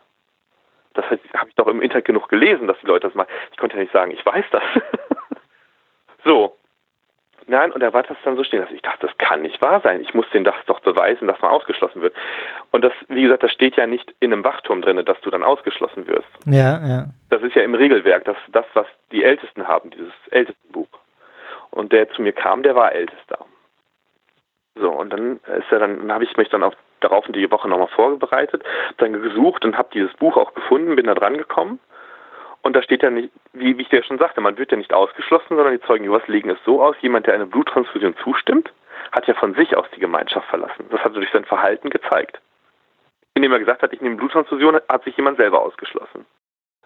Das 0.95 1.05
habe 1.05 1.49
ich 1.49 1.55
doch 1.55 1.67
im 1.67 1.81
Internet 1.81 2.05
genug 2.05 2.29
gelesen, 2.29 2.67
dass 2.67 2.79
die 2.79 2.85
Leute 2.85 3.07
das 3.07 3.15
machen. 3.15 3.29
Ich 3.51 3.57
konnte 3.57 3.75
ja 3.75 3.81
nicht 3.81 3.93
sagen, 3.93 4.11
ich 4.11 4.23
weiß 4.23 4.45
das. 4.51 4.63
so. 6.23 6.55
Nein, 7.47 7.71
und 7.71 7.81
er 7.81 7.93
war 7.93 8.03
das 8.03 8.17
dann 8.23 8.35
so 8.35 8.43
stehen, 8.43 8.61
dass 8.61 8.71
ich 8.71 8.81
dachte, 8.81 9.07
das 9.07 9.17
kann 9.17 9.41
nicht 9.41 9.61
wahr 9.61 9.81
sein. 9.81 10.01
Ich 10.01 10.13
muss 10.13 10.29
denen 10.31 10.45
das 10.45 10.55
doch 10.65 10.79
beweisen, 10.79 11.27
dass 11.27 11.41
man 11.41 11.51
ausgeschlossen 11.51 12.01
wird. 12.01 12.15
Und 12.71 12.83
das, 12.83 12.93
wie 13.09 13.23
gesagt, 13.23 13.43
das 13.43 13.51
steht 13.51 13.75
ja 13.75 13.87
nicht 13.87 14.13
in 14.19 14.31
einem 14.31 14.43
Wachturm 14.43 14.81
drin, 14.81 15.03
dass 15.05 15.19
du 15.21 15.29
dann 15.29 15.43
ausgeschlossen 15.43 16.07
wirst. 16.07 16.27
Ja, 16.45 16.85
ja. 16.85 17.05
Das 17.29 17.41
ist 17.41 17.55
ja 17.55 17.63
im 17.63 17.75
Regelwerk, 17.75 18.25
das, 18.25 18.37
das, 18.51 18.65
was 18.73 18.87
die 19.11 19.23
Ältesten 19.23 19.67
haben, 19.67 19.89
dieses 19.89 20.13
Ältestenbuch. 20.31 20.87
Und 21.71 21.91
der 21.91 22.09
zu 22.11 22.21
mir 22.21 22.33
kam, 22.33 22.63
der 22.63 22.75
war 22.75 22.91
Ältester. 22.91 23.39
So, 24.75 24.91
und 24.91 25.11
dann 25.11 25.37
ist 25.37 25.71
er 25.71 25.79
dann, 25.79 25.99
dann 25.99 26.13
habe 26.13 26.23
ich 26.23 26.35
mich 26.37 26.49
dann 26.49 26.63
auch 26.63 26.73
darauf 26.99 27.27
in 27.27 27.33
die 27.33 27.51
Woche 27.51 27.67
nochmal 27.67 27.89
vorbereitet, 27.89 28.63
dann 28.97 29.13
gesucht 29.13 29.65
und 29.65 29.77
habe 29.77 29.89
dieses 29.93 30.13
Buch 30.15 30.37
auch 30.37 30.53
gefunden, 30.53 30.95
bin 30.95 31.05
da 31.05 31.15
dran 31.15 31.37
gekommen. 31.37 31.79
Und 32.63 32.75
da 32.75 32.81
steht 32.81 33.03
ja 33.03 33.09
nicht, 33.09 33.29
wie, 33.51 33.77
wie 33.77 33.81
ich 33.81 33.89
dir 33.89 34.03
schon 34.03 34.17
sagte, 34.17 34.41
man 34.41 34.57
wird 34.57 34.71
ja 34.71 34.77
nicht 34.77 34.93
ausgeschlossen, 34.93 35.55
sondern 35.55 35.73
die 35.73 35.81
Zeugen 35.81 36.05
Jehovas 36.05 36.27
legen 36.27 36.49
es 36.49 36.57
so 36.65 36.81
aus, 36.81 36.95
jemand, 37.01 37.27
der 37.27 37.35
einer 37.35 37.45
Bluttransfusion 37.45 38.15
zustimmt, 38.23 38.71
hat 39.11 39.27
ja 39.27 39.33
von 39.33 39.53
sich 39.53 39.75
aus 39.75 39.85
die 39.93 39.99
Gemeinschaft 39.99 40.47
verlassen. 40.47 40.85
Das 40.89 41.01
hat 41.01 41.11
er 41.11 41.19
durch 41.19 41.31
sein 41.31 41.45
Verhalten 41.45 41.89
gezeigt. 41.89 42.39
Indem 43.35 43.51
er 43.51 43.59
gesagt 43.59 43.83
hat, 43.83 43.91
ich 43.91 44.01
nehme 44.01 44.15
Bluttransfusion, 44.15 44.79
hat 44.87 45.03
sich 45.03 45.17
jemand 45.17 45.37
selber 45.37 45.61
ausgeschlossen. 45.61 46.25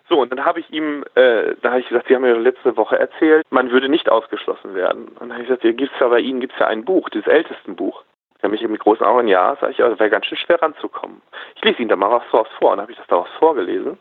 So, 0.09 0.21
und 0.21 0.31
dann 0.31 0.45
habe 0.45 0.61
ich 0.61 0.71
ihm, 0.71 1.03
äh, 1.15 1.53
da 1.61 1.71
habe 1.71 1.81
ich 1.81 1.89
gesagt, 1.89 2.07
Sie 2.07 2.15
haben 2.15 2.21
mir 2.21 2.37
letzte 2.37 2.75
Woche 2.75 2.97
erzählt, 2.97 3.45
man 3.51 3.69
würde 3.71 3.89
nicht 3.89 4.09
ausgeschlossen 4.09 4.73
werden. 4.73 5.09
Und 5.09 5.21
dann 5.21 5.33
habe 5.33 5.41
ich 5.43 5.47
gesagt, 5.49 5.63
ja, 5.63 5.73
gibt 5.73 5.93
es 5.93 5.99
ja 5.99 6.07
bei 6.07 6.19
Ihnen 6.19 6.39
gibt's 6.39 6.57
ja 6.59 6.67
ein 6.67 6.85
Buch, 6.85 7.09
das 7.09 7.27
Ältestenbuch. 7.27 8.03
Da 8.39 8.45
habe 8.45 8.55
ich 8.55 8.67
mit 8.67 8.79
großen 8.79 9.05
Augen, 9.05 9.27
ja, 9.27 9.55
sage 9.59 9.73
ich, 9.73 9.83
also 9.83 9.99
wäre 9.99 10.09
ganz 10.09 10.25
schön 10.25 10.37
schwer 10.37 10.61
ranzukommen. 10.61 11.21
Ich 11.55 11.63
lese 11.63 11.81
Ihnen 11.81 11.89
da 11.89 11.97
mal 11.97 12.09
was 12.09 12.23
draus 12.31 12.47
vor. 12.57 12.71
Und 12.71 12.77
dann 12.77 12.83
habe 12.83 12.93
ich 12.93 12.97
das 12.97 13.07
daraus 13.07 13.29
vorgelesen 13.37 13.97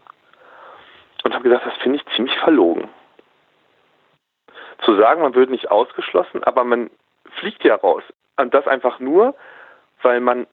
und 1.27 1.35
habe 1.35 1.43
gesagt, 1.43 1.67
das 1.67 1.77
finde 1.79 1.99
ich 1.99 2.15
ziemlich 2.15 2.39
verlogen. 2.39 2.89
Zu 4.85 4.95
sagen, 4.97 5.23
man 5.23 5.35
würde 5.35 5.51
nicht 5.51 5.73
ausgeschlossen, 5.73 6.45
aber 6.45 6.63
man 6.63 6.89
fliegt 7.41 7.65
ja 7.65 7.75
raus. 7.75 8.05
Und 8.37 8.55
das 8.55 8.69
einfach 8.69 9.01
nur, 9.01 9.35
weil 10.03 10.21
man 10.21 10.47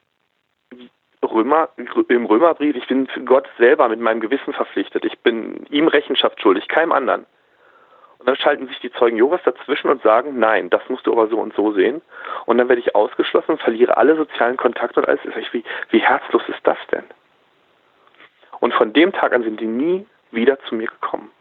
Römer, 1.22 1.70
im 2.08 2.26
Römerbrief, 2.26 2.76
ich 2.76 2.88
bin 2.88 3.08
Gott 3.26 3.48
selber 3.60 3.88
mit 3.88 4.00
meinem 4.00 4.20
Gewissen 4.20 4.52
verpflichtet. 4.52 5.06
Ich 5.06 5.20
bin 5.20 5.68
ihm 5.70 5.88
Rechenschaft 5.88 6.42
schuldig, 6.42 6.68
keinem 6.68 6.92
anderen. 6.92 7.28
Und 8.18 8.28
dann 8.28 8.36
schalten 8.36 8.68
sich 8.68 8.80
die 8.80 8.92
Zeugen 8.94 9.18
Jehovas 9.18 9.44
dazwischen 9.44 9.90
und 9.90 10.02
sagen, 10.02 10.40
nein, 10.40 10.72
das 10.72 10.82
musst 10.90 11.06
du 11.06 11.12
aber 11.12 11.28
so 11.28 11.38
und 11.38 11.54
so 11.54 11.72
sehen. 11.74 12.02
Und 12.48 12.58
dann 12.58 12.68
werde 12.68 12.82
ich 12.82 12.96
ausgeschlossen 12.96 13.60
verliere 13.60 13.96
alle 13.98 14.16
sozialen 14.16 14.58
Kontakte 14.58 15.02
und 15.02 15.08
alles. 15.08 15.20
Wie, 15.52 15.64
wie 15.92 16.00
herzlos 16.00 16.44
ist 16.48 16.62
das 16.64 16.80
denn? 16.92 17.04
Und 18.60 18.74
von 18.74 18.92
dem 18.92 19.12
Tag 19.12 19.34
an 19.34 19.44
sind 19.44 19.60
die 19.60 19.68
nie 19.68 20.08
wieder 20.34 20.60
zu 20.62 20.76
mir 20.76 20.88
gekommen. 20.88 21.32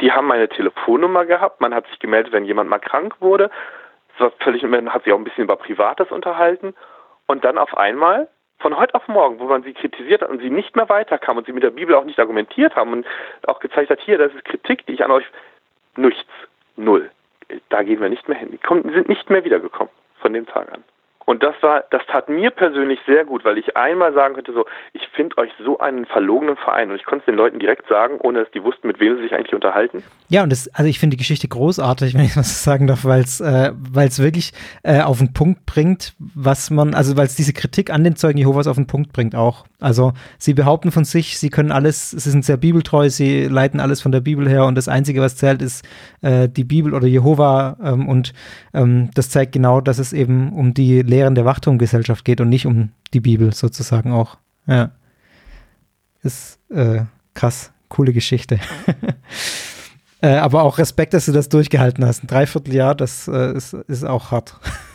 Die 0.00 0.10
haben 0.10 0.26
meine 0.26 0.48
Telefonnummer 0.48 1.24
gehabt, 1.26 1.60
man 1.60 1.74
hat 1.74 1.86
sich 1.86 1.98
gemeldet, 2.00 2.32
wenn 2.32 2.44
jemand 2.44 2.68
mal 2.68 2.80
krank 2.80 3.16
wurde. 3.20 3.50
Das 4.12 4.20
war 4.20 4.30
völlig, 4.40 4.62
man 4.64 4.92
hat 4.92 5.04
sich 5.04 5.12
auch 5.12 5.18
ein 5.18 5.24
bisschen 5.24 5.44
über 5.44 5.56
Privates 5.56 6.10
unterhalten. 6.10 6.74
Und 7.26 7.44
dann 7.44 7.56
auf 7.56 7.76
einmal, 7.76 8.28
von 8.58 8.76
heute 8.76 8.94
auf 8.94 9.06
morgen, 9.08 9.38
wo 9.38 9.44
man 9.44 9.62
sie 9.62 9.74
kritisiert 9.74 10.22
hat 10.22 10.30
und 10.30 10.40
sie 10.40 10.50
nicht 10.50 10.76
mehr 10.76 10.88
weiterkam 10.88 11.36
und 11.36 11.46
sie 11.46 11.52
mit 11.52 11.62
der 11.62 11.70
Bibel 11.70 11.94
auch 11.94 12.04
nicht 12.04 12.18
argumentiert 12.18 12.74
haben 12.76 12.92
und 12.92 13.06
auch 13.46 13.60
gezeigt 13.60 13.90
hat, 13.90 14.00
hier, 14.00 14.18
das 14.18 14.34
ist 14.34 14.44
Kritik, 14.44 14.86
die 14.86 14.94
ich 14.94 15.04
an 15.04 15.10
euch, 15.10 15.24
nichts, 15.96 16.30
null. 16.76 17.10
Da 17.68 17.82
gehen 17.82 18.00
wir 18.00 18.08
nicht 18.08 18.28
mehr 18.28 18.38
hin. 18.38 18.50
Die 18.50 18.92
sind 18.92 19.08
nicht 19.08 19.30
mehr 19.30 19.44
wiedergekommen 19.44 19.92
von 20.20 20.32
dem 20.32 20.46
Tag 20.46 20.72
an. 20.72 20.84
Und 21.24 21.42
das 21.42 21.54
war, 21.60 21.84
das 21.90 22.02
tat 22.06 22.28
mir 22.28 22.50
persönlich 22.50 22.98
sehr 23.06 23.24
gut, 23.24 23.44
weil 23.44 23.58
ich 23.58 23.76
einmal 23.76 24.12
sagen 24.12 24.34
könnte, 24.34 24.52
so, 24.52 24.64
ich 24.92 25.06
finde 25.08 25.38
euch 25.38 25.50
so 25.64 25.78
einen 25.78 26.06
verlogenen 26.06 26.56
Verein 26.56 26.90
und 26.90 26.96
ich 26.96 27.04
konnte 27.04 27.20
es 27.22 27.26
den 27.26 27.36
Leuten 27.36 27.58
direkt 27.58 27.88
sagen, 27.88 28.18
ohne 28.20 28.40
dass 28.40 28.50
die 28.50 28.62
wussten, 28.62 28.86
mit 28.86 29.00
wem 29.00 29.16
sie 29.16 29.22
sich 29.22 29.34
eigentlich 29.34 29.54
unterhalten. 29.54 30.02
Ja, 30.28 30.42
und 30.42 30.50
das, 30.50 30.68
also 30.74 30.88
ich 30.88 30.98
finde 30.98 31.16
die 31.16 31.20
Geschichte 31.20 31.48
großartig, 31.48 32.14
wenn 32.18 32.24
ich 32.24 32.36
was 32.36 32.64
sagen 32.64 32.86
darf, 32.86 33.04
weil 33.04 33.20
es 33.20 33.40
äh, 33.40 33.72
wirklich 34.22 34.52
äh, 34.82 35.02
auf 35.02 35.18
den 35.18 35.32
Punkt 35.32 35.66
bringt, 35.66 36.14
was 36.18 36.70
man, 36.70 36.94
also 36.94 37.16
weil 37.16 37.26
es 37.26 37.36
diese 37.36 37.52
Kritik 37.52 37.90
an 37.90 38.04
den 38.04 38.16
Zeugen 38.16 38.38
Jehovas 38.38 38.66
auf 38.66 38.76
den 38.76 38.86
Punkt 38.86 39.12
bringt 39.12 39.34
auch. 39.34 39.64
Also 39.80 40.12
sie 40.38 40.54
behaupten 40.54 40.92
von 40.92 41.04
sich, 41.04 41.38
sie 41.38 41.50
können 41.50 41.72
alles, 41.72 42.10
sie 42.10 42.30
sind 42.30 42.44
sehr 42.44 42.56
bibeltreu, 42.56 43.10
sie 43.10 43.46
leiten 43.46 43.80
alles 43.80 44.00
von 44.00 44.12
der 44.12 44.20
Bibel 44.20 44.48
her 44.48 44.64
und 44.66 44.76
das 44.76 44.88
Einzige, 44.88 45.20
was 45.20 45.36
zählt, 45.36 45.60
ist 45.60 45.86
äh, 46.22 46.48
die 46.48 46.64
Bibel 46.64 46.94
oder 46.94 47.06
Jehova 47.06 47.76
ähm, 47.82 48.08
und 48.08 48.32
ähm, 48.74 49.10
das 49.14 49.30
zeigt 49.30 49.52
genau, 49.52 49.80
dass 49.80 49.98
es 49.98 50.12
eben 50.12 50.52
um 50.52 50.74
die 50.74 51.02
Lehren 51.12 51.34
der 51.34 51.44
Wachturmgesellschaft 51.44 52.24
geht 52.24 52.40
und 52.40 52.48
nicht 52.48 52.66
um 52.66 52.90
die 53.12 53.20
Bibel 53.20 53.52
sozusagen 53.52 54.12
auch. 54.12 54.38
Ja. 54.66 54.92
Ist 56.22 56.58
äh, 56.70 57.02
krass, 57.34 57.70
coole 57.88 58.12
Geschichte. 58.12 58.58
äh, 60.22 60.36
aber 60.36 60.62
auch 60.62 60.78
Respekt, 60.78 61.12
dass 61.12 61.26
du 61.26 61.32
das 61.32 61.50
durchgehalten 61.50 62.04
hast. 62.06 62.24
Ein 62.24 62.28
Dreivierteljahr, 62.28 62.94
das 62.94 63.28
äh, 63.28 63.52
ist, 63.52 63.74
ist 63.74 64.04
auch 64.04 64.30
hart. 64.30 64.56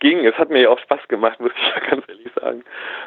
Ging. 0.00 0.24
Es 0.26 0.36
hat 0.36 0.50
mir 0.50 0.62
ja 0.62 0.70
auch 0.70 0.78
Spaß 0.78 1.08
gemacht, 1.08 1.40
muss 1.40 1.52
ich 1.56 1.74
ja 1.74 1.90
ganz 1.90 2.08
ehrlich 2.08 2.30
sagen. 2.34 2.64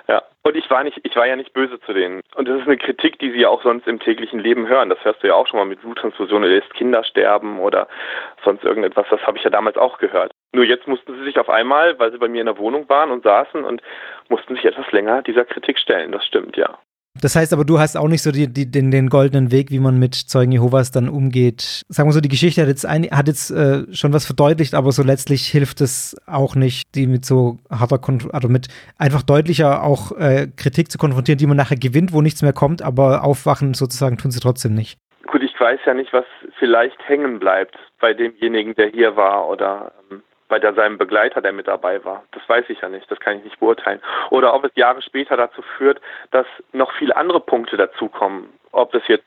Ja. 0.08 0.23
Und 0.43 0.56
ich 0.56 0.69
war 0.69 0.84
nicht, 0.84 0.99
ich 1.04 1.15
war 1.15 1.27
ja 1.27 1.36
nicht 1.36 1.54
böse 1.54 1.80
zu 1.82 1.93
denen. 1.93 2.21
Und 2.36 2.47
das 2.47 2.60
ist 2.60 2.67
eine 2.67 2.77
Kritik, 2.77 3.19
die 3.19 3.32
sie 3.32 3.41
ja 3.41 3.49
auch 3.49 3.62
sonst 3.62 3.88
im 3.88 3.99
täglichen 3.99 4.39
Leben 4.39 4.67
hören. 4.67 4.89
Das 4.89 5.04
hörst 5.04 5.21
du 5.21 5.27
ja 5.27 5.36
auch 5.36 5.47
schon 5.47 5.60
mal 5.60 5.65
mit 5.65 5.82
Bluttransfusion 5.82 6.43
oder 6.43 6.54
lässt 6.54 6.73
Kinder 6.73 7.04
sterben 7.04 7.60
oder 7.60 7.88
sonst 8.43 8.63
irgendetwas. 8.63 9.06
Das 9.10 9.21
habe 9.25 9.38
ich 9.38 9.43
ja 9.43 9.49
damals 9.49 9.77
auch 9.77 9.99
gehört. 9.99 10.32
Nur 10.54 10.65
jetzt 10.65 10.88
mussten 10.88 11.15
sie 11.15 11.23
sich 11.23 11.39
auf 11.39 11.49
einmal, 11.49 11.97
weil 11.99 12.12
sie 12.12 12.17
bei 12.17 12.27
mir 12.27 12.41
in 12.41 12.47
der 12.47 12.58
Wohnung 12.58 12.89
waren 12.89 13.12
und 13.12 13.23
saßen 13.23 13.63
und 13.63 13.82
mussten 14.30 14.56
sich 14.56 14.65
etwas 14.65 14.91
länger 14.91 15.21
dieser 15.21 15.45
Kritik 15.45 15.77
stellen. 15.77 16.12
Das 16.12 16.25
stimmt, 16.25 16.58
ja. 16.58 16.77
Das 17.21 17.36
heißt 17.36 17.53
aber, 17.53 17.65
du 17.65 17.79
hast 17.79 17.95
auch 17.95 18.07
nicht 18.07 18.23
so 18.23 18.31
die, 18.31 18.51
die, 18.51 18.69
den, 18.69 18.89
den, 18.89 19.10
goldenen 19.10 19.51
Weg, 19.51 19.69
wie 19.69 19.79
man 19.79 19.99
mit 19.99 20.15
Zeugen 20.15 20.51
Jehovas 20.51 20.91
dann 20.91 21.07
umgeht. 21.07 21.84
Sagen 21.88 22.10
wir 22.10 22.13
so, 22.13 22.19
die 22.19 22.29
Geschichte 22.29 22.62
hat 22.62 22.67
jetzt, 22.67 22.86
ein, 22.86 23.03
hat 23.12 23.27
jetzt 23.27 23.51
äh, 23.51 23.84
schon 23.93 24.12
was 24.12 24.25
verdeutlicht, 24.25 24.73
aber 24.73 24.91
so 24.91 25.03
letztlich 25.03 25.47
hilft 25.47 25.81
es 25.81 26.15
auch 26.25 26.55
nicht, 26.55 26.95
die 26.95 27.05
mit 27.05 27.23
so 27.23 27.60
harter, 27.69 27.99
also 28.34 28.49
mit 28.49 28.67
einfach 28.97 29.21
deutlicher 29.21 29.84
auch 29.84 30.12
äh, 30.17 30.47
Kritik 30.57 30.91
zu 30.91 30.97
konfrontieren, 30.97 31.38
die 31.38 31.45
man 31.45 31.57
nachher 31.57 31.77
gewinnt, 31.77 32.12
wo 32.12 32.21
nichts 32.21 32.41
mehr 32.41 32.53
kommt, 32.53 32.81
aber 32.81 33.23
aufwachen 33.23 33.75
sozusagen 33.75 34.17
tun 34.17 34.31
sie 34.31 34.39
trotzdem 34.39 34.73
nicht. 34.73 34.99
Gut, 35.27 35.43
ich 35.43 35.57
weiß 35.60 35.79
ja 35.86 35.93
nicht, 35.93 36.12
was 36.12 36.25
vielleicht 36.57 36.97
hängen 37.07 37.39
bleibt 37.39 37.77
bei 37.99 38.13
demjenigen, 38.13 38.73
der 38.75 38.88
hier 38.88 39.15
war 39.15 39.47
oder 39.47 39.91
ähm, 40.12 40.23
bei 40.51 40.59
der, 40.59 40.73
seinem 40.73 40.97
Begleiter, 40.97 41.41
der 41.41 41.53
mit 41.53 41.69
dabei 41.69 42.03
war. 42.03 42.23
Das 42.33 42.47
weiß 42.47 42.65
ich 42.67 42.81
ja 42.81 42.89
nicht, 42.89 43.09
das 43.09 43.21
kann 43.21 43.37
ich 43.37 43.45
nicht 43.45 43.59
beurteilen. 43.61 44.01
Oder 44.31 44.53
ob 44.53 44.65
es 44.65 44.71
Jahre 44.75 45.01
später 45.01 45.37
dazu 45.37 45.61
führt, 45.77 46.01
dass 46.31 46.45
noch 46.73 46.91
viele 46.91 47.15
andere 47.15 47.39
Punkte 47.39 47.78
dazukommen. 47.78 48.49
Ob 48.73 48.91
das 48.91 49.01
jetzt 49.07 49.23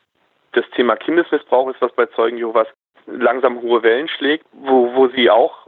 das 0.53 0.69
Thema 0.77 0.97
Kindesmissbrauch 0.97 1.71
ist, 1.71 1.81
was 1.81 1.93
bei 1.93 2.05
Zeugen 2.07 2.37
Jehovas 2.37 2.69
langsam 3.07 3.63
hohe 3.63 3.83
Wellen 3.83 4.07
schlägt, 4.07 4.45
wo, 4.53 4.95
wo 4.95 5.09
sie 5.09 5.31
auch 5.31 5.67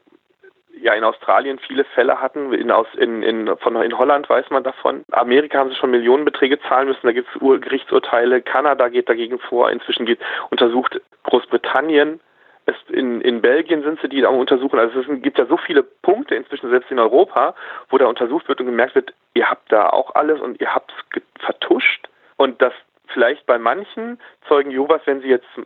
ja 0.78 0.92
in 0.92 1.04
Australien 1.04 1.58
viele 1.58 1.84
Fälle 1.84 2.20
hatten, 2.20 2.52
in, 2.52 2.70
aus, 2.70 2.86
in, 2.98 3.22
in, 3.22 3.56
von, 3.56 3.76
in 3.76 3.96
Holland 3.96 4.28
weiß 4.28 4.50
man 4.50 4.62
davon. 4.62 5.04
Amerika 5.10 5.58
haben 5.58 5.70
sie 5.70 5.76
schon 5.76 5.90
Millionenbeträge 5.90 6.60
zahlen 6.68 6.88
müssen, 6.88 7.06
da 7.06 7.12
gibt 7.12 7.28
es 7.34 7.40
Gerichtsurteile, 7.62 8.42
Kanada 8.42 8.88
geht 8.88 9.08
dagegen 9.08 9.38
vor, 9.38 9.70
inzwischen 9.70 10.04
geht 10.04 10.20
untersucht 10.50 11.00
Großbritannien 11.22 12.20
es 12.66 12.74
in, 12.88 13.20
in 13.20 13.40
Belgien 13.40 13.82
sind 13.82 14.00
sie 14.00 14.08
die 14.08 14.20
da 14.20 14.28
untersuchen. 14.28 14.78
Also 14.78 15.00
es 15.00 15.22
gibt 15.22 15.38
ja 15.38 15.46
so 15.46 15.56
viele 15.56 15.82
Punkte 15.82 16.34
inzwischen, 16.34 16.68
selbst 16.68 16.90
in 16.90 16.98
Europa, 16.98 17.54
wo 17.88 17.98
da 17.98 18.06
untersucht 18.06 18.48
wird 18.48 18.60
und 18.60 18.66
gemerkt 18.66 18.96
wird, 18.96 19.14
ihr 19.34 19.48
habt 19.48 19.72
da 19.72 19.88
auch 19.90 20.14
alles 20.14 20.40
und 20.40 20.60
ihr 20.60 20.74
habt 20.74 20.92
es 20.92 21.22
vertuscht. 21.44 22.08
Und 22.36 22.60
dass 22.60 22.72
vielleicht 23.06 23.46
bei 23.46 23.58
manchen 23.58 24.18
Zeugen 24.48 24.72
Jehovas, 24.72 25.00
wenn 25.04 25.20
sie 25.20 25.28
jetzt 25.28 25.46
äh, 25.56 25.64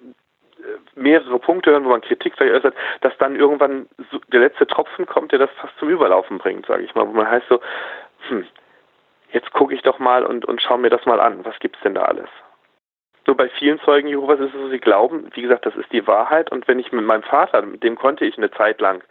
mehrere 0.94 1.38
Punkte 1.38 1.70
hören, 1.70 1.84
wo 1.84 1.88
man 1.88 2.02
Kritik 2.02 2.38
äußert, 2.38 2.74
dass 3.00 3.16
dann 3.18 3.34
irgendwann 3.34 3.88
der 4.28 4.40
letzte 4.40 4.66
Tropfen 4.66 5.06
kommt, 5.06 5.32
der 5.32 5.38
das 5.38 5.50
fast 5.56 5.76
zum 5.78 5.88
Überlaufen 5.88 6.36
bringt, 6.36 6.66
sage 6.66 6.82
ich 6.82 6.94
mal. 6.94 7.08
Wo 7.08 7.12
man 7.12 7.30
heißt 7.30 7.48
so, 7.48 7.60
hm, 8.28 8.46
jetzt 9.32 9.52
gucke 9.52 9.74
ich 9.74 9.80
doch 9.82 9.98
mal 9.98 10.24
und, 10.26 10.44
und 10.44 10.60
schaue 10.60 10.78
mir 10.78 10.90
das 10.90 11.06
mal 11.06 11.18
an. 11.18 11.44
Was 11.46 11.58
gibt's 11.60 11.80
denn 11.82 11.94
da 11.94 12.02
alles? 12.02 12.28
Nur 13.30 13.36
bei 13.36 13.48
vielen 13.48 13.78
Zeugen 13.82 14.08
Jehovas 14.08 14.40
ist 14.40 14.52
es 14.52 14.60
so, 14.60 14.68
sie 14.70 14.80
glauben, 14.80 15.30
wie 15.34 15.42
gesagt, 15.42 15.64
das 15.64 15.76
ist 15.76 15.92
die 15.92 16.04
Wahrheit. 16.08 16.50
Und 16.50 16.66
wenn 16.66 16.80
ich 16.80 16.90
mit 16.90 17.04
meinem 17.04 17.22
Vater, 17.22 17.62
mit 17.62 17.84
dem 17.84 17.94
konnte 17.94 18.24
ich 18.24 18.36
eine 18.36 18.50
Zeit 18.50 18.80
lang 18.80 19.04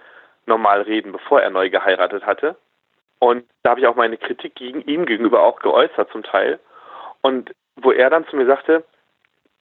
normal 0.46 0.82
reden, 0.82 1.14
bevor 1.14 1.40
er 1.40 1.50
neu 1.50 1.70
geheiratet 1.70 2.26
hatte, 2.26 2.58
Und 3.20 3.46
da 3.64 3.70
habe 3.70 3.80
ich 3.80 3.88
auch 3.88 3.96
meine 3.96 4.18
Kritik 4.18 4.56
gegen 4.56 4.82
ihn 4.82 5.06
gegenüber 5.06 5.42
auch 5.42 5.62
geäußert 5.62 6.12
zum 6.12 6.24
Teil. 6.24 6.60
Und 7.22 7.56
wo 7.78 7.94
er 7.94 8.10
dann 8.10 8.28
zu 8.28 8.36
mir 8.36 8.46
sagte, 8.46 8.84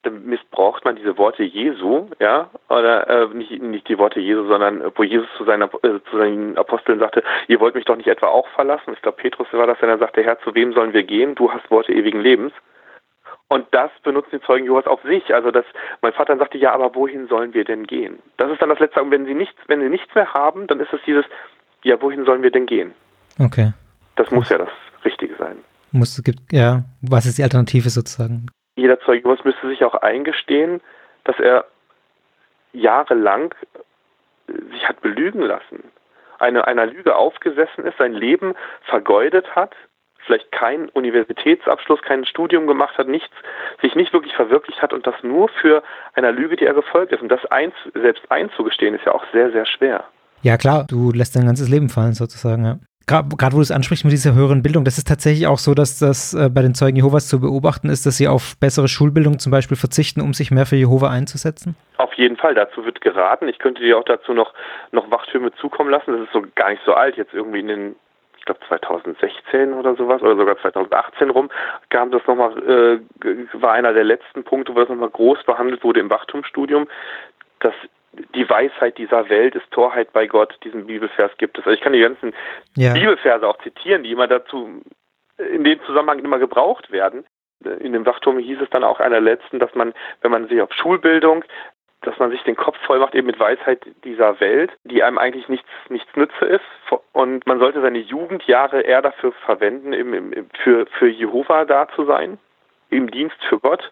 dann 0.01 0.25
missbraucht 0.25 0.83
man 0.83 0.97
diese 0.97 1.17
Worte 1.17 1.43
Jesu, 1.43 2.09
ja, 2.19 2.49
oder 2.67 3.07
äh, 3.07 3.27
nicht, 3.27 3.61
nicht 3.61 3.87
die 3.87 3.97
Worte 3.97 4.19
Jesu, 4.19 4.45
sondern 4.45 4.91
wo 4.93 5.03
Jesus 5.03 5.29
zu, 5.37 5.45
seiner, 5.45 5.69
äh, 5.85 6.01
zu 6.11 6.17
seinen 6.17 6.57
Aposteln 6.57 6.99
sagte, 6.99 7.23
ihr 7.47 7.61
wollt 7.61 7.75
mich 7.75 7.85
doch 7.85 7.95
nicht 7.95 8.07
etwa 8.07 8.27
auch 8.27 8.49
verlassen. 8.49 8.91
Ich 8.91 9.01
glaube, 9.01 9.21
Petrus 9.21 9.47
war 9.53 9.67
das, 9.67 9.81
wenn 9.81 9.87
er 9.87 9.99
sagte, 9.99 10.21
Herr, 10.21 10.37
zu 10.41 10.53
wem 10.53 10.73
sollen 10.73 10.91
wir 10.91 11.03
gehen? 11.03 11.35
Du 11.35 11.49
hast 11.49 11.71
Worte 11.71 11.93
ewigen 11.93 12.19
Lebens. 12.19 12.51
Und 13.49 13.65
das 13.71 13.89
benutzen 14.03 14.29
die 14.39 14.41
Zeugen 14.41 14.65
Jehovas 14.65 14.85
auf 14.85 15.01
sich. 15.01 15.33
Also 15.33 15.49
dass 15.51 15.65
mein 16.01 16.13
Vater 16.13 16.33
dann 16.33 16.39
sagte, 16.39 16.57
ja, 16.59 16.71
aber 16.71 16.93
wohin 16.93 17.27
sollen 17.27 17.53
wir 17.53 17.65
denn 17.65 17.87
gehen? 17.87 18.19
Das 18.37 18.51
ist 18.51 18.61
dann 18.61 18.69
das 18.69 18.79
Letzte. 18.79 19.01
Und 19.01 19.11
wenn 19.11 19.25
sie 19.25 19.33
nichts, 19.33 19.59
wenn 19.67 19.81
sie 19.81 19.89
nichts 19.89 20.13
mehr 20.13 20.33
haben, 20.33 20.67
dann 20.67 20.79
ist 20.79 20.93
es 20.93 21.01
dieses, 21.05 21.25
ja, 21.83 21.99
wohin 22.01 22.25
sollen 22.25 22.43
wir 22.43 22.51
denn 22.51 22.67
gehen? 22.67 22.93
Okay. 23.39 23.73
Das 24.15 24.29
muss 24.31 24.49
ja 24.49 24.59
das 24.59 24.69
Richtige 25.03 25.35
sein. 25.35 25.57
Muss, 25.91 26.21
gibt, 26.23 26.39
ja, 26.51 26.83
was 27.01 27.25
ist 27.25 27.39
die 27.39 27.43
Alternative 27.43 27.89
sozusagen? 27.89 28.47
Jeder 28.75 28.99
Zeuge 28.99 29.23
Jehovas 29.23 29.43
müsste 29.43 29.67
sich 29.67 29.83
auch 29.83 29.95
eingestehen, 29.95 30.81
dass 31.23 31.39
er 31.39 31.65
jahrelang 32.71 33.55
sich 34.71 34.87
hat 34.87 35.01
belügen 35.01 35.41
lassen, 35.41 35.83
eine, 36.37 36.67
einer 36.67 36.85
Lüge 36.85 37.15
aufgesessen 37.15 37.85
ist, 37.85 37.97
sein 37.97 38.13
Leben 38.13 38.53
vergeudet 38.83 39.55
hat, 39.55 39.75
vielleicht 40.29 40.51
keinen 40.51 40.89
Universitätsabschluss, 40.89 42.03
kein 42.03 42.23
Studium 42.23 42.67
gemacht 42.67 42.97
hat, 42.99 43.07
nichts, 43.07 43.33
sich 43.81 43.95
nicht 43.95 44.13
wirklich 44.13 44.33
verwirklicht 44.35 44.79
hat 44.79 44.93
und 44.93 45.07
das 45.07 45.15
nur 45.23 45.49
für 45.49 45.81
einer 46.13 46.31
Lüge, 46.31 46.55
die 46.55 46.65
er 46.65 46.75
gefolgt 46.75 47.11
ist. 47.11 47.21
Und 47.21 47.29
das 47.29 47.43
eins, 47.47 47.73
selbst 47.95 48.23
einzugestehen, 48.29 48.93
ist 48.93 49.05
ja 49.05 49.13
auch 49.13 49.23
sehr, 49.33 49.51
sehr 49.51 49.65
schwer. 49.65 50.03
Ja, 50.43 50.57
klar, 50.57 50.85
du 50.87 51.11
lässt 51.11 51.35
dein 51.35 51.47
ganzes 51.47 51.67
Leben 51.67 51.89
fallen, 51.89 52.13
sozusagen, 52.13 52.63
ja. 52.63 52.77
Gerade 53.07 53.53
wo 53.53 53.57
du 53.57 53.63
es 53.63 53.71
ansprichst 53.71 54.05
mit 54.05 54.11
dieser 54.11 54.35
höheren 54.35 54.61
Bildung, 54.61 54.85
das 54.85 54.99
ist 54.99 55.07
tatsächlich 55.07 55.47
auch 55.47 55.57
so, 55.57 55.73
dass 55.73 55.97
das 55.97 56.35
äh, 56.35 56.47
bei 56.47 56.61
den 56.61 56.75
Zeugen 56.75 56.95
Jehovas 56.95 57.27
zu 57.27 57.39
beobachten 57.39 57.89
ist, 57.89 58.05
dass 58.05 58.17
sie 58.17 58.27
auf 58.27 58.55
bessere 58.59 58.87
Schulbildung 58.87 59.39
zum 59.39 59.51
Beispiel 59.51 59.77
verzichten, 59.77 60.21
um 60.21 60.35
sich 60.35 60.51
mehr 60.51 60.67
für 60.67 60.75
Jehova 60.75 61.09
einzusetzen? 61.09 61.75
Auf 61.97 62.13
jeden 62.13 62.37
Fall, 62.37 62.53
dazu 62.53 62.85
wird 62.85 63.01
geraten. 63.01 63.47
Ich 63.47 63.57
könnte 63.57 63.81
dir 63.81 63.97
auch 63.97 64.03
dazu 64.03 64.33
noch, 64.33 64.53
noch 64.91 65.09
Wachtürme 65.09 65.51
zukommen 65.55 65.89
lassen. 65.89 66.11
Das 66.11 66.21
ist 66.21 66.33
so 66.33 66.43
gar 66.53 66.69
nicht 66.69 66.83
so 66.85 66.93
alt, 66.93 67.17
jetzt 67.17 67.33
irgendwie 67.33 67.61
in 67.61 67.67
den 67.67 67.95
glaube 68.49 68.65
2016 68.67 69.73
oder 69.73 69.95
sowas 69.95 70.21
oder 70.21 70.35
sogar 70.35 70.57
2018 70.57 71.29
rum, 71.29 71.49
kam 71.89 72.11
das 72.11 72.25
nochmal, 72.25 72.57
äh, 73.23 73.37
war 73.53 73.73
einer 73.73 73.93
der 73.93 74.03
letzten 74.03 74.43
Punkte, 74.43 74.73
wo 74.73 74.79
das 74.79 74.89
nochmal 74.89 75.09
groß 75.09 75.43
behandelt 75.43 75.83
wurde 75.83 75.99
im 75.99 76.09
Wachtumsstudium, 76.09 76.87
dass 77.59 77.73
die 78.33 78.49
Weisheit 78.49 78.97
dieser 78.97 79.29
Welt 79.29 79.55
ist 79.55 79.69
Torheit 79.71 80.11
bei 80.13 80.25
Gott, 80.25 80.57
diesen 80.63 80.87
Bibelvers 80.87 81.31
gibt 81.37 81.59
es. 81.59 81.65
Also 81.65 81.75
ich 81.75 81.81
kann 81.81 81.93
die 81.93 81.99
ganzen 81.99 82.33
ja. 82.75 82.93
Bibelverse 82.93 83.47
auch 83.47 83.59
zitieren, 83.59 84.03
die 84.03 84.11
immer 84.11 84.27
dazu 84.27 84.81
in 85.37 85.63
dem 85.63 85.79
Zusammenhang 85.83 86.19
immer 86.19 86.39
gebraucht 86.39 86.91
werden. 86.91 87.25
In 87.79 87.93
dem 87.93 88.05
Wachturm 88.05 88.39
hieß 88.39 88.61
es 88.61 88.69
dann 88.71 88.83
auch 88.83 88.99
einer 88.99 89.19
letzten, 89.19 89.59
dass 89.59 89.75
man, 89.75 89.93
wenn 90.21 90.31
man 90.31 90.47
sich 90.47 90.59
auf 90.61 90.73
Schulbildung 90.73 91.43
dass 92.01 92.17
man 92.17 92.31
sich 92.31 92.41
den 92.43 92.55
Kopf 92.55 92.77
voll 92.85 92.99
macht 92.99 93.13
eben 93.13 93.27
mit 93.27 93.39
Weisheit 93.39 93.85
dieser 94.03 94.39
Welt, 94.39 94.71
die 94.83 95.03
einem 95.03 95.17
eigentlich 95.17 95.49
nichts, 95.49 95.67
nichts 95.89 96.15
nütze 96.15 96.45
ist. 96.45 96.63
Und 97.11 97.45
man 97.45 97.59
sollte 97.59 97.81
seine 97.81 97.99
Jugendjahre 97.99 98.81
eher 98.81 99.01
dafür 99.01 99.33
verwenden, 99.45 99.93
im, 99.93 100.33
für, 100.63 100.85
für 100.97 101.09
Jehova 101.09 101.65
da 101.65 101.87
zu 101.95 102.05
sein, 102.05 102.37
im 102.89 103.11
Dienst 103.11 103.37
für 103.47 103.59
Gott. 103.59 103.91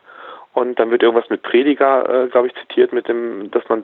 Und 0.54 0.80
dann 0.80 0.90
wird 0.90 1.04
irgendwas 1.04 1.30
mit 1.30 1.44
Prediger, 1.44 2.26
äh, 2.26 2.28
glaube 2.30 2.48
ich, 2.48 2.56
zitiert, 2.56 2.94
mit 2.94 3.08
dem, 3.08 3.52
dass 3.52 3.68
man 3.70 3.84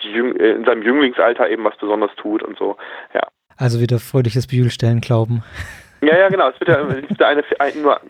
Jüng, 0.00 0.36
äh, 0.36 0.52
in 0.52 0.64
seinem 0.64 0.82
Jünglingsalter 0.82 1.48
eben 1.48 1.64
was 1.64 1.76
Besonderes 1.76 2.14
tut 2.16 2.42
und 2.42 2.58
so, 2.58 2.76
ja. 3.14 3.22
Also 3.56 3.80
wieder 3.80 3.98
fröhliches 3.98 4.46
Bibelstellen 4.46 5.00
glauben. 5.00 5.42
Ja, 6.00 6.16
ja, 6.16 6.28
genau. 6.28 6.48
Es 6.48 6.58
wird 6.60 6.68
ja, 6.70 6.80
es 6.80 7.10
wird 7.10 7.22
eine, 7.22 7.42
nur 7.82 8.00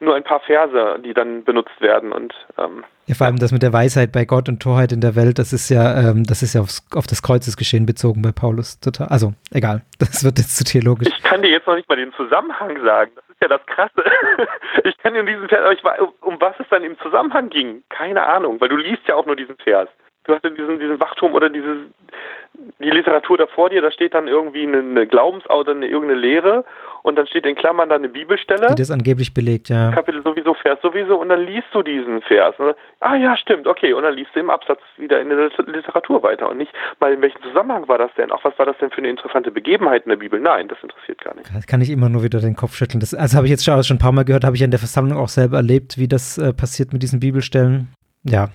nur 0.00 0.14
ein 0.14 0.24
paar 0.24 0.40
Verse, 0.40 1.00
die 1.04 1.14
dann 1.14 1.44
benutzt 1.44 1.80
werden 1.80 2.12
und 2.12 2.34
ähm, 2.56 2.84
ja, 3.08 3.14
vor 3.14 3.26
allem 3.26 3.38
das 3.38 3.52
mit 3.52 3.62
der 3.62 3.72
Weisheit 3.72 4.12
bei 4.12 4.26
Gott 4.26 4.50
und 4.50 4.60
Torheit 4.60 4.92
in 4.92 5.00
der 5.00 5.16
Welt, 5.16 5.38
das 5.38 5.54
ist 5.54 5.70
ja, 5.70 6.10
ähm, 6.10 6.24
das 6.24 6.42
ist 6.42 6.52
ja 6.52 6.60
aufs, 6.60 6.86
auf 6.94 7.06
das 7.06 7.22
Kreuzesgeschehen 7.22 7.86
bezogen 7.86 8.20
bei 8.20 8.32
Paulus. 8.32 8.80
Total. 8.80 9.08
Also, 9.08 9.32
egal, 9.50 9.80
das 9.98 10.24
wird 10.24 10.36
jetzt 10.36 10.58
zu 10.58 10.64
theologisch. 10.64 11.08
Ich 11.08 11.22
kann 11.22 11.40
dir 11.40 11.48
jetzt 11.48 11.66
noch 11.66 11.74
nicht 11.74 11.88
mal 11.88 11.96
den 11.96 12.12
Zusammenhang 12.12 12.76
sagen. 12.84 13.10
Das 13.16 13.24
ist 13.30 13.40
ja 13.40 13.48
das 13.48 13.64
Krasse. 13.64 14.04
ich 14.84 14.98
kann 14.98 15.14
dir 15.14 15.24
diesen 15.24 15.48
Vers, 15.48 15.62
aber 15.62 15.72
ich 15.72 15.82
weiß, 15.82 16.00
um 16.20 16.38
was 16.38 16.54
es 16.60 16.66
dann 16.68 16.84
im 16.84 16.98
Zusammenhang 16.98 17.48
ging, 17.48 17.82
keine 17.88 18.26
Ahnung, 18.26 18.60
weil 18.60 18.68
du 18.68 18.76
liest 18.76 19.08
ja 19.08 19.14
auch 19.14 19.24
nur 19.24 19.36
diesen 19.36 19.56
Vers. 19.56 19.88
Du 20.28 20.34
hast 20.34 20.44
ja 20.44 20.50
diesen, 20.50 20.78
diesen 20.78 21.00
Wachturm 21.00 21.32
oder 21.32 21.48
diese, 21.48 21.86
die 22.80 22.90
Literatur 22.90 23.38
da 23.38 23.46
vor 23.46 23.70
dir, 23.70 23.80
da 23.80 23.90
steht 23.90 24.12
dann 24.12 24.28
irgendwie 24.28 24.66
eine, 24.66 24.80
eine 24.80 25.06
Glaubensauto, 25.06 25.70
eine, 25.70 25.86
irgendeine 25.86 26.20
Lehre 26.20 26.66
und 27.02 27.16
dann 27.16 27.26
steht 27.26 27.46
in 27.46 27.54
Klammern 27.54 27.88
dann 27.88 28.02
eine 28.02 28.10
Bibelstelle. 28.10 28.74
Die 28.74 28.82
das 28.82 28.90
angeblich 28.90 29.32
belegt, 29.32 29.70
ja. 29.70 29.90
Kapitel 29.90 30.22
sowieso, 30.22 30.52
Vers 30.52 30.78
sowieso 30.82 31.18
und 31.18 31.30
dann 31.30 31.46
liest 31.46 31.68
du 31.72 31.82
diesen 31.82 32.20
Vers. 32.20 32.54
Dann, 32.58 32.74
ah 33.00 33.16
ja, 33.16 33.38
stimmt, 33.38 33.66
okay. 33.66 33.94
Und 33.94 34.02
dann 34.02 34.12
liest 34.12 34.28
du 34.34 34.40
im 34.40 34.50
Absatz 34.50 34.80
wieder 34.98 35.18
in 35.18 35.30
der 35.30 35.48
Literatur 35.64 36.22
weiter 36.22 36.50
und 36.50 36.58
nicht 36.58 36.72
mal 37.00 37.10
in 37.10 37.22
welchem 37.22 37.40
Zusammenhang 37.40 37.88
war 37.88 37.96
das 37.96 38.10
denn? 38.18 38.30
Auch 38.30 38.44
was 38.44 38.58
war 38.58 38.66
das 38.66 38.76
denn 38.76 38.90
für 38.90 38.98
eine 38.98 39.08
interessante 39.08 39.50
Begebenheit 39.50 40.02
in 40.04 40.10
der 40.10 40.16
Bibel? 40.16 40.38
Nein, 40.38 40.68
das 40.68 40.76
interessiert 40.82 41.24
gar 41.24 41.34
nicht. 41.36 41.48
Das 41.54 41.66
kann 41.66 41.80
ich 41.80 41.88
immer 41.88 42.10
nur 42.10 42.22
wieder 42.22 42.40
den 42.40 42.54
Kopf 42.54 42.74
schütteln. 42.74 43.00
Das, 43.00 43.14
also 43.14 43.38
habe 43.38 43.46
ich 43.46 43.50
jetzt 43.50 43.64
schon, 43.64 43.82
schon 43.82 43.96
ein 43.96 44.00
paar 44.00 44.12
Mal 44.12 44.26
gehört, 44.26 44.44
habe 44.44 44.56
ich 44.56 44.62
in 44.62 44.70
der 44.70 44.78
Versammlung 44.78 45.16
auch 45.16 45.28
selber 45.28 45.56
erlebt, 45.56 45.96
wie 45.96 46.06
das 46.06 46.36
äh, 46.36 46.52
passiert 46.52 46.92
mit 46.92 47.02
diesen 47.02 47.18
Bibelstellen. 47.18 47.88
Ja, 48.24 48.50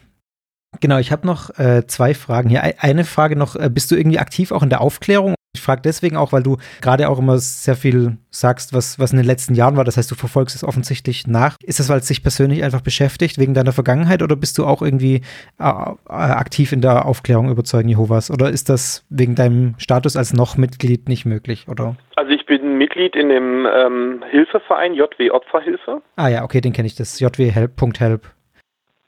Genau, 0.82 0.98
ich 0.98 1.12
habe 1.12 1.26
noch 1.28 1.58
äh, 1.58 1.86
zwei 1.88 2.14
Fragen 2.14 2.50
hier. 2.50 2.64
Eine 2.80 3.04
Frage 3.04 3.36
noch, 3.36 3.56
äh, 3.56 3.70
bist 3.70 3.92
du 3.92 3.96
irgendwie 3.96 4.20
aktiv 4.20 4.52
auch 4.52 4.64
in 4.64 4.70
der 4.70 4.82
Aufklärung? 4.82 5.36
Ich 5.56 5.62
frage 5.62 5.82
deswegen 5.84 6.18
auch, 6.18 6.34
weil 6.34 6.42
du 6.42 6.58
gerade 6.82 7.08
auch 7.08 7.20
immer 7.20 7.38
sehr 7.38 7.76
viel 7.76 8.18
sagst, 8.32 8.74
was, 8.74 8.98
was 8.98 9.12
in 9.12 9.18
den 9.18 9.26
letzten 9.26 9.54
Jahren 9.54 9.78
war. 9.78 9.84
Das 9.84 9.98
heißt, 9.98 10.10
du 10.10 10.16
verfolgst 10.16 10.56
es 10.56 10.64
offensichtlich 10.64 11.28
nach. 11.28 11.58
Ist 11.64 11.80
das, 11.80 11.90
weil 11.90 12.00
es 12.00 12.08
dich 12.08 12.24
persönlich 12.24 12.64
einfach 12.64 12.82
beschäftigt, 12.82 13.38
wegen 13.38 13.54
deiner 13.54 13.72
Vergangenheit, 13.72 14.24
oder 14.24 14.36
bist 14.36 14.58
du 14.58 14.66
auch 14.66 14.82
irgendwie 14.82 15.22
äh, 15.60 15.64
äh 15.64 15.94
aktiv 16.10 16.72
in 16.72 16.82
der 16.82 17.06
Aufklärung 17.06 17.52
über 17.52 17.64
Zeugen 17.64 17.88
Jehovas? 17.88 18.32
Oder 18.32 18.50
ist 18.50 18.68
das 18.68 19.06
wegen 19.12 19.36
deinem 19.36 19.76
Status 19.78 20.18
als 20.18 20.34
noch 20.34 20.58
Mitglied 20.58 21.08
nicht 21.08 21.26
möglich, 21.26 21.68
oder? 21.70 21.98
Also 22.16 22.32
ich 22.32 22.48
bin 22.48 22.80
Mitglied 22.80 23.16
in 23.16 23.30
dem 23.30 23.68
ähm, 23.68 24.24
Hilfeverein 24.32 24.96
JW 24.96 25.30
Opferhilfe. 25.30 26.02
Ah 26.16 26.30
ja, 26.30 26.44
okay, 26.44 26.62
den 26.62 26.74
kenne 26.74 26.88
ich, 26.88 26.96
das 26.96 27.20
jw.help.help. 27.20 28.24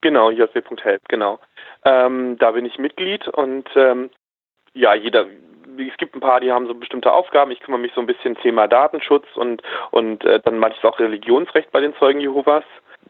Genau, 0.01 0.29
jw.help, 0.29 1.01
genau. 1.09 1.39
Ähm, 1.85 2.37
da 2.39 2.51
bin 2.51 2.65
ich 2.65 2.79
Mitglied 2.79 3.27
und 3.27 3.69
ähm, 3.75 4.09
ja, 4.73 4.93
jeder, 4.95 5.27
es 5.77 5.97
gibt 5.97 6.15
ein 6.15 6.19
paar, 6.19 6.39
die 6.39 6.51
haben 6.51 6.67
so 6.67 6.73
bestimmte 6.73 7.11
Aufgaben. 7.11 7.51
Ich 7.51 7.59
kümmere 7.59 7.79
mich 7.79 7.93
so 7.93 8.01
ein 8.01 8.07
bisschen 8.07 8.35
Thema 8.35 8.67
Datenschutz 8.67 9.25
und, 9.35 9.61
und 9.91 10.25
äh, 10.25 10.39
dann 10.43 10.57
manchmal 10.57 10.91
auch 10.91 10.99
Religionsrecht 10.99 11.71
bei 11.71 11.79
den 11.79 11.95
Zeugen 11.95 12.19
Jehovas. 12.19 12.63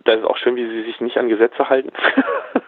Da 0.03 0.13
ist 0.13 0.25
auch 0.25 0.37
schön, 0.37 0.55
wie 0.55 0.67
sie 0.67 0.83
sich 0.83 0.99
nicht 0.99 1.17
an 1.17 1.29
Gesetze 1.29 1.69
halten. 1.69 1.91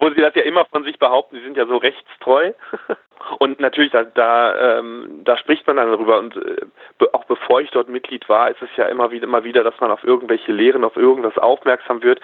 Obwohl 0.00 0.14
sie 0.14 0.22
das 0.22 0.34
ja 0.34 0.42
immer 0.42 0.64
von 0.64 0.82
sich 0.82 0.98
behaupten, 0.98 1.36
sie 1.36 1.42
sind 1.42 1.58
ja 1.58 1.66
so 1.66 1.76
rechtstreu. 1.76 2.52
Und 3.38 3.60
natürlich, 3.60 3.92
da, 3.92 4.04
da, 4.04 4.78
ähm, 4.78 5.20
da 5.24 5.36
spricht 5.36 5.66
man 5.66 5.76
dann 5.76 5.90
darüber. 5.90 6.18
Und 6.18 6.36
äh, 6.36 6.64
auch 7.12 7.24
bevor 7.24 7.60
ich 7.60 7.70
dort 7.70 7.90
Mitglied 7.90 8.26
war, 8.26 8.50
ist 8.50 8.62
es 8.62 8.70
ja 8.78 8.86
immer 8.86 9.10
wieder, 9.10 9.24
immer 9.24 9.44
wieder, 9.44 9.62
dass 9.62 9.78
man 9.78 9.90
auf 9.90 10.02
irgendwelche 10.02 10.52
Lehren, 10.52 10.84
auf 10.84 10.96
irgendwas 10.96 11.36
aufmerksam 11.36 12.02
wird, 12.02 12.18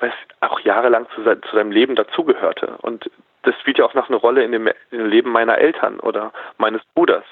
weil 0.00 0.08
es 0.08 0.48
auch 0.48 0.58
jahrelang 0.58 1.06
zu, 1.14 1.22
zu 1.22 1.56
seinem 1.56 1.70
Leben 1.70 1.94
dazugehörte. 1.94 2.78
Und 2.82 3.08
das 3.42 3.54
spielt 3.60 3.78
ja 3.78 3.84
auch 3.84 3.94
noch 3.94 4.08
eine 4.08 4.16
Rolle 4.16 4.42
in 4.42 4.50
dem, 4.50 4.66
in 4.66 4.98
dem 4.98 5.06
Leben 5.06 5.30
meiner 5.30 5.56
Eltern 5.56 6.00
oder 6.00 6.32
meines 6.58 6.82
Bruders 6.96 7.24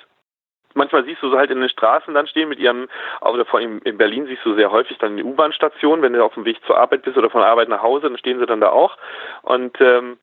manchmal 0.79 1.05
siehst 1.05 1.23
du 1.23 1.29
so 1.31 1.37
halt 1.37 1.51
in 1.51 1.61
den 1.61 1.69
Straßen 1.69 2.15
dann 2.15 2.27
stehen 2.27 2.49
mit 2.49 2.59
ihrem, 2.59 2.89
oder 3.21 3.45
vor 3.45 3.61
allem 3.61 3.81
in 3.85 3.99
Berlin 3.99 4.27
siehst 4.27 4.45
du 4.45 4.55
sehr 4.55 4.71
häufig 4.71 4.97
dann 4.99 5.19
die 5.19 5.23
U-Bahn-Stationen, 5.23 6.03
wenn 6.03 6.15
du 6.15 6.25
auf 6.25 6.35
dem 6.35 6.47
Weg 6.47 6.59
zur 6.67 6.79
Arbeit 6.79 7.03
bist 7.03 7.19
oder 7.19 7.29
von 7.29 7.43
Arbeit 7.43 7.69
nach 7.69 7.83
Hause, 7.83 8.09
dann 8.09 8.19
stehen 8.19 8.39
sie 8.39 8.47
dann 8.47 8.61
da 8.61 8.71
auch. 8.71 8.97
Und 9.43 9.79
ähm, 9.81 10.17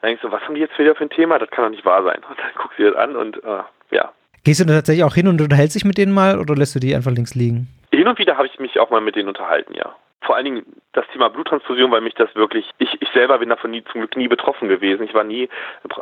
dann 0.00 0.10
denkst 0.10 0.22
du, 0.22 0.30
was 0.30 0.42
haben 0.42 0.54
die 0.54 0.60
jetzt 0.60 0.78
wieder 0.78 0.94
für 0.94 1.04
ein 1.04 1.10
Thema? 1.10 1.38
Das 1.40 1.50
kann 1.50 1.64
doch 1.64 1.70
nicht 1.70 1.84
wahr 1.84 2.04
sein. 2.04 2.20
Und 2.28 2.38
dann 2.38 2.50
guckst 2.56 2.78
du 2.78 2.84
dir 2.84 2.92
das 2.92 3.00
an 3.00 3.16
und 3.16 3.42
äh, 3.42 3.62
ja. 3.90 4.12
Gehst 4.44 4.60
du 4.60 4.64
da 4.64 4.74
tatsächlich 4.74 5.04
auch 5.04 5.14
hin 5.14 5.26
und 5.26 5.40
unterhältst 5.40 5.74
dich 5.74 5.84
mit 5.84 5.98
denen 5.98 6.12
mal 6.12 6.38
oder 6.38 6.54
lässt 6.54 6.76
du 6.76 6.78
die 6.78 6.94
einfach 6.94 7.10
links 7.10 7.34
liegen? 7.34 7.68
Hin 7.92 8.06
und 8.06 8.18
wieder 8.18 8.36
habe 8.36 8.46
ich 8.46 8.58
mich 8.60 8.78
auch 8.78 8.90
mal 8.90 9.00
mit 9.00 9.16
denen 9.16 9.28
unterhalten, 9.28 9.74
ja 9.74 9.94
vor 10.20 10.36
allen 10.36 10.44
Dingen 10.44 10.66
das 10.92 11.06
Thema 11.08 11.28
Bluttransfusion, 11.28 11.90
weil 11.90 12.00
mich 12.00 12.14
das 12.14 12.34
wirklich, 12.34 12.68
ich, 12.78 13.00
ich 13.00 13.08
selber 13.10 13.38
bin 13.38 13.48
davon 13.48 13.70
nie, 13.70 13.84
zum 13.84 14.00
Glück 14.00 14.16
nie 14.16 14.28
betroffen 14.28 14.68
gewesen. 14.68 15.04
Ich 15.04 15.14
war 15.14 15.24
nie, 15.24 15.48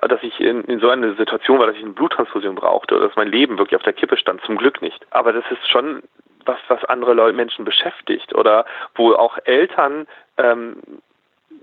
dass 0.08 0.22
ich 0.22 0.40
in, 0.40 0.64
in 0.64 0.80
so 0.80 0.88
einer 0.88 1.14
Situation 1.14 1.58
war, 1.58 1.66
dass 1.66 1.76
ich 1.76 1.82
eine 1.82 1.92
Bluttransfusion 1.92 2.54
brauchte 2.54 2.96
oder 2.96 3.08
dass 3.08 3.16
mein 3.16 3.28
Leben 3.28 3.58
wirklich 3.58 3.76
auf 3.76 3.82
der 3.82 3.92
Kippe 3.92 4.16
stand. 4.16 4.42
Zum 4.44 4.56
Glück 4.56 4.80
nicht. 4.80 5.06
Aber 5.10 5.32
das 5.32 5.44
ist 5.50 5.68
schon 5.68 6.02
was, 6.46 6.58
was 6.68 6.84
andere 6.84 7.12
Leute, 7.12 7.36
Menschen 7.36 7.64
beschäftigt 7.64 8.34
oder 8.34 8.64
wo 8.94 9.12
auch 9.12 9.38
Eltern 9.44 10.06
ähm, 10.38 10.76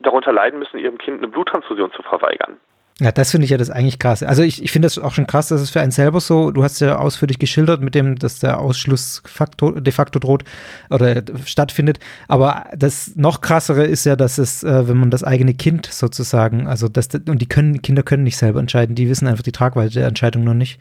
darunter 0.01 0.32
leiden 0.32 0.60
müssen, 0.60 0.78
ihrem 0.78 0.97
Kind 0.97 1.20
eine 1.20 1.30
Bluttransfusion 1.30 1.91
zu 1.93 2.04
verweigern. 2.04 2.60
Ja, 3.00 3.12
das 3.12 3.32
finde 3.32 3.46
ich 3.46 3.52
ja 3.52 3.58
das 3.58 3.72
eigentlich 3.72 3.98
krass. 3.98 4.22
Also 4.22 4.44
ich, 4.44 4.64
ich 4.64 4.72
finde 4.72 4.86
das 4.86 5.00
auch 5.00 5.14
schon 5.14 5.26
krass, 5.26 5.48
dass 5.48 5.62
es 5.62 5.72
für 5.72 5.82
einen 5.82 5.91
selber 5.91 6.22
so, 6.22 6.52
du 6.52 6.64
hast 6.64 6.80
ja 6.80 7.00
ausführlich 7.00 7.39
geschildert 7.39 7.82
mit 7.82 7.96
dem, 7.96 8.20
dass 8.20 8.39
der 8.39 8.60
Ausschluss 8.60 9.24
de 9.24 9.91
facto 9.91 10.20
droht 10.20 10.44
oder 10.91 11.24
stattfindet. 11.46 12.00
Aber 12.28 12.66
das 12.78 13.16
noch 13.16 13.41
krassere 13.41 13.84
ist 13.84 14.06
ja, 14.06 14.16
dass 14.16 14.38
es, 14.38 14.64
äh, 14.64 14.88
wenn 14.88 14.98
man 14.98 15.10
das 15.10 15.24
eigene 15.24 15.56
Kind 15.56 15.88
sozusagen, 15.88 16.68
also 16.68 16.88
das, 16.88 17.10
und 17.28 17.41
die 17.41 17.48
können, 17.48 17.82
Kinder 17.82 18.04
können 18.04 18.24
nicht 18.24 18.38
selber 18.38 18.60
entscheiden, 18.60 18.96
die 18.96 19.10
wissen 19.10 19.28
einfach 19.28 19.44
die 19.44 19.52
Tragweite 19.52 19.96
der 19.96 20.08
Entscheidung 20.08 20.44
noch 20.44 20.54
nicht. 20.54 20.80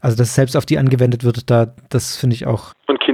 Also, 0.00 0.16
dass 0.16 0.34
selbst 0.34 0.56
auf 0.56 0.66
die 0.66 0.78
angewendet 0.78 1.22
wird, 1.22 1.48
da, 1.48 1.74
das 1.88 2.16
finde 2.16 2.34
ich 2.34 2.44
auch. 2.44 2.72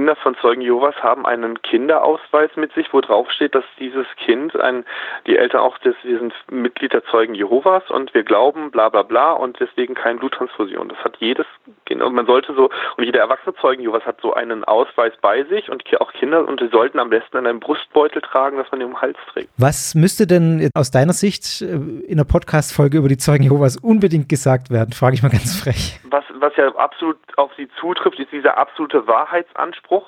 Kinder 0.09 0.21
von 0.23 0.35
Zeugen 0.41 0.61
Jehovas 0.61 0.95
haben 1.03 1.27
einen 1.27 1.61
Kinderausweis 1.61 2.49
mit 2.55 2.73
sich, 2.73 2.91
wo 2.91 2.99
drauf 2.99 3.29
steht, 3.29 3.53
dass 3.53 3.63
dieses 3.77 4.07
Kind, 4.15 4.59
ein, 4.59 4.83
die 5.27 5.37
Eltern 5.37 5.61
auch, 5.61 5.77
das, 5.83 5.93
wir 6.01 6.17
sind 6.17 6.33
Mitglied 6.49 6.93
der 6.93 7.03
Zeugen 7.05 7.35
Jehovas 7.35 7.83
und 7.91 8.11
wir 8.15 8.23
glauben, 8.23 8.71
bla 8.71 8.89
bla 8.89 9.03
bla 9.03 9.33
und 9.33 9.59
deswegen 9.59 9.93
keine 9.93 10.17
Bluttransfusion. 10.17 10.89
Das 10.89 10.97
hat 11.03 11.17
jedes 11.19 11.45
Kind 11.85 12.01
und 12.01 12.15
man 12.15 12.25
sollte 12.25 12.55
so, 12.55 12.71
und 12.97 13.03
jeder 13.03 13.19
erwachsene 13.19 13.53
Zeugen 13.61 13.83
Jehovas 13.83 14.03
hat 14.07 14.19
so 14.19 14.33
einen 14.33 14.63
Ausweis 14.63 15.13
bei 15.21 15.43
sich 15.43 15.69
und 15.69 15.83
auch 16.01 16.11
Kinder 16.13 16.47
und 16.47 16.59
die 16.59 16.69
sollten 16.69 16.97
am 16.97 17.11
besten 17.11 17.37
in 17.37 17.45
einem 17.45 17.59
Brustbeutel 17.59 18.23
tragen, 18.23 18.57
dass 18.57 18.71
man 18.71 18.79
den 18.79 18.89
um 18.89 18.99
Hals 18.99 19.17
trägt. 19.31 19.49
Was 19.57 19.93
müsste 19.93 20.25
denn 20.25 20.71
aus 20.73 20.89
deiner 20.89 21.13
Sicht 21.13 21.61
äh, 21.61 21.75
in 22.07 22.17
der 22.17 22.23
Podcast-Folge 22.23 22.97
über 22.97 23.09
die 23.09 23.17
Zeugen 23.17 23.43
Jehovas 23.43 23.77
unbedingt 23.77 24.27
gesagt 24.27 24.71
werden? 24.71 24.91
Frage 24.91 25.13
ich 25.13 25.21
mal 25.21 25.29
ganz 25.29 25.55
frech. 25.61 25.99
Was, 26.05 26.23
was 26.39 26.55
ja 26.55 26.73
absolut 26.75 27.17
auf 27.37 27.51
sie 27.57 27.69
zutrifft, 27.79 28.19
ist 28.19 28.31
dieser 28.31 28.57
absolute 28.57 29.05
Wahrheitsanspruch. 29.05 29.98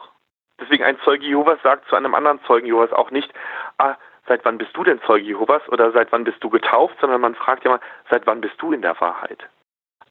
Deswegen 0.61 0.83
ein 0.83 0.99
Zeuge 0.99 1.25
Jehovas 1.25 1.59
sagt 1.63 1.87
zu 1.89 1.95
einem 1.95 2.13
anderen 2.15 2.39
Zeugen 2.45 2.67
Jehovas 2.67 2.93
auch 2.93 3.11
nicht, 3.11 3.33
ah, 3.77 3.95
seit 4.27 4.45
wann 4.45 4.57
bist 4.57 4.75
du 4.77 4.83
denn 4.83 5.01
Zeuge 5.01 5.25
Jehovas 5.25 5.67
oder 5.69 5.91
seit 5.91 6.11
wann 6.11 6.23
bist 6.23 6.43
du 6.43 6.49
getauft, 6.49 6.95
sondern 7.01 7.21
man 7.21 7.35
fragt 7.35 7.65
ja 7.65 7.71
mal, 7.71 7.79
seit 8.09 8.27
wann 8.27 8.41
bist 8.41 8.61
du 8.61 8.71
in 8.71 8.81
der 8.81 8.99
Wahrheit? 9.01 9.47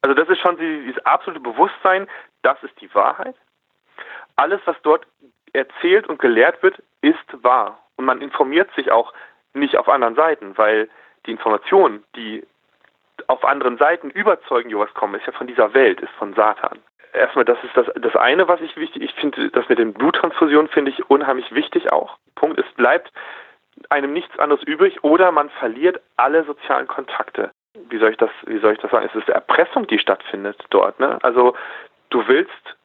Also 0.01 0.13
das 0.13 0.29
ist 0.29 0.39
schon 0.39 0.57
dieses 0.57 1.03
absolute 1.05 1.39
Bewusstsein, 1.39 2.07
das 2.41 2.61
ist 2.63 2.79
die 2.81 2.93
Wahrheit. 2.93 3.35
Alles, 4.35 4.59
was 4.65 4.75
dort 4.83 5.05
erzählt 5.53 6.07
und 6.07 6.19
gelehrt 6.19 6.61
wird, 6.63 6.81
ist 7.01 7.43
wahr. 7.43 7.79
Und 7.95 8.05
man 8.05 8.21
informiert 8.21 8.69
sich 8.75 8.91
auch 8.91 9.13
nicht 9.53 9.77
auf 9.77 9.89
anderen 9.89 10.15
Seiten, 10.15 10.57
weil 10.57 10.89
die 11.25 11.31
Informationen, 11.31 12.03
die 12.15 12.45
auf 13.27 13.45
anderen 13.45 13.77
Seiten 13.77 14.09
über 14.09 14.41
Zeugen 14.43 14.69
Jehovas 14.69 14.93
kommen, 14.93 15.15
ist 15.15 15.27
ja 15.27 15.33
von 15.33 15.47
dieser 15.47 15.73
Welt, 15.73 16.01
ist 16.01 16.13
von 16.13 16.33
Satan. 16.33 16.79
Erstmal, 17.13 17.45
das 17.45 17.57
ist 17.63 17.75
das, 17.75 17.87
das 17.95 18.15
eine, 18.15 18.47
was 18.47 18.61
ich 18.61 18.75
wichtig, 18.77 19.03
ich 19.03 19.13
finde, 19.13 19.49
das 19.49 19.67
mit 19.67 19.79
den 19.79 19.93
Bluttransfusionen 19.93 20.69
finde 20.69 20.91
ich 20.91 21.09
unheimlich 21.09 21.53
wichtig 21.53 21.91
auch. 21.91 22.17
Punkt, 22.35 22.57
es 22.59 22.71
bleibt 22.73 23.11
einem 23.89 24.13
nichts 24.13 24.37
anderes 24.39 24.63
übrig 24.63 25.03
oder 25.03 25.31
man 25.31 25.49
verliert 25.49 26.01
alle 26.17 26.43
sozialen 26.43 26.87
Kontakte. 26.87 27.51
Wie 27.89 27.97
soll 27.97 28.11
ich 28.11 28.17
das, 28.17 28.29
wie 28.45 28.59
soll 28.59 28.73
ich 28.73 28.79
das 28.79 28.91
sagen? 28.91 29.09
Es 29.09 29.15
ist 29.15 29.29
Erpressung, 29.29 29.87
die 29.87 29.99
stattfindet 29.99 30.57
dort, 30.69 30.99
ne? 30.99 31.17
Also, 31.21 31.55
du 32.09 32.27
willst 32.27 32.75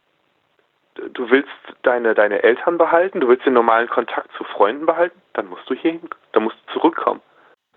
du 1.13 1.31
willst 1.31 1.51
deine, 1.83 2.15
deine 2.15 2.43
Eltern 2.43 2.79
behalten, 2.79 3.21
du 3.21 3.29
willst 3.29 3.47
den 3.47 3.53
normalen 3.53 3.89
Kontakt 3.89 4.33
zu 4.37 4.45
Freunden 4.45 4.87
behalten, 4.87 5.21
dann 5.35 5.49
musst 5.49 5.69
du 5.69 5.75
hier 5.75 5.93
hin, 5.93 6.09
dann 6.33 6.45
musst 6.45 6.57
du 6.67 6.73
zurückkommen. 6.75 7.21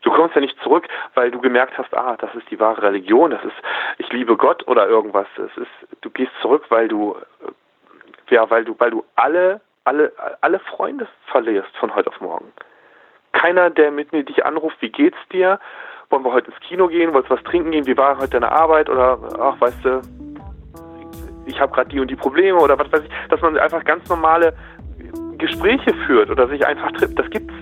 Du 0.01 0.11
kommst 0.11 0.35
ja 0.35 0.41
nicht 0.41 0.57
zurück, 0.61 0.87
weil 1.13 1.31
du 1.31 1.39
gemerkt 1.39 1.77
hast, 1.77 1.93
ah, 1.93 2.15
das 2.17 2.33
ist 2.35 2.49
die 2.49 2.59
wahre 2.59 2.81
Religion, 2.83 3.31
das 3.31 3.43
ist, 3.43 3.55
ich 3.97 4.11
liebe 4.13 4.37
Gott 4.37 4.65
oder 4.67 4.87
irgendwas. 4.87 5.27
Es 5.35 5.57
ist, 5.57 6.01
du 6.01 6.09
gehst 6.09 6.31
zurück, 6.41 6.65
weil 6.69 6.87
du, 6.87 7.15
äh, 7.45 8.33
ja, 8.33 8.49
weil 8.49 8.63
du, 8.63 8.75
weil 8.77 8.91
du 8.91 9.03
alle, 9.15 9.61
alle, 9.83 10.11
alle 10.41 10.59
Freunde 10.59 11.07
verlierst 11.27 11.75
von 11.77 11.93
heute 11.95 12.09
auf 12.09 12.21
morgen. 12.21 12.51
Keiner, 13.33 13.69
der 13.69 13.91
mit 13.91 14.11
mir 14.11 14.23
dich 14.23 14.45
anruft, 14.45 14.77
wie 14.81 14.89
geht's 14.89 15.17
dir? 15.31 15.59
Wollen 16.09 16.23
wir 16.23 16.33
heute 16.33 16.49
ins 16.49 16.59
Kino 16.61 16.87
gehen? 16.87 17.13
Wolltest 17.13 17.31
du 17.31 17.35
was 17.35 17.43
trinken 17.43 17.71
gehen? 17.71 17.85
Wie 17.85 17.97
war 17.97 18.17
heute 18.17 18.31
deine 18.31 18.51
Arbeit? 18.51 18.89
Oder, 18.89 19.19
ach, 19.39 19.59
weißt 19.61 19.85
du, 19.85 20.01
ich 21.45 21.59
habe 21.59 21.73
gerade 21.73 21.89
die 21.89 21.99
und 21.99 22.09
die 22.09 22.15
Probleme 22.15 22.57
oder 22.57 22.79
was 22.79 22.91
weiß 22.91 23.03
ich, 23.03 23.29
dass 23.29 23.41
man 23.41 23.57
einfach 23.57 23.83
ganz 23.83 24.07
normale 24.09 24.53
Gespräche 25.37 25.93
führt 26.05 26.29
oder 26.29 26.47
sich 26.47 26.65
einfach 26.65 26.91
trifft. 26.93 27.17
Das 27.17 27.29
gibt's 27.29 27.53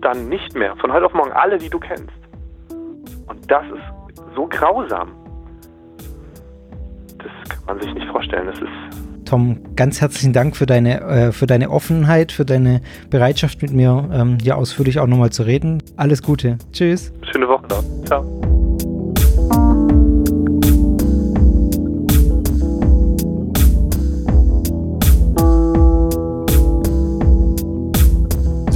dann 0.00 0.28
nicht 0.28 0.54
mehr. 0.54 0.76
Von 0.76 0.92
heute 0.92 1.06
auf 1.06 1.14
morgen 1.14 1.32
alle, 1.32 1.58
die 1.58 1.68
du 1.68 1.78
kennst. 1.78 2.12
Und 2.70 3.50
das 3.50 3.64
ist 3.66 4.16
so 4.34 4.46
grausam. 4.46 5.10
Das 7.18 7.48
kann 7.48 7.64
man 7.66 7.80
sich 7.80 7.92
nicht 7.94 8.08
vorstellen. 8.08 8.46
Das 8.46 8.58
ist 8.60 8.98
Tom, 9.28 9.60
ganz 9.76 10.00
herzlichen 10.00 10.32
Dank 10.32 10.56
für 10.56 10.64
deine, 10.64 11.00
äh, 11.02 11.32
für 11.32 11.46
deine 11.46 11.70
Offenheit, 11.70 12.32
für 12.32 12.46
deine 12.46 12.80
Bereitschaft, 13.10 13.60
mit 13.60 13.72
mir 13.72 14.08
ähm, 14.10 14.38
hier 14.40 14.56
ausführlich 14.56 15.00
auch 15.00 15.06
nochmal 15.06 15.30
zu 15.30 15.42
reden. 15.42 15.82
Alles 15.96 16.22
Gute. 16.22 16.56
Tschüss. 16.72 17.12
Schöne 17.30 17.46
Woche 17.46 17.66
noch. 17.68 17.84
Ciao. 18.06 18.37